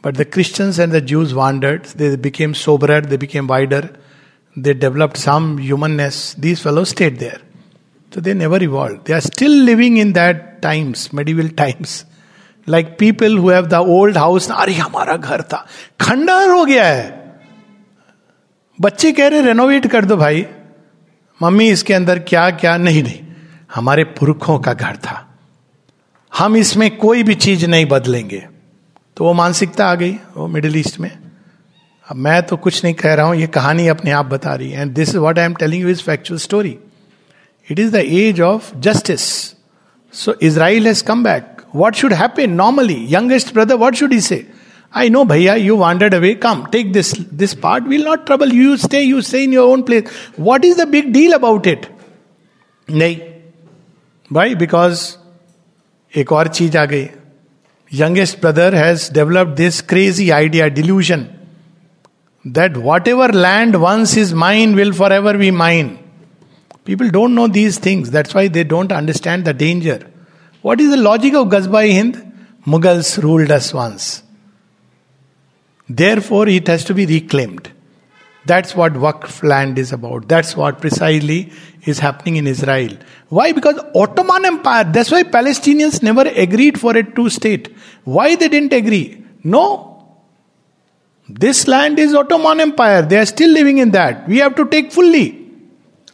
But 0.04 0.16
the 0.16 0.26
Christians 0.26 0.80
and 0.80 0.92
the 0.92 1.02
Jews 1.02 1.34
wandered. 1.34 1.86
They 1.86 2.16
became 2.16 2.54
soberer, 2.54 3.02
they 3.02 3.18
became 3.18 3.48
wider, 3.48 3.90
they 4.58 4.74
developed 4.74 5.18
some 5.18 5.58
humanness. 5.58 6.34
These 6.34 6.62
fellows 6.62 6.90
stayed 6.90 7.20
there. 7.20 7.40
So 8.12 8.20
they 8.20 8.34
never 8.34 8.62
evolved. 8.62 9.06
They 9.06 9.14
are 9.14 9.22
still 9.22 9.52
living 9.52 9.98
in 9.98 10.14
that 10.14 10.62
times, 10.62 11.14
medieval 11.14 11.48
times. 11.50 12.04
Like 12.69 12.87
people 12.99 13.39
who 13.39 13.51
have 13.51 13.67
the 13.71 13.89
old 13.89 14.17
house, 14.17 14.51
अरे 14.51 14.75
हमारा 14.75 15.17
घर 15.17 15.43
था। 15.43 15.67
खंडहर 16.01 16.49
हो 16.51 16.65
गया 16.65 16.87
है। 16.87 17.35
बच्चे 18.81 19.13
कह 19.13 19.29
रहे 19.29 19.43
रेनोवेट 19.43 19.87
कर 19.87 20.05
दो 20.05 20.17
भाई। 20.17 20.47
मम्मी 21.43 21.71
इसके 21.71 21.95
अंदर 21.95 22.19
क्या 22.19 22.51
क्या? 22.51 22.77
नहीं 22.77 23.03
नहीं। 23.03 23.21
हमारे 23.75 24.05
पुरखों 24.05 24.59
का 24.59 24.73
घर 24.73 24.97
था। 24.97 25.39
हम 26.39 26.57
इसमें 26.57 26.97
कोई 26.97 27.23
भी 27.23 27.35
चीज़ 27.35 27.67
नहीं 27.67 27.87
बदलेंगे। 27.87 28.49
तो 29.17 29.25
वो 29.25 29.33
मानसिकता 29.33 29.87
आ 29.87 29.95
गई 29.95 30.13
वो 30.37 30.47
मिडिल 30.47 30.79
ईस्ट 30.79 31.01
में। 31.01 31.19
अब 32.09 32.17
मैं 32.17 32.43
तो 32.43 32.57
कुछ 32.57 32.85
नहीं 32.85 32.95
कह 32.95 33.15
रहा 33.15 33.27
हूँ 33.27 33.37
ये 33.37 33.47
कहानी 33.47 33.89
अपने 33.89 34.11
आप 34.11 34.27
बता 34.27 34.55
रही 34.55 34.71
है। 34.71 34.81
And 34.81 34.93
this 34.95 35.09
is 35.09 35.19
what 35.19 35.39
I 35.39 35.45
am 35.45 35.55
telling 35.55 35.83
you 35.83 35.89
is 35.89 36.03
factual 36.03 36.39
story 36.39 36.79
it 37.71 37.79
is 37.79 37.93
the 37.93 37.95
age 37.95 38.41
of 38.41 38.77
justice 38.77 39.21
so 40.13 40.35
Israel 40.43 40.87
has 40.87 41.05
come 41.05 41.25
back 41.25 41.56
what 41.76 41.96
should 41.96 42.14
happen 42.14 42.52
normally 42.62 43.06
youngest 43.14 43.54
brother 43.54 43.76
what 43.84 43.96
should 43.96 44.14
he 44.14 44.20
से 44.22 44.46
I 44.96 45.10
know 45.10 45.24
भैया 45.24 45.56
you 45.56 45.78
wanted 45.78 46.16
away 46.16 46.34
come 46.44 46.66
take 46.72 46.92
this 46.94 47.14
this 47.44 47.54
part 47.64 47.88
will 47.88 48.04
not 48.06 48.26
trouble 48.26 48.52
you 48.56 48.76
stay 48.78 49.02
you 49.02 49.22
stay 49.22 49.44
in 49.44 49.54
your 49.54 49.70
own 49.74 49.82
place 49.90 50.04
what 50.40 50.66
is 50.66 50.78
the 50.80 50.88
big 50.90 51.12
deal 51.14 51.34
about 51.34 51.68
it 51.68 51.86
नहीं 52.90 53.18
भाई 54.34 54.56
because 54.56 55.08
एक 56.14 56.32
और 56.32 56.48
चीज 56.48 56.78
आ 56.78 56.86
गई 56.86 57.08
youngest 57.92 58.40
brother 58.40 58.72
has 58.72 59.10
developed 59.10 59.58
this 59.58 59.82
crazy 59.82 60.32
idea, 60.32 60.70
delusion, 60.70 61.38
that 62.46 62.78
whatever 62.78 63.28
land 63.28 63.80
once 63.80 64.16
is 64.16 64.34
mine 64.34 64.76
will 64.76 64.94
forever 64.94 65.38
be 65.38 65.52
mine. 65.52 66.00
People 66.86 67.10
don't 67.10 67.36
know 67.36 67.48
these 67.48 67.78
things. 67.78 68.10
That's 68.10 68.34
why 68.34 68.48
they 68.48 68.64
don't 68.64 68.92
understand 68.92 69.46
the 69.46 69.54
danger. 69.54 70.08
what 70.63 70.81
is 70.81 70.91
the 70.91 70.97
logic 70.97 71.35
of 71.35 71.49
Ghazwa-e-Hind? 71.49 72.33
Mughals 72.67 73.23
ruled 73.23 73.51
us 73.51 73.73
once. 73.73 74.23
Therefore, 75.89 76.49
it 76.49 76.67
has 76.67 76.85
to 76.85 76.95
be 76.95 77.07
reclaimed. 77.07 77.73
That's 78.45 78.75
what 78.77 78.95
Waqf 78.95 79.43
land 79.43 79.79
is 79.79 79.93
about. 79.93 80.29
That's 80.29 80.57
what 80.57 80.81
precisely 80.81 81.53
is 81.85 81.99
happening 81.99 82.37
in 82.37 82.47
Israel. 82.47 82.97
Why? 83.29 83.53
Because 83.53 83.79
Ottoman 83.95 84.45
Empire, 84.45 84.85
that's 84.85 85.11
why 85.11 85.25
Palestinians 85.25 86.03
never 86.03 86.23
agreed 86.23 86.79
for 86.79 86.97
a 86.97 87.03
two 87.03 87.29
state. 87.29 87.75
Why 88.05 88.37
they 88.37 88.49
didn't 88.49 88.73
agree? 88.73 89.25
No. 89.43 90.17
This 91.29 91.67
land 91.67 91.99
is 91.99 92.15
Ottoman 92.15 92.61
Empire. 92.61 93.03
They 93.03 93.19
are 93.19 93.27
still 93.27 93.51
living 93.51 93.79
in 93.79 93.91
that. 93.91 94.29
We 94.29 94.39
have 94.39 94.55
to 94.57 94.67
take 94.69 94.93
fully. 94.93 95.45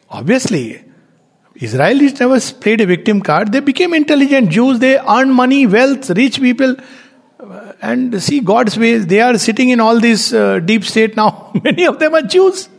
Obviously, 0.09 0.82
Israelis 1.67 2.19
never 2.19 2.39
played 2.61 2.81
a 2.81 2.87
victim 2.87 3.21
card. 3.21 3.53
They 3.53 3.61
became 3.61 3.95
intelligent 3.95 4.51
Jews. 4.51 4.79
They 4.79 4.99
earned 4.99 5.33
money, 5.33 5.67
wealth, 5.67 6.11
rich 6.11 6.41
people. 6.41 6.77
Uh, 7.39 7.73
And 7.91 8.23
see 8.23 8.41
God's 8.41 8.79
ways. 8.83 9.07
They 9.07 9.21
are 9.21 9.37
sitting 9.39 9.69
in 9.75 9.81
all 9.81 10.01
this 10.01 10.33
uh, 10.33 10.61
deep 10.71 10.85
state 10.85 11.17
now. 11.17 11.31
Many 11.65 11.87
of 11.87 11.99
them 11.99 12.15
are 12.15 12.23
Jews. 12.23 12.69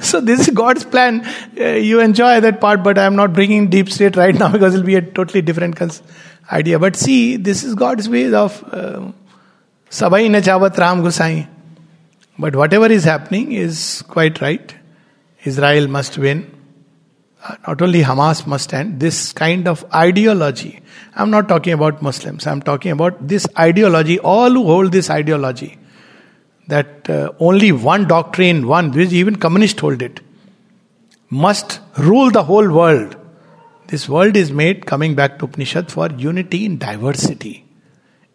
So 0.00 0.20
this 0.20 0.40
is 0.46 0.54
God's 0.54 0.84
plan. 0.84 1.26
Uh, 1.58 1.68
you 1.90 2.00
enjoy 2.00 2.40
that 2.40 2.60
part, 2.60 2.82
but 2.82 2.98
I 2.98 3.04
am 3.10 3.16
not 3.16 3.32
bringing 3.32 3.68
deep 3.70 3.88
state 3.90 4.16
right 4.16 4.34
now 4.34 4.50
because 4.56 4.74
it'll 4.74 4.86
be 4.86 4.96
a 4.96 5.02
totally 5.18 5.42
different 5.42 5.76
cons- 5.76 6.02
idea. 6.50 6.78
But 6.78 6.96
see, 6.96 7.36
this 7.36 7.64
is 7.64 7.74
God's 7.74 8.08
ways 8.16 8.34
of 8.34 8.62
uh, 8.64 9.12
Sabai 9.90 10.28
Nachavat 10.36 10.76
Ram 10.76 11.02
Gusai. 11.02 11.48
But 12.38 12.54
whatever 12.54 12.86
is 12.86 13.04
happening 13.04 13.52
is 13.52 14.02
quite 14.16 14.40
right. 14.40 14.74
Israel 15.44 15.88
must 15.88 16.18
win. 16.18 16.44
Uh, 17.42 17.56
Not 17.66 17.82
only 17.82 18.02
Hamas 18.02 18.46
must 18.46 18.72
end. 18.72 19.00
This 19.00 19.32
kind 19.32 19.66
of 19.66 19.84
ideology. 19.92 20.80
I'm 21.14 21.30
not 21.30 21.48
talking 21.48 21.72
about 21.72 22.02
Muslims. 22.02 22.46
I'm 22.46 22.62
talking 22.62 22.92
about 22.92 23.26
this 23.26 23.46
ideology. 23.58 24.18
All 24.18 24.50
who 24.50 24.64
hold 24.64 24.92
this 24.92 25.10
ideology 25.10 25.78
that 26.68 27.10
uh, 27.10 27.32
only 27.40 27.72
one 27.72 28.06
doctrine, 28.06 28.66
one, 28.66 28.92
which 28.92 29.12
even 29.12 29.36
communists 29.36 29.80
hold 29.80 30.02
it, 30.02 30.20
must 31.30 31.80
rule 31.98 32.30
the 32.30 32.44
whole 32.44 32.70
world. 32.70 33.16
This 33.88 34.08
world 34.08 34.36
is 34.36 34.52
made, 34.52 34.86
coming 34.86 35.14
back 35.14 35.38
to 35.38 35.46
Upanishad, 35.46 35.90
for 35.90 36.08
unity 36.10 36.64
in 36.64 36.78
diversity. 36.78 37.64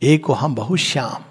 Eko 0.01 0.37
ham 0.37 0.55
bahushyam. 0.55 1.23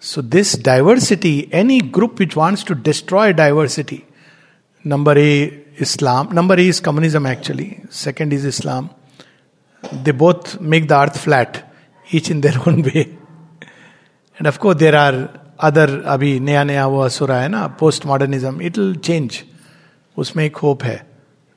So, 0.00 0.20
this 0.20 0.54
diversity, 0.54 1.48
any 1.52 1.80
group 1.80 2.18
which 2.18 2.36
wants 2.36 2.64
to 2.64 2.74
destroy 2.74 3.32
diversity, 3.32 4.05
number 4.85 5.17
A, 5.17 5.63
Islam, 5.77 6.29
number 6.31 6.55
A 6.55 6.67
is 6.67 6.79
communism 6.79 7.25
actually, 7.25 7.81
second 7.89 8.33
is 8.33 8.45
Islam. 8.45 8.89
They 10.03 10.11
both 10.11 10.59
make 10.59 10.87
the 10.87 10.97
earth 10.97 11.19
flat, 11.19 11.71
each 12.09 12.29
in 12.29 12.41
their 12.41 12.57
own 12.65 12.81
way. 12.83 13.17
And 14.37 14.47
of 14.47 14.59
course, 14.59 14.77
there 14.77 14.95
are 14.95 15.29
other 15.59 15.87
अभी 15.87 16.39
नया 16.39 16.63
नया 16.63 16.85
वो 16.87 16.99
असुरा 17.01 17.35
है 17.41 17.47
ना 17.49 17.65
post 17.79 18.05
modernism 18.05 18.61
it 18.61 18.77
will 18.77 18.95
change 18.95 19.41
उसमें 20.17 20.43
एक 20.45 20.57
hope 20.57 20.83
है 20.83 20.95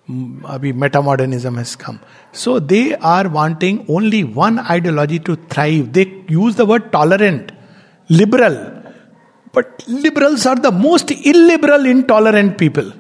म, 0.09 0.41
अभी 0.47 0.73
Meta 0.73 1.01
modernism 1.01 1.57
has 1.59 1.75
come 1.85 1.99
so 2.35 2.59
they 2.61 2.81
are 3.13 3.29
wanting 3.37 3.79
only 3.91 4.23
one 4.37 4.59
ideology 4.59 5.19
to 5.29 5.37
thrive 5.53 5.87
they 5.95 6.05
use 6.31 6.57
the 6.57 6.61
word 6.71 6.91
tolerant 6.93 7.53
liberal 8.11 8.57
but 9.57 9.89
liberals 9.89 10.47
are 10.47 10.59
the 10.59 10.73
most 10.83 11.13
illiberal 11.33 11.87
intolerant 11.95 12.59
people 12.63 12.93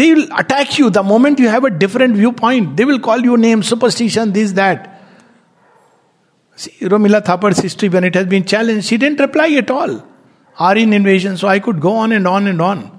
they 0.00 0.12
will 0.14 0.28
attack 0.42 0.78
you 0.78 0.90
the 0.98 1.02
moment 1.12 1.38
you 1.44 1.48
have 1.54 1.64
a 1.64 1.70
different 1.84 2.16
viewpoint 2.22 2.76
they 2.78 2.84
will 2.90 3.00
call 3.08 3.30
you 3.30 3.36
names 3.46 3.68
superstition 3.74 4.32
this 4.40 4.52
that 4.60 4.90
See, 6.56 6.70
Romila 6.82 7.24
Thapar's 7.24 7.58
history, 7.58 7.88
when 7.88 8.04
it 8.04 8.14
has 8.14 8.26
been 8.26 8.44
challenged, 8.44 8.86
she 8.86 8.96
didn't 8.96 9.18
reply 9.18 9.50
at 9.52 9.70
all. 9.70 10.04
Aryan 10.58 10.92
invasion, 10.92 11.36
so 11.36 11.48
I 11.48 11.58
could 11.58 11.80
go 11.80 11.92
on 11.92 12.12
and 12.12 12.28
on 12.28 12.46
and 12.46 12.60
on. 12.62 12.90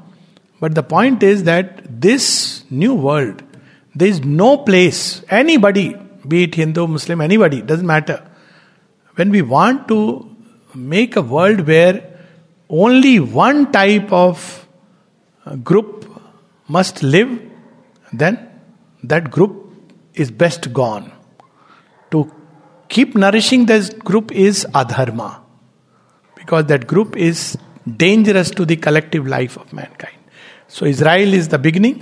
But 0.60 0.76
the 0.76 0.84
point 0.84 1.24
is 1.24 1.44
that 1.44 2.02
this 2.02 2.64
new 2.70 2.94
world, 2.94 3.44
there 3.96 4.10
is 4.10 4.26
no 4.26 4.58
place, 4.58 5.24
anybody, 5.30 5.96
be 6.28 6.44
it 6.44 6.56
Hindu, 6.56 6.88
Muslim, 6.88 7.22
anybody, 7.22 7.62
doesn't 7.62 7.86
matter. 7.86 8.30
When 9.16 9.30
we 9.30 9.42
want 9.42 9.88
to 9.88 10.30
make 10.74 11.16
a 11.16 11.22
world 11.22 11.66
where 11.66 12.12
only 12.70 13.20
one 13.22 13.72
type 13.72 14.12
of 14.12 14.68
group 15.64 16.12
must 16.68 17.04
live, 17.04 17.42
then 18.14 18.50
that 19.04 19.32
group 19.32 19.72
is 20.14 20.32
best 20.32 20.74
gone. 20.74 21.12
To 22.12 22.32
keep 22.90 23.16
nourishing 23.16 23.66
this 23.66 23.90
group 23.90 24.32
is 24.32 24.66
adharma 24.74 25.40
because 26.36 26.66
that 26.66 26.88
group 26.88 27.16
is 27.18 27.58
dangerous 27.98 28.52
to 28.52 28.66
the 28.66 28.76
collective 28.76 29.26
life 29.28 29.58
of 29.58 29.74
mankind 29.74 30.16
so 30.68 30.86
israel 30.86 31.34
is 31.34 31.48
the 31.50 31.58
beginning 31.58 31.98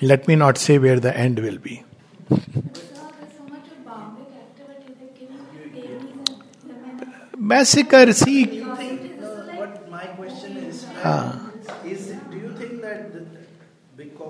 let 0.00 0.26
me 0.28 0.36
not 0.36 0.56
say 0.58 0.78
where 0.78 1.00
the 1.00 1.14
end 1.16 1.38
will 1.40 1.58
be 1.58 1.82
So 2.28 2.36
there's 2.36 2.88
so 3.36 3.44
much 3.48 3.66
of 3.74 3.84
boundary 3.84 4.26
activity, 4.46 4.94
they're 4.98 5.12
killing 5.18 5.44
babies 5.72 6.02
and 6.68 7.00
women. 7.00 7.12
massacre 7.38 8.12
see 8.12 8.44
Do 8.44 8.54
you 8.54 8.76
think, 8.76 9.00
uh, 9.22 9.58
what 9.58 9.90
my 9.90 10.06
question 10.20 10.56
is, 10.56 10.86
Ah. 11.04 11.50
is 11.84 12.10
it- 12.10 12.30
do 12.30 12.36
you 12.44 12.52
think 12.60 12.80
that 12.82 13.12
the, 13.14 13.22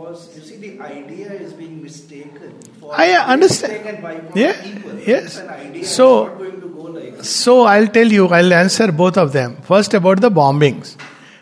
because 0.07 0.37
you 0.37 0.43
see 0.43 0.57
the 0.57 0.81
idea 0.81 1.33
is 1.33 1.53
being 1.53 1.83
mistaken 1.83 2.61
for 2.81 2.95
I 2.95 3.11
understand. 3.35 4.35
Yeah, 4.35 4.53
people. 4.63 4.99
yes. 5.01 5.43
So- 5.95 6.29
going 6.29 6.61
to 6.61 6.69
go 6.69 6.83
like. 6.83 7.25
So 7.25 7.63
I'll 7.65 7.89
tell 7.89 8.07
you, 8.07 8.29
I'll 8.29 8.53
answer 8.53 8.93
both 8.93 9.17
of 9.17 9.33
them. 9.33 9.57
First 9.63 9.95
about 9.95 10.21
the 10.21 10.31
bombings. 10.31 10.97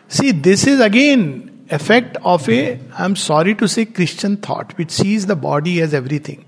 See, 0.09 0.31
this 0.31 0.67
is 0.67 0.81
again 0.81 1.67
effect 1.71 2.17
of 2.23 2.49
a, 2.49 2.79
I'm 2.97 3.17
sorry 3.17 3.55
to 3.57 3.69
say, 3.69 3.85
Christian 3.85 4.37
thought, 4.37 4.77
which 4.79 4.91
sees 4.91 5.27
the 5.27 5.37
body 5.37 5.81
as 5.81 5.93
everything. 5.95 6.45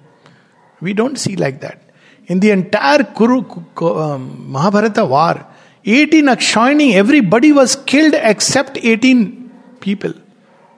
We 0.81 0.93
don't 0.95 1.19
see 1.19 1.37
like 1.37 1.61
that. 1.61 1.83
In 2.27 2.41
the 2.41 2.51
entire 2.51 3.05
Kuru, 3.05 3.43
Ku- 3.43 3.99
um, 3.99 4.53
Mahabharata 4.53 5.05
war, 5.05 5.47
18 5.85 6.27
Akshauhini, 6.27 6.95
everybody 6.95 7.53
was 7.53 7.77
killed 7.77 8.15
except 8.17 8.79
18 8.79 9.51
people. 9.81 10.13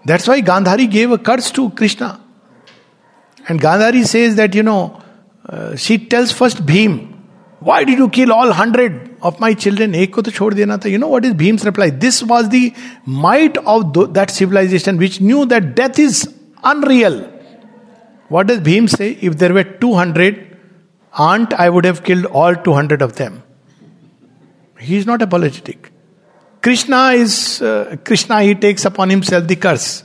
That's 0.08 0.26
why 0.26 0.40
Gandhari 0.40 0.90
gave 0.90 1.10
a 1.10 1.18
curse 1.18 1.50
to 1.52 1.68
Krishna. 1.70 2.18
And 3.46 3.60
Gandhari 3.60 4.06
says 4.06 4.36
that, 4.36 4.54
you 4.54 4.62
know, 4.62 5.02
uh, 5.46 5.76
she 5.76 5.98
tells 5.98 6.32
first 6.32 6.64
Bhim, 6.64 7.14
Why 7.60 7.84
did 7.84 7.98
you 7.98 8.08
kill 8.08 8.32
all 8.32 8.52
hundred 8.52 9.16
of 9.20 9.38
my 9.40 9.52
children? 9.52 9.94
Ek 9.94 10.14
to 10.14 10.22
chhod. 10.22 10.90
You 10.90 10.98
know 10.98 11.08
what 11.08 11.24
is 11.24 11.34
Bhim's 11.34 11.64
reply? 11.66 11.90
This 11.90 12.22
was 12.22 12.48
the 12.48 12.74
might 13.04 13.58
of 13.58 14.14
that 14.14 14.30
civilization 14.30 14.96
which 14.96 15.20
knew 15.20 15.44
that 15.46 15.74
death 15.74 15.98
is 15.98 16.32
unreal. 16.62 17.20
What 18.28 18.46
does 18.46 18.60
Bhim 18.60 18.88
say? 18.88 19.10
If 19.20 19.38
there 19.38 19.52
were 19.52 19.64
200 19.64 20.56
aunt, 21.14 21.52
I 21.52 21.68
would 21.68 21.84
have 21.84 22.02
killed 22.04 22.26
all 22.26 22.54
200 22.54 23.02
of 23.02 23.16
them. 23.16 23.42
He 24.78 24.96
is 24.96 25.06
not 25.06 25.20
apologetic. 25.20 25.92
Krishna 26.60 27.10
is, 27.10 27.62
uh, 27.62 27.96
Krishna, 28.04 28.42
he 28.42 28.54
takes 28.54 28.84
upon 28.84 29.10
himself 29.10 29.46
the 29.46 29.56
curse. 29.56 30.04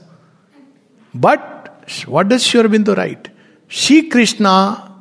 But 1.13 1.89
what 2.05 2.29
does 2.29 2.45
Sri 2.45 2.61
Aurobindo 2.61 2.95
write? 2.95 3.29
Sri 3.67 4.09
Krishna 4.09 4.91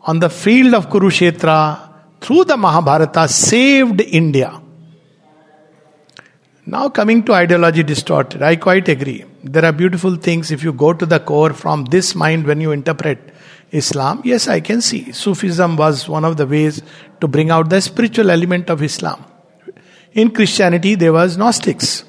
on 0.00 0.18
the 0.18 0.30
field 0.30 0.74
of 0.74 0.88
Kurukshetra 0.88 1.90
through 2.20 2.44
the 2.44 2.56
Mahabharata 2.56 3.28
saved 3.28 4.00
India. 4.00 4.60
Now 6.66 6.88
coming 6.88 7.22
to 7.24 7.34
ideology 7.34 7.82
distorted, 7.82 8.42
I 8.42 8.56
quite 8.56 8.88
agree. 8.88 9.24
There 9.42 9.64
are 9.64 9.72
beautiful 9.72 10.16
things 10.16 10.50
if 10.50 10.62
you 10.62 10.72
go 10.72 10.94
to 10.94 11.04
the 11.04 11.20
core 11.20 11.52
from 11.52 11.84
this 11.84 12.14
mind 12.14 12.46
when 12.46 12.62
you 12.62 12.72
interpret 12.72 13.18
Islam. 13.70 14.22
Yes, 14.24 14.48
I 14.48 14.60
can 14.60 14.80
see. 14.80 15.12
Sufism 15.12 15.76
was 15.76 16.08
one 16.08 16.24
of 16.24 16.38
the 16.38 16.46
ways 16.46 16.80
to 17.20 17.28
bring 17.28 17.50
out 17.50 17.68
the 17.68 17.80
spiritual 17.82 18.30
element 18.30 18.70
of 18.70 18.82
Islam. 18.82 19.22
In 20.14 20.30
Christianity, 20.30 20.94
there 20.94 21.12
was 21.12 21.36
Gnostics. 21.36 22.02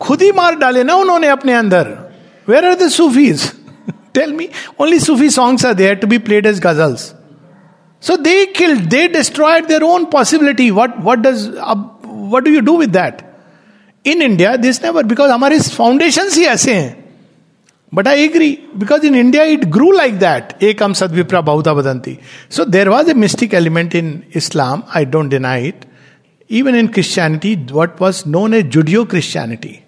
खुद 0.00 0.22
ही 0.22 0.30
मार 0.32 0.54
डाले 0.56 0.82
ना 0.84 0.94
उन्होंने 0.94 1.28
अपने 1.28 1.52
अंदर। 1.52 1.88
Where 2.48 2.64
are 2.64 2.74
the 2.74 2.88
Sufis 2.88 3.50
tell 4.14 4.32
me 4.32 4.48
only 4.80 4.98
Sufi 5.00 5.30
songs 5.30 5.66
are 5.66 5.74
there 5.74 5.94
to 5.94 6.06
be 6.06 6.18
played 6.28 6.46
as 6.46 6.60
ghazals 6.66 7.02
so 8.02 8.16
they 8.16 8.44
killed 8.56 8.88
they 8.90 9.06
destroyed 9.08 9.66
their 9.66 9.82
own 9.82 10.04
possibility 10.12 10.70
what 10.78 10.94
what 11.00 11.18
does 11.18 11.46
what 11.48 12.44
do 12.44 12.50
you 12.50 12.60
do 12.60 12.76
with 12.78 12.90
that 12.92 13.20
in 14.04 14.22
India 14.22 14.54
this 14.56 14.82
never 14.84 15.02
because 15.04 15.30
हमारे 15.30 15.58
foundation 15.60 16.28
ही 16.34 16.44
ऐसे 16.44 16.74
हैं। 16.74 16.96
But 17.92 18.08
I 18.08 18.22
agree 18.24 18.50
because 18.76 19.06
in 19.06 19.14
India 19.14 19.42
it 19.44 19.64
grew 19.76 19.90
like 19.92 20.18
that 20.18 20.62
एक 20.62 20.82
हम 20.82 20.92
सदविप्रा 21.02 21.40
बहुता 21.52 21.74
बदंती 21.74 22.18
so 22.50 22.64
there 22.64 22.88
was 22.88 23.10
a 23.10 23.14
mystic 23.26 23.54
element 23.54 23.94
in 23.94 24.22
Islam 24.36 24.82
I 24.96 25.04
don't 25.04 25.30
deny 25.30 25.66
it 25.68 25.84
even 26.50 26.74
in 26.74 26.92
Christianity, 26.92 27.54
what 27.54 28.00
was 28.00 28.26
known 28.26 28.52
as 28.54 28.64
Judeo 28.64 29.08
Christianity, 29.08 29.84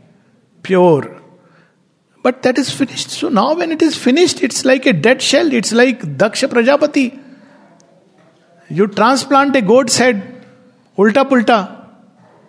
pure. 0.63 1.21
But 2.23 2.45
that 2.45 2.57
is 2.57 2.71
finished. 2.71 3.11
So 3.11 3.29
now, 3.29 3.55
when 3.55 3.73
it 3.73 3.83
is 3.83 3.97
finished, 3.97 4.45
it's 4.45 4.65
like 4.65 4.87
a 4.87 4.93
dead 4.93 5.21
shell. 5.21 5.53
It's 5.53 5.73
like 5.73 6.01
Daksha 6.03 6.49
Prajapati. 6.49 7.19
You 8.71 8.87
transplant 8.87 9.57
a 9.57 9.63
goat's 9.63 9.99
head, 9.99 10.47
ulta 10.97 11.29
pulta. 11.29 11.89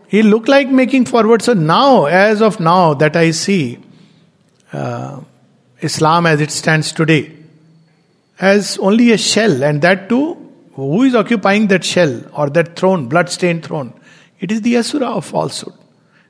He 0.07 0.21
look 0.21 0.47
like 0.47 0.69
making 0.69 1.05
forward. 1.05 1.41
So 1.41 1.53
now, 1.53 2.05
as 2.05 2.43
of 2.43 2.59
now, 2.59 2.93
that 2.93 3.15
I 3.15 3.31
see 3.31 3.79
uh, 4.71 5.21
Islam 5.81 6.27
as 6.27 6.39
it 6.39 6.51
stands 6.51 6.91
today, 6.91 7.35
as 8.39 8.77
only 8.77 9.11
a 9.11 9.17
shell, 9.17 9.63
and 9.63 9.81
that 9.81 10.07
too, 10.07 10.37
who 10.75 11.01
is 11.01 11.15
occupying 11.15 11.65
that 11.67 11.83
shell 11.83 12.21
or 12.37 12.51
that 12.51 12.75
throne, 12.75 13.07
blood-stained 13.07 13.65
throne? 13.65 13.93
It 14.43 14.51
is 14.51 14.61
the 14.61 14.75
asura 14.75 15.07
of 15.07 15.25
falsehood. 15.25 15.73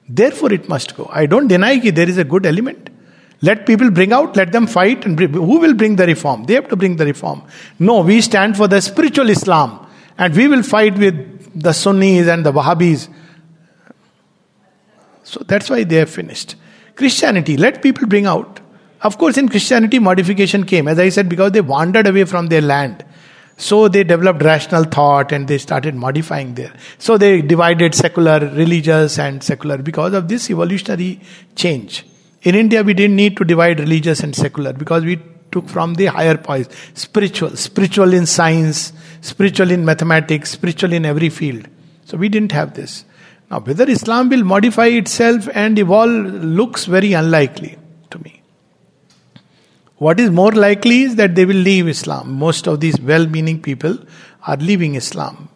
Therefore, 0.07 0.53
it 0.53 0.69
must 0.69 0.95
go. 0.95 1.09
I 1.11 1.25
don't 1.25 1.47
deny 1.47 1.79
that 1.79 1.95
there 1.95 2.07
is 2.07 2.19
a 2.19 2.23
good 2.23 2.45
element. 2.45 2.91
Let 3.41 3.65
people 3.65 3.89
bring 3.89 4.13
out, 4.13 4.35
let 4.35 4.51
them 4.51 4.67
fight, 4.67 5.03
and 5.03 5.17
bring, 5.17 5.33
who 5.33 5.59
will 5.59 5.73
bring 5.73 5.95
the 5.95 6.05
reform? 6.05 6.43
They 6.43 6.53
have 6.53 6.69
to 6.69 6.75
bring 6.75 6.97
the 6.97 7.05
reform. 7.05 7.41
No, 7.79 8.01
we 8.01 8.21
stand 8.21 8.55
for 8.55 8.67
the 8.67 8.81
spiritual 8.81 9.31
Islam, 9.31 9.87
and 10.17 10.35
we 10.35 10.47
will 10.47 10.61
fight 10.61 10.95
with 10.97 11.15
the 11.59 11.73
Sunnis 11.73 12.27
and 12.27 12.45
the 12.45 12.53
Wahhabis. 12.53 13.09
So 15.23 15.41
that's 15.47 15.71
why 15.71 15.83
they 15.83 15.95
have 15.95 16.11
finished. 16.11 16.55
Christianity, 16.95 17.57
let 17.57 17.81
people 17.81 18.07
bring 18.07 18.27
out. 18.27 18.59
Of 19.01 19.17
course, 19.17 19.37
in 19.37 19.49
Christianity, 19.49 19.97
modification 19.97 20.65
came, 20.65 20.87
as 20.87 20.99
I 20.99 21.09
said, 21.09 21.27
because 21.29 21.51
they 21.53 21.61
wandered 21.61 22.05
away 22.05 22.25
from 22.25 22.47
their 22.47 22.61
land. 22.61 23.03
So 23.63 23.87
they 23.87 24.03
developed 24.03 24.43
rational 24.43 24.83
thought 24.83 25.31
and 25.31 25.47
they 25.47 25.57
started 25.57 25.95
modifying 25.95 26.55
there. 26.55 26.73
So 26.97 27.17
they 27.17 27.41
divided 27.41 27.95
secular, 27.95 28.39
religious, 28.39 29.17
and 29.17 29.41
secular 29.41 29.77
because 29.77 30.13
of 30.13 30.27
this 30.27 30.49
evolutionary 30.49 31.21
change. 31.55 32.05
In 32.41 32.55
India, 32.55 32.83
we 32.83 32.93
didn't 32.93 33.15
need 33.15 33.37
to 33.37 33.45
divide 33.45 33.79
religious 33.79 34.19
and 34.19 34.35
secular 34.35 34.73
because 34.73 35.05
we 35.05 35.21
took 35.53 35.69
from 35.69 35.93
the 35.93 36.07
higher 36.07 36.35
poise 36.35 36.67
spiritual, 36.93 37.55
spiritual 37.55 38.13
in 38.13 38.25
science, 38.25 38.91
spiritual 39.21 39.71
in 39.71 39.85
mathematics, 39.85 40.51
spiritual 40.51 40.91
in 40.91 41.05
every 41.05 41.29
field. 41.29 41.65
So 42.03 42.17
we 42.17 42.27
didn't 42.27 42.51
have 42.51 42.73
this. 42.73 43.05
Now, 43.49 43.61
whether 43.61 43.89
Islam 43.89 44.27
will 44.27 44.43
modify 44.43 44.87
itself 44.87 45.47
and 45.53 45.79
evolve 45.79 46.33
looks 46.43 46.83
very 46.83 47.13
unlikely. 47.13 47.77
What 50.03 50.19
is 50.19 50.29
more 50.31 50.51
likely 50.51 51.03
is 51.03 51.15
that 51.15 51.35
they 51.35 51.45
will 51.45 51.63
leave 51.65 51.87
Islam. 51.87 52.33
Most 52.33 52.67
of 52.67 52.79
these 52.81 52.99
well 52.99 53.25
meaning 53.25 53.61
people 53.61 53.97
are 54.45 54.57
leaving 54.57 54.95
Islam. 54.95 55.47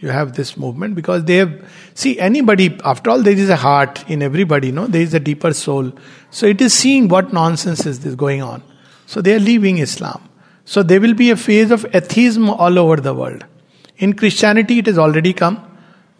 You 0.00 0.08
have 0.08 0.32
this 0.34 0.56
movement 0.56 0.96
because 0.96 1.24
they 1.26 1.36
have. 1.36 1.52
See, 1.94 2.18
anybody, 2.18 2.76
after 2.84 3.10
all, 3.10 3.22
there 3.22 3.38
is 3.44 3.48
a 3.48 3.58
heart 3.64 4.02
in 4.08 4.22
everybody, 4.22 4.72
no? 4.72 4.86
There 4.88 5.02
is 5.02 5.14
a 5.14 5.20
deeper 5.20 5.52
soul. 5.52 5.92
So 6.30 6.46
it 6.46 6.60
is 6.60 6.74
seeing 6.74 7.06
what 7.06 7.32
nonsense 7.32 7.86
is 7.86 8.00
this 8.00 8.16
going 8.16 8.42
on. 8.42 8.64
So 9.06 9.22
they 9.22 9.36
are 9.36 9.44
leaving 9.50 9.78
Islam. 9.78 10.28
So 10.64 10.82
there 10.82 11.00
will 11.00 11.14
be 11.14 11.30
a 11.30 11.36
phase 11.36 11.70
of 11.70 11.86
atheism 11.94 12.50
all 12.50 12.80
over 12.80 12.96
the 12.96 13.14
world. 13.14 13.44
In 13.98 14.14
Christianity, 14.14 14.80
it 14.80 14.86
has 14.86 14.98
already 14.98 15.32
come. 15.32 15.62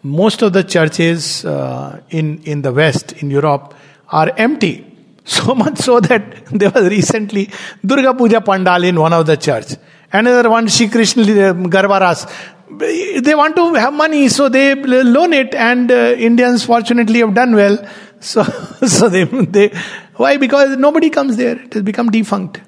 Most 0.03 0.41
of 0.41 0.53
the 0.53 0.63
churches 0.63 1.43
uh, 1.43 2.01
in, 2.09 2.41
in 2.43 2.61
the 2.61 2.71
West, 2.71 3.11
in 3.13 3.29
Europe, 3.29 3.73
are 4.09 4.31
empty. 4.37 4.92
So 5.25 5.55
much 5.55 5.77
so 5.77 5.99
that 5.99 6.45
there 6.51 6.69
was 6.69 6.89
recently 6.89 7.49
Durga 7.85 8.13
Puja 8.13 8.41
Pandal 8.41 8.83
in 8.83 8.99
one 8.99 9.13
of 9.13 9.25
the 9.25 9.37
church. 9.37 9.75
Another 10.11 10.49
one, 10.49 10.67
Shri 10.67 10.89
Krishna 10.89 11.23
Garvaras. 11.23 12.29
They 12.69 13.35
want 13.35 13.55
to 13.55 13.73
have 13.75 13.93
money, 13.93 14.29
so 14.29 14.49
they 14.49 14.75
loan 14.75 15.33
it, 15.33 15.53
and 15.53 15.91
uh, 15.91 16.15
Indians 16.17 16.65
fortunately 16.65 17.19
have 17.19 17.33
done 17.33 17.55
well. 17.55 17.77
So, 18.23 18.41
so 18.43 19.09
they, 19.09 19.25
they, 19.25 19.73
why? 20.15 20.37
Because 20.37 20.77
nobody 20.77 21.09
comes 21.09 21.35
there. 21.35 21.61
It 21.61 21.73
has 21.73 21.83
become 21.83 22.09
defunct. 22.09 22.61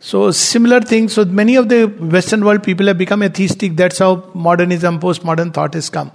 So 0.00 0.32
similar 0.32 0.80
things. 0.80 1.12
So 1.12 1.24
many 1.24 1.54
of 1.54 1.68
the 1.68 1.84
Western 1.86 2.44
world 2.44 2.64
people 2.64 2.86
have 2.86 2.98
become 2.98 3.22
atheistic. 3.22 3.76
That's 3.76 4.00
how 4.00 4.28
modernism, 4.34 4.98
postmodern 4.98 5.54
thought 5.54 5.74
has 5.74 5.90
come. 5.90 6.10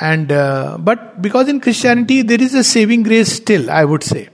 And 0.00 0.30
uh, 0.30 0.78
but 0.78 1.20
because 1.20 1.48
in 1.48 1.60
Christianity 1.60 2.22
there 2.22 2.40
is 2.40 2.54
a 2.54 2.62
saving 2.62 3.02
grace 3.02 3.32
still, 3.32 3.68
I 3.68 3.84
would 3.84 4.04
say 4.04 4.28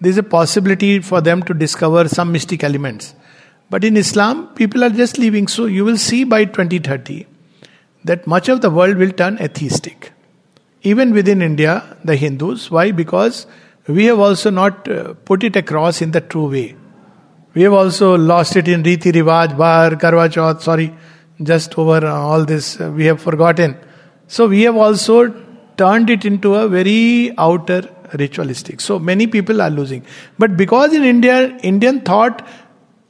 there 0.00 0.10
is 0.10 0.18
a 0.18 0.22
possibility 0.22 1.00
for 1.00 1.20
them 1.20 1.42
to 1.44 1.54
discover 1.54 2.08
some 2.08 2.32
mystic 2.32 2.62
elements. 2.62 3.14
But 3.70 3.84
in 3.84 3.96
Islam, 3.96 4.48
people 4.54 4.84
are 4.84 4.90
just 4.90 5.18
leaving. 5.18 5.48
So 5.48 5.66
you 5.66 5.84
will 5.84 5.96
see 5.96 6.24
by 6.24 6.44
2030 6.44 7.26
that 8.04 8.26
much 8.26 8.48
of 8.48 8.60
the 8.60 8.70
world 8.70 8.96
will 8.96 9.10
turn 9.10 9.38
atheistic. 9.40 10.12
Even 10.82 11.12
within 11.12 11.42
India, 11.42 11.96
the 12.04 12.14
Hindus. 12.14 12.70
Why? 12.70 12.92
Because 12.92 13.46
we 13.88 14.04
have 14.04 14.20
also 14.20 14.50
not 14.50 14.88
uh, 14.88 15.14
put 15.14 15.42
it 15.42 15.56
across 15.56 16.02
in 16.02 16.12
the 16.12 16.20
true 16.20 16.50
way. 16.50 16.76
We 17.54 17.62
have 17.62 17.72
also 17.72 18.16
lost 18.16 18.54
it 18.56 18.68
in 18.68 18.82
Riti 18.82 19.12
Rivaj, 19.12 19.56
Bar, 19.56 19.92
Karwa 19.92 20.30
Chauth, 20.30 20.62
sorry, 20.62 20.94
just 21.42 21.76
over 21.78 22.06
uh, 22.06 22.12
all 22.12 22.44
this, 22.44 22.80
uh, 22.80 22.90
we 22.90 23.06
have 23.06 23.20
forgotten. 23.20 23.76
So 24.28 24.46
we 24.46 24.62
have 24.62 24.76
also 24.76 25.34
turned 25.76 26.10
it 26.10 26.24
into 26.24 26.54
a 26.54 26.68
very 26.68 27.32
outer 27.38 27.82
ritualistic. 28.14 28.80
So 28.80 28.98
many 28.98 29.26
people 29.26 29.60
are 29.60 29.70
losing. 29.70 30.04
But 30.38 30.56
because 30.56 30.92
in 30.92 31.04
India, 31.04 31.56
Indian 31.58 32.00
thought, 32.00 32.46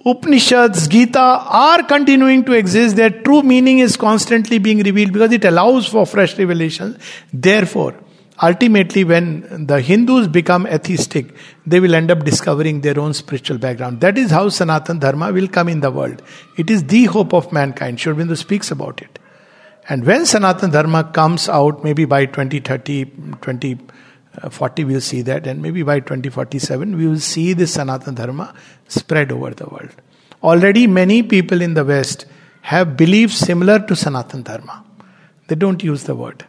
Upanishads, 0.04 0.86
Gita 0.86 1.18
are 1.18 1.82
continuing 1.82 2.44
to 2.44 2.52
exist, 2.52 2.94
their 2.94 3.10
true 3.10 3.42
meaning 3.42 3.80
is 3.80 3.96
constantly 3.96 4.58
being 4.58 4.78
revealed 4.78 5.12
because 5.12 5.32
it 5.32 5.44
allows 5.44 5.88
for 5.88 6.06
fresh 6.06 6.38
revelation. 6.38 6.96
Therefore, 7.32 7.98
ultimately, 8.40 9.02
when 9.02 9.66
the 9.66 9.80
Hindus 9.80 10.28
become 10.28 10.64
atheistic, 10.68 11.34
they 11.66 11.80
will 11.80 11.92
end 11.96 12.12
up 12.12 12.24
discovering 12.24 12.82
their 12.82 13.00
own 13.00 13.14
spiritual 13.14 13.58
background. 13.58 14.00
That 14.00 14.16
is 14.16 14.30
how 14.30 14.48
Sanatan 14.48 15.00
Dharma 15.00 15.32
will 15.32 15.48
come 15.48 15.68
in 15.68 15.80
the 15.80 15.90
world. 15.90 16.22
It 16.56 16.70
is 16.70 16.84
the 16.84 17.06
hope 17.06 17.34
of 17.34 17.50
mankind. 17.52 17.98
Sri 17.98 18.12
Aurobindo 18.12 18.36
speaks 18.36 18.70
about 18.70 19.02
it. 19.02 19.18
And 19.88 20.04
when 20.04 20.24
Sanatan 20.26 20.70
Dharma 20.70 21.02
comes 21.02 21.48
out, 21.48 21.82
maybe 21.82 22.04
by 22.04 22.26
2030, 22.26 23.04
20, 23.40 23.78
uh, 24.42 24.50
40 24.50 24.84
we'll 24.84 25.00
see 25.00 25.22
that. 25.22 25.46
And 25.46 25.62
maybe 25.62 25.82
by 25.82 26.00
2047 26.00 26.96
we 26.96 27.06
will 27.06 27.20
see 27.20 27.52
this 27.52 27.74
sanatan 27.74 28.14
dharma 28.14 28.54
spread 28.88 29.32
over 29.32 29.50
the 29.50 29.66
world. 29.66 29.90
Already 30.42 30.86
many 30.86 31.22
people 31.22 31.62
in 31.62 31.74
the 31.74 31.84
west 31.84 32.26
have 32.62 32.96
beliefs 32.96 33.36
similar 33.36 33.78
to 33.78 33.96
sanatan 33.96 34.42
dharma. 34.42 34.84
They 35.48 35.54
don't 35.54 35.82
use 35.82 36.04
the 36.04 36.14
word. 36.14 36.44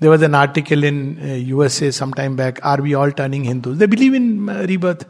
There 0.00 0.10
was 0.10 0.22
an 0.22 0.34
article 0.34 0.84
in 0.84 1.18
uh, 1.18 1.34
usa 1.34 1.90
some 1.90 2.12
time 2.12 2.36
back 2.36 2.64
are 2.64 2.80
we 2.80 2.94
all 2.94 3.10
turning 3.10 3.44
hindus? 3.44 3.78
They 3.78 3.86
believe 3.86 4.14
in 4.14 4.48
uh, 4.48 4.66
rebirth. 4.68 5.06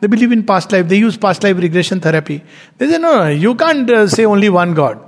They 0.00 0.08
believe 0.08 0.32
in 0.32 0.44
past 0.44 0.72
life. 0.72 0.88
They 0.88 0.98
use 0.98 1.16
past 1.16 1.42
life 1.42 1.56
regression 1.56 2.00
therapy. 2.00 2.42
They 2.76 2.90
say 2.90 2.98
no, 2.98 3.24
no 3.24 3.28
you 3.28 3.54
can't 3.54 3.88
uh, 3.88 4.06
say 4.08 4.24
only 4.24 4.48
one 4.48 4.74
god 4.74 5.05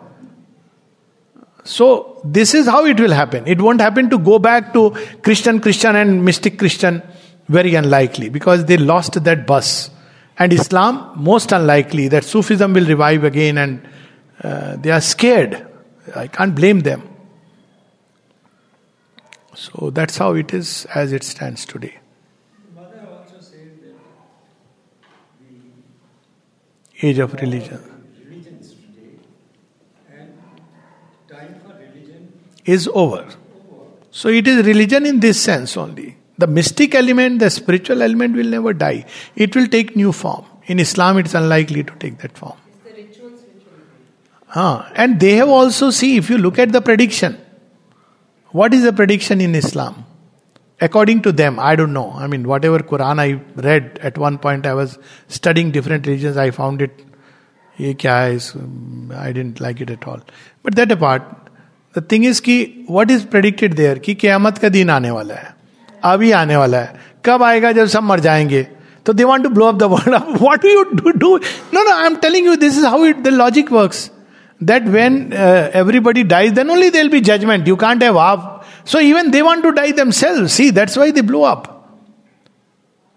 so, 1.69 2.19
this 2.25 2.55
is 2.55 2.67
how 2.67 2.87
it 2.87 2.99
will 2.99 3.13
happen. 3.13 3.47
It 3.47 3.61
won't 3.61 3.83
happen 3.83 4.09
to 4.09 4.19
go 4.19 4.39
back 4.39 4.73
to 4.73 4.91
Christian, 5.23 5.61
Christian, 5.61 5.97
and 5.97 6.25
mystic 6.25 6.59
Christian. 6.59 7.03
Very 7.47 7.75
unlikely 7.75 8.31
because 8.31 8.65
they 8.65 8.79
lost 8.79 9.23
that 9.23 9.47
bus. 9.47 9.91
And 10.39 10.51
Islam, 10.55 11.13
most 11.15 11.53
unlikely 11.53 12.09
that 12.09 12.25
Sufism 12.25 12.73
will 12.73 12.87
revive 12.87 13.23
again 13.23 13.59
and 13.59 13.87
uh, 14.43 14.77
they 14.77 14.91
are 14.91 15.03
scared. 15.03 15.67
I 16.17 16.29
can't 16.29 16.55
blame 16.55 16.81
them. 16.81 17.03
So 19.55 19.91
that's 19.91 20.17
how 20.17 20.33
it 20.37 20.55
is 20.55 20.87
as 20.95 21.13
it 21.13 21.23
stands 21.23 21.67
today. 21.67 21.99
Age 27.03 27.19
of 27.19 27.35
religion 27.35 27.99
religions 28.39 28.75
today 28.75 29.19
and 30.11 30.35
time 31.29 31.61
for 31.65 31.75
religion 31.75 32.33
is 32.77 32.89
over. 32.93 33.27
So 34.11 34.29
it 34.29 34.47
is 34.47 34.65
religion 34.67 35.07
in 35.07 35.21
this 35.21 35.41
sense 35.41 35.77
only. 35.77 36.17
The 36.37 36.47
mystic 36.47 36.95
element, 36.95 37.41
the 37.41 37.51
spiritual 37.51 38.03
element 38.03 38.37
will 38.37 38.47
never 38.47 38.73
die. 38.73 39.07
It 39.35 39.57
will 39.57 39.67
take 39.67 39.97
new 39.97 40.13
form. 40.13 40.45
In 40.67 40.79
Islam, 40.79 41.19
it's 41.19 41.35
unlikely 41.35 41.85
to 41.85 41.95
take 42.05 42.19
that 42.19 42.37
form. 42.37 42.59
Huh? 44.51 44.89
and 44.95 45.21
they 45.21 45.33
have 45.37 45.51
also 45.51 45.91
see 45.91 46.17
if 46.17 46.31
you 46.31 46.39
look 46.39 46.59
at 46.59 46.73
the 46.73 46.81
prediction. 46.81 47.39
What 48.51 48.73
is 48.73 48.83
the 48.83 48.93
prediction 48.95 49.43
in 49.43 49.55
Islam? 49.55 50.07
According 50.81 51.21
to 51.23 51.33
them, 51.33 51.59
I 51.59 51.77
don't 51.77 51.93
know. 51.93 52.13
I 52.13 52.29
mean, 52.29 52.49
whatever 52.49 52.79
Quran 52.79 53.21
I 53.21 53.41
read 53.61 53.99
at 54.01 54.17
one 54.17 54.39
point, 54.39 54.65
I 54.65 54.73
was 54.73 54.99
studying 55.27 55.71
different 55.71 56.07
religions. 56.07 56.39
I 56.39 56.51
found 56.51 56.81
it, 56.81 57.05
mm, 57.79 59.15
I 59.15 59.33
didn't 59.33 59.61
like 59.61 59.83
it 59.83 59.91
at 59.91 60.07
all. 60.07 60.21
But 60.63 60.77
that 60.77 60.91
apart, 60.93 61.48
the 61.99 62.05
thing 62.13 62.27
is 62.27 62.41
की 62.41 62.87
what 62.91 63.11
is 63.11 63.25
predicted 63.27 63.75
there 63.75 63.99
कि 63.99 64.15
क्यामत 64.15 64.59
का 64.59 64.69
दिन 64.69 64.91
आने 64.91 65.11
वाला 65.11 65.35
है। 65.35 65.55
अभी 66.05 66.31
आने 66.31 66.57
वाला 66.57 66.79
है। 66.79 67.01
कब 67.25 67.43
आएगा 67.43 67.73
जब 67.73 67.87
सब 67.87 68.03
मर 68.03 68.21
जाएँगे? 68.21 68.67
तो 69.07 69.13
they 69.13 69.25
want 69.25 69.45
to 69.45 69.51
blow 69.51 69.67
up 69.67 69.83
world 69.83 70.43
what 70.43 70.65
you 70.65 70.83
do 70.83 71.11
do 71.11 71.37
no 71.75 71.85
no 71.85 71.91
I 71.91 72.07
am 72.07 72.15
telling 72.15 72.47
you 72.47 72.57
this 72.57 72.79
is 72.79 72.87
how 72.87 73.05
it 73.05 73.23
the 73.23 73.29
logic 73.29 73.73
work 73.73 73.93
that 74.63 74.83
when 74.83 75.33
everybody 75.75 76.23
dies 76.23 76.53
then 76.53 76.71
only 76.71 76.91
there'll 76.91 77.09
be 77.09 77.21
judgement 77.21 77.69
you 77.69 77.77
can't 77.77 78.03
have 78.03 78.19
आप 78.19 78.67
so 78.87 78.99
even 78.99 79.31
they 79.31 79.43
want 79.43 79.63
to 79.63 79.71
die 79.71 79.93
themselves 80.11 80.47
see 80.47 80.71
that's 80.71 80.99
why 80.99 81.13
they 81.13 81.23
blow 81.23 81.41
up 81.43 81.78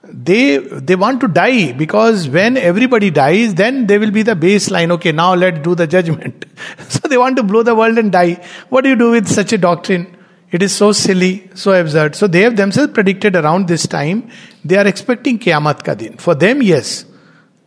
They 0.05 0.59
they 0.59 0.95
want 0.95 1.21
to 1.21 1.29
die 1.29 1.73
because 1.73 2.29
when 2.29 2.57
everybody 2.57 3.11
dies, 3.11 3.55
then 3.55 3.87
they 3.87 3.99
will 3.99 4.13
be 4.13 4.23
the 4.23 4.35
baseline. 4.35 4.93
Okay, 4.93 5.13
now 5.13 5.35
let's 5.35 5.59
do 5.61 5.75
the 5.75 5.87
judgment. 5.87 6.47
so 6.89 7.09
they 7.09 7.19
want 7.19 7.37
to 7.37 7.43
blow 7.43 7.63
the 7.63 7.75
world 7.75 7.99
and 7.99 8.13
die. 8.13 8.41
What 8.69 8.85
do 8.85 8.91
you 8.91 8.97
do 8.97 9.11
with 9.11 9.29
such 9.29 9.53
a 9.53 9.59
doctrine? 9.59 10.07
It 10.53 10.63
is 10.63 10.73
so 10.73 10.93
silly, 10.93 11.51
so 11.55 11.73
absurd. 11.73 12.15
So 12.15 12.29
they 12.29 12.43
have 12.43 12.57
themselves 12.57 12.93
predicted 12.93 13.35
around 13.35 13.67
this 13.67 13.87
time. 13.87 14.31
They 14.65 14.77
are 14.77 14.87
expecting 14.87 15.41
Qiyamah 15.41 15.83
ka 15.83 15.95
din. 15.95 16.19
For 16.19 16.37
them, 16.37 16.63
yes, 16.63 17.05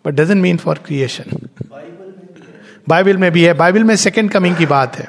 but 0.02 0.16
doesn't 0.16 0.42
mean 0.42 0.58
for 0.58 0.76
creation. 0.76 1.50
Bible 2.90 3.18
में 3.18 3.32
भी 3.32 3.44
है 3.44 3.54
Bible 3.54 3.84
में 3.84 3.96
second 3.96 4.32
coming 4.32 4.56
की 4.58 4.66
बात 4.66 4.96
है 4.98 5.08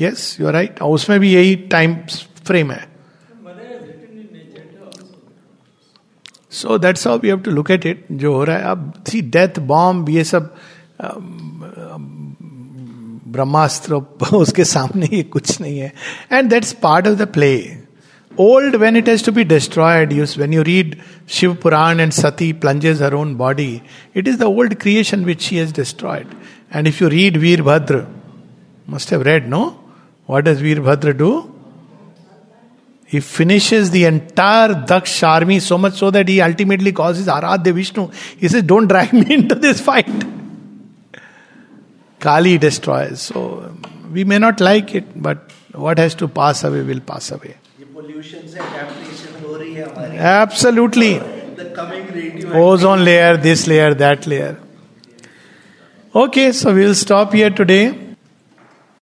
yes 0.00 0.36
you 0.40 0.50
right 0.50 0.80
और 0.82 0.90
उसमें 0.94 1.18
भी 1.20 1.32
यही 1.34 1.54
टाइम 1.72 1.94
फ्रेम 2.46 2.70
है 2.72 2.88
So 6.55 6.77
that's 6.77 7.07
of 7.07 7.25
you 7.25 7.35
have 7.35 7.43
to 7.43 7.51
look 7.51 7.71
at 7.71 7.85
it 7.85 8.05
जो 8.11 8.33
हो 8.33 8.43
रहा 8.43 8.57
है, 8.57 8.63
अब 8.63 8.91
सी 9.07 9.21
डेथ 9.21 9.59
बॉम्ब 9.67 10.09
ये 10.09 10.23
सब 10.23 10.53
ब्रह्मास्त्र, 13.27 13.95
उसके 14.33 14.63
सामने 14.65 15.09
ये 15.13 15.23
कुछ 15.23 15.59
नहीं 15.61 15.79
है। 15.79 15.93
And 16.31 16.49
that's 16.49 16.71
part 16.83 17.07
of 17.07 17.15
the 17.15 17.27
play 17.33 17.55
old 18.31 18.75
when 18.75 18.97
it 18.97 19.09
has 19.09 19.25
to 19.25 19.31
be 19.31 19.43
destroyed 19.43 20.13
use 20.13 20.39
when 20.39 20.53
you 20.53 20.61
read 20.63 20.95
Shiv 21.29 21.53
Puran 21.63 21.99
and 21.99 22.11
Sati 22.11 22.51
plunges 22.63 23.01
her 23.01 23.13
own 23.13 23.35
body 23.35 23.69
it 24.15 24.27
is 24.27 24.37
the 24.39 24.43
old 24.43 24.73
creation 24.81 25.25
which 25.25 25.49
he 25.49 25.57
has 25.57 25.73
destroyed 25.75 26.27
and 26.75 26.87
if 26.87 27.03
you 27.03 27.09
read 27.09 27.37
Virbhadra 27.37 28.05
must 28.89 29.11
have 29.11 29.21
read 29.23 29.47
no 29.49 29.63
what 30.29 30.43
does 30.43 30.61
Virbhadra 30.61 31.13
do 31.13 31.31
He 33.15 33.21
finishes 33.21 33.91
the 33.91 34.03
entire 34.03 34.73
Daksh 34.87 35.25
army 35.25 35.59
so 35.61 35.77
much 35.77 35.93
so 35.93 36.11
that 36.11 36.27
he 36.27 36.41
ultimately 36.41 36.91
calls 36.91 37.15
his 37.17 37.27
Aradhya 37.27 37.73
Vishnu. 37.73 38.09
He 38.37 38.49
says, 38.49 38.63
Don't 38.63 38.87
drag 38.87 39.13
me 39.13 39.33
into 39.39 39.55
this 39.55 39.79
fight. 39.79 40.09
Kali 42.19 42.57
destroys. 42.57 43.21
So 43.21 43.73
we 44.11 44.25
may 44.25 44.37
not 44.37 44.59
like 44.59 44.95
it, 44.95 45.05
but 45.27 45.49
what 45.71 45.97
has 45.97 46.15
to 46.15 46.27
pass 46.27 46.65
away 46.65 46.81
will 46.81 46.99
pass 46.99 47.31
away. 47.31 47.55
Absolutely. 50.17 51.19
Ozone 52.51 53.05
layer, 53.05 53.37
this 53.37 53.65
layer, 53.65 53.93
that 53.93 54.27
layer. 54.27 54.57
Okay, 56.13 56.51
so 56.51 56.73
we'll 56.73 56.95
stop 56.95 57.31
here 57.31 57.49
today. 57.49 58.04